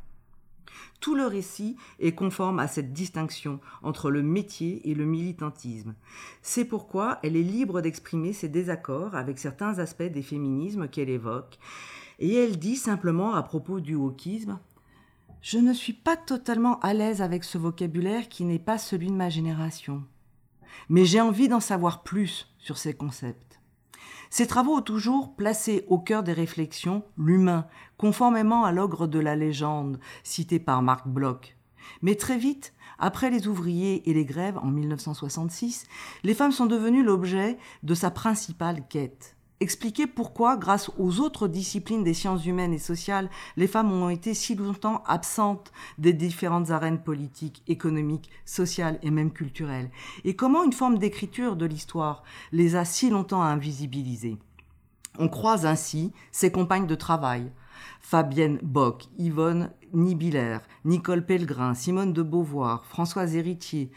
Tout 1.00 1.14
le 1.14 1.26
récit 1.26 1.76
est 1.98 2.14
conforme 2.14 2.58
à 2.58 2.68
cette 2.68 2.92
distinction 2.92 3.60
entre 3.82 4.10
le 4.10 4.22
métier 4.22 4.88
et 4.88 4.94
le 4.94 5.04
militantisme. 5.04 5.94
C'est 6.42 6.64
pourquoi 6.64 7.18
elle 7.22 7.36
est 7.36 7.42
libre 7.42 7.80
d'exprimer 7.80 8.32
ses 8.32 8.48
désaccords 8.48 9.14
avec 9.14 9.38
certains 9.38 9.78
aspects 9.78 10.02
des 10.02 10.22
féminismes 10.22 10.88
qu'elle 10.88 11.10
évoque. 11.10 11.58
Et 12.18 12.34
elle 12.34 12.58
dit 12.58 12.76
simplement 12.76 13.34
à 13.34 13.42
propos 13.42 13.80
du 13.80 13.94
wokisme 13.94 14.58
Je 15.42 15.58
ne 15.58 15.72
suis 15.72 15.92
pas 15.92 16.16
totalement 16.16 16.78
à 16.80 16.94
l'aise 16.94 17.22
avec 17.22 17.44
ce 17.44 17.58
vocabulaire 17.58 18.28
qui 18.28 18.44
n'est 18.44 18.58
pas 18.58 18.78
celui 18.78 19.08
de 19.08 19.16
ma 19.16 19.28
génération. 19.28 20.04
Mais 20.88 21.04
j'ai 21.04 21.20
envie 21.20 21.48
d'en 21.48 21.60
savoir 21.60 22.02
plus 22.02 22.52
sur 22.58 22.78
ces 22.78 22.94
concepts. 22.94 23.53
Ces 24.30 24.46
travaux 24.46 24.76
ont 24.76 24.82
toujours 24.82 25.34
placé 25.34 25.84
au 25.88 25.98
cœur 25.98 26.22
des 26.22 26.32
réflexions 26.32 27.04
l'humain, 27.16 27.66
conformément 27.96 28.64
à 28.64 28.72
l'ogre 28.72 29.06
de 29.06 29.18
la 29.18 29.36
légende 29.36 29.98
cité 30.22 30.58
par 30.58 30.82
Marc 30.82 31.06
Bloch. 31.06 31.56
Mais 32.02 32.14
très 32.14 32.38
vite, 32.38 32.74
après 32.98 33.30
les 33.30 33.46
ouvriers 33.46 34.08
et 34.08 34.14
les 34.14 34.24
grèves 34.24 34.58
en 34.58 34.66
1966, 34.66 35.86
les 36.22 36.34
femmes 36.34 36.52
sont 36.52 36.66
devenues 36.66 37.02
l'objet 37.02 37.58
de 37.82 37.94
sa 37.94 38.10
principale 38.10 38.86
quête 38.88 39.33
expliquer 39.60 40.06
pourquoi, 40.06 40.56
grâce 40.56 40.90
aux 40.98 41.20
autres 41.20 41.48
disciplines 41.48 42.04
des 42.04 42.14
sciences 42.14 42.44
humaines 42.46 42.72
et 42.72 42.78
sociales, 42.78 43.30
les 43.56 43.66
femmes 43.66 43.92
ont 43.92 44.10
été 44.10 44.34
si 44.34 44.54
longtemps 44.54 45.02
absentes 45.06 45.72
des 45.98 46.12
différentes 46.12 46.70
arènes 46.70 47.02
politiques, 47.02 47.62
économiques, 47.66 48.30
sociales 48.44 48.98
et 49.02 49.10
même 49.10 49.32
culturelles, 49.32 49.90
et 50.24 50.36
comment 50.36 50.64
une 50.64 50.72
forme 50.72 50.98
d'écriture 50.98 51.56
de 51.56 51.66
l'histoire 51.66 52.22
les 52.52 52.76
a 52.76 52.84
si 52.84 53.10
longtemps 53.10 53.42
invisibilisées? 53.42 54.38
On 55.18 55.28
croise 55.28 55.64
ainsi 55.64 56.12
ses 56.32 56.50
compagnes 56.50 56.88
de 56.88 56.96
travail, 56.96 57.52
Fabienne 58.00 58.58
Bock, 58.62 59.04
Yvonne 59.18 59.70
Nibiller, 59.92 60.58
Nicole 60.84 61.24
Pellegrin, 61.24 61.74
Simone 61.74 62.12
de 62.12 62.22
Beauvoir, 62.22 62.84
Françoise 62.84 63.36
Héritier, 63.36 63.90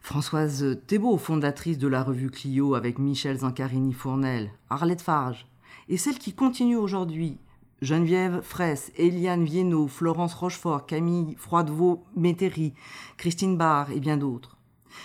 Françoise 0.00 0.78
Thébault, 0.86 1.18
fondatrice 1.18 1.78
de 1.78 1.86
la 1.86 2.02
revue 2.02 2.30
Clio 2.30 2.74
avec 2.74 2.98
Michel 2.98 3.38
Zancarini-Fournel, 3.38 4.50
Arlette 4.68 5.02
Farge, 5.02 5.46
et 5.88 5.96
celle 5.96 6.18
qui 6.18 6.32
continue 6.32 6.76
aujourd'hui, 6.76 7.38
Geneviève 7.80 8.40
Fraisse, 8.42 8.90
Eliane 8.96 9.44
Viennot, 9.44 9.86
Florence 9.86 10.34
Rochefort, 10.34 10.86
Camille 10.86 11.36
Froidevaux-Métairie, 11.36 12.74
Christine 13.18 13.56
Barr 13.56 13.92
et 13.92 14.00
bien 14.00 14.16
d'autres. 14.16 14.58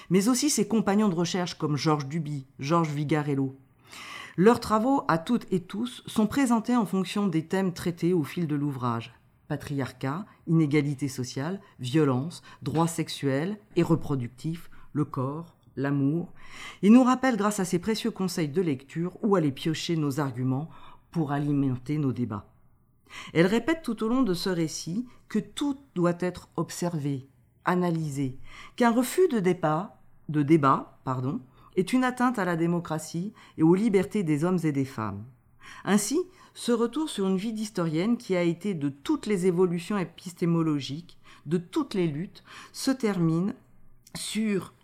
Mais 0.09 0.27
aussi 0.27 0.49
ses 0.49 0.67
compagnons 0.67 1.09
de 1.09 1.15
recherche 1.15 1.55
comme 1.55 1.77
Georges 1.77 2.07
Duby, 2.07 2.47
Georges 2.59 2.89
Vigarello. 2.89 3.55
Leurs 4.37 4.59
travaux, 4.59 5.03
à 5.07 5.17
toutes 5.17 5.45
et 5.51 5.61
tous, 5.61 6.03
sont 6.07 6.27
présentés 6.27 6.75
en 6.75 6.85
fonction 6.85 7.27
des 7.27 7.45
thèmes 7.45 7.73
traités 7.73 8.13
au 8.13 8.23
fil 8.23 8.47
de 8.47 8.55
l'ouvrage 8.55 9.13
patriarcat, 9.47 10.25
inégalité 10.47 11.07
sociale, 11.07 11.61
violence, 11.79 12.41
droits 12.61 12.87
sexuels 12.87 13.57
et 13.75 13.83
reproductifs, 13.83 14.69
le 14.95 15.03
corps, 15.03 15.57
l'amour, 15.75 16.31
Il 16.81 16.93
nous 16.93 17.03
rappelle 17.03 17.35
grâce 17.35 17.59
à 17.59 17.65
ses 17.65 17.79
précieux 17.79 18.11
conseils 18.11 18.47
de 18.47 18.61
lecture 18.61 19.17
où 19.21 19.35
aller 19.35 19.51
piocher 19.51 19.97
nos 19.97 20.21
arguments 20.21 20.69
pour 21.11 21.33
alimenter 21.33 21.97
nos 21.97 22.13
débats. 22.13 22.47
Elle 23.33 23.45
répète 23.45 23.81
tout 23.83 24.03
au 24.03 24.07
long 24.07 24.23
de 24.23 24.33
ce 24.33 24.49
récit 24.49 25.05
que 25.27 25.39
tout 25.39 25.77
doit 25.95 26.17
être 26.21 26.47
observé, 26.55 27.27
analysé, 27.65 28.39
qu'un 28.77 28.91
refus 28.91 29.27
de 29.27 29.39
débat, 29.39 30.01
de 30.29 30.43
débat, 30.43 30.97
pardon, 31.03 31.41
est 31.75 31.91
une 31.91 32.05
atteinte 32.05 32.39
à 32.39 32.45
la 32.45 32.55
démocratie 32.55 33.33
et 33.57 33.63
aux 33.63 33.75
libertés 33.75 34.23
des 34.23 34.45
hommes 34.45 34.59
et 34.63 34.71
des 34.71 34.85
femmes. 34.85 35.25
Ainsi, 35.83 36.21
ce 36.53 36.71
retour 36.71 37.09
sur 37.09 37.27
une 37.27 37.35
vie 37.35 37.51
d'historienne 37.51 38.15
qui 38.15 38.33
a 38.33 38.43
été 38.43 38.73
de 38.73 38.87
toutes 38.87 39.25
les 39.25 39.45
évolutions 39.45 39.97
épistémologiques, 39.97 41.19
de 41.45 41.57
toutes 41.57 41.95
les 41.95 42.07
luttes, 42.07 42.45
se 42.71 42.91
termine 42.91 43.55
sur 44.15 44.74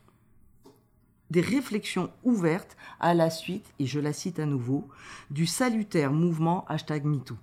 des 1.31 1.41
réflexions 1.41 2.11
ouvertes 2.23 2.75
à 2.99 3.13
la 3.13 3.29
suite, 3.29 3.73
et 3.79 3.85
je 3.85 3.99
la 4.01 4.11
cite 4.11 4.37
à 4.37 4.45
nouveau, 4.45 4.89
du 5.31 5.47
salutaire 5.47 6.11
mouvement 6.11 6.65
hashtag 6.67 7.05
MeToo. 7.05 7.37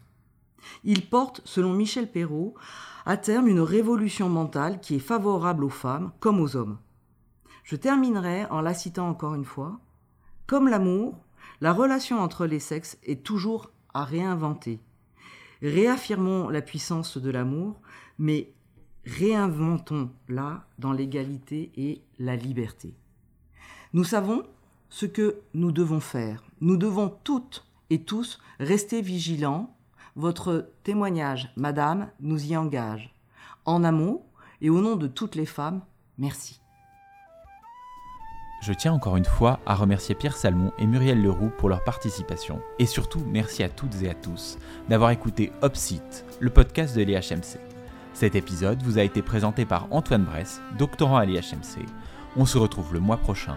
Il 0.84 1.08
porte, 1.08 1.40
selon 1.46 1.72
Michel 1.72 2.10
Perrault, 2.10 2.54
à 3.06 3.16
terme 3.16 3.48
une 3.48 3.60
révolution 3.60 4.28
mentale 4.28 4.80
qui 4.80 4.96
est 4.96 5.00
favorable 5.00 5.64
aux 5.64 5.70
femmes 5.70 6.12
comme 6.20 6.38
aux 6.38 6.54
hommes. 6.54 6.76
Je 7.64 7.76
terminerai 7.76 8.44
en 8.46 8.60
la 8.60 8.74
citant 8.74 9.08
encore 9.08 9.34
une 9.34 9.46
fois. 9.46 9.80
Comme 10.46 10.68
l'amour, 10.68 11.18
la 11.62 11.72
relation 11.72 12.20
entre 12.20 12.44
les 12.44 12.60
sexes 12.60 12.98
est 13.04 13.24
toujours 13.24 13.70
à 13.94 14.04
réinventer. 14.04 14.80
Réaffirmons 15.62 16.50
la 16.50 16.60
puissance 16.60 17.16
de 17.16 17.30
l'amour, 17.30 17.80
mais 18.18 18.52
réinventons-la 19.06 20.66
dans 20.78 20.92
l'égalité 20.92 21.72
et 21.76 22.02
la 22.18 22.36
liberté. 22.36 22.94
Nous 23.94 24.04
savons 24.04 24.42
ce 24.90 25.06
que 25.06 25.40
nous 25.54 25.72
devons 25.72 26.00
faire. 26.00 26.44
Nous 26.60 26.76
devons 26.76 27.14
toutes 27.24 27.64
et 27.88 28.02
tous 28.02 28.38
rester 28.60 29.00
vigilants. 29.00 29.74
Votre 30.14 30.68
témoignage, 30.82 31.50
Madame, 31.56 32.10
nous 32.20 32.52
y 32.52 32.56
engage. 32.56 33.14
En 33.64 33.84
amour 33.84 34.24
et 34.60 34.68
au 34.68 34.80
nom 34.80 34.96
de 34.96 35.06
toutes 35.06 35.36
les 35.36 35.46
femmes, 35.46 35.80
merci. 36.18 36.60
Je 38.60 38.72
tiens 38.74 38.92
encore 38.92 39.16
une 39.16 39.24
fois 39.24 39.60
à 39.64 39.74
remercier 39.74 40.14
Pierre 40.14 40.36
Salmon 40.36 40.72
et 40.78 40.86
Muriel 40.86 41.22
Leroux 41.22 41.50
pour 41.56 41.68
leur 41.68 41.84
participation. 41.84 42.60
Et 42.78 42.86
surtout, 42.86 43.22
merci 43.26 43.62
à 43.62 43.68
toutes 43.68 44.02
et 44.02 44.10
à 44.10 44.14
tous 44.14 44.58
d'avoir 44.88 45.12
écouté 45.12 45.50
Opsite, 45.62 46.26
le 46.40 46.50
podcast 46.50 46.94
de 46.94 47.02
l'IHMC. 47.02 47.58
Cet 48.12 48.34
épisode 48.34 48.82
vous 48.82 48.98
a 48.98 49.02
été 49.02 49.22
présenté 49.22 49.64
par 49.64 49.86
Antoine 49.92 50.24
Bress, 50.24 50.60
doctorant 50.76 51.16
à 51.16 51.24
l'IHMC. 51.24 51.86
On 52.36 52.44
se 52.44 52.58
retrouve 52.58 52.92
le 52.92 53.00
mois 53.00 53.16
prochain 53.16 53.56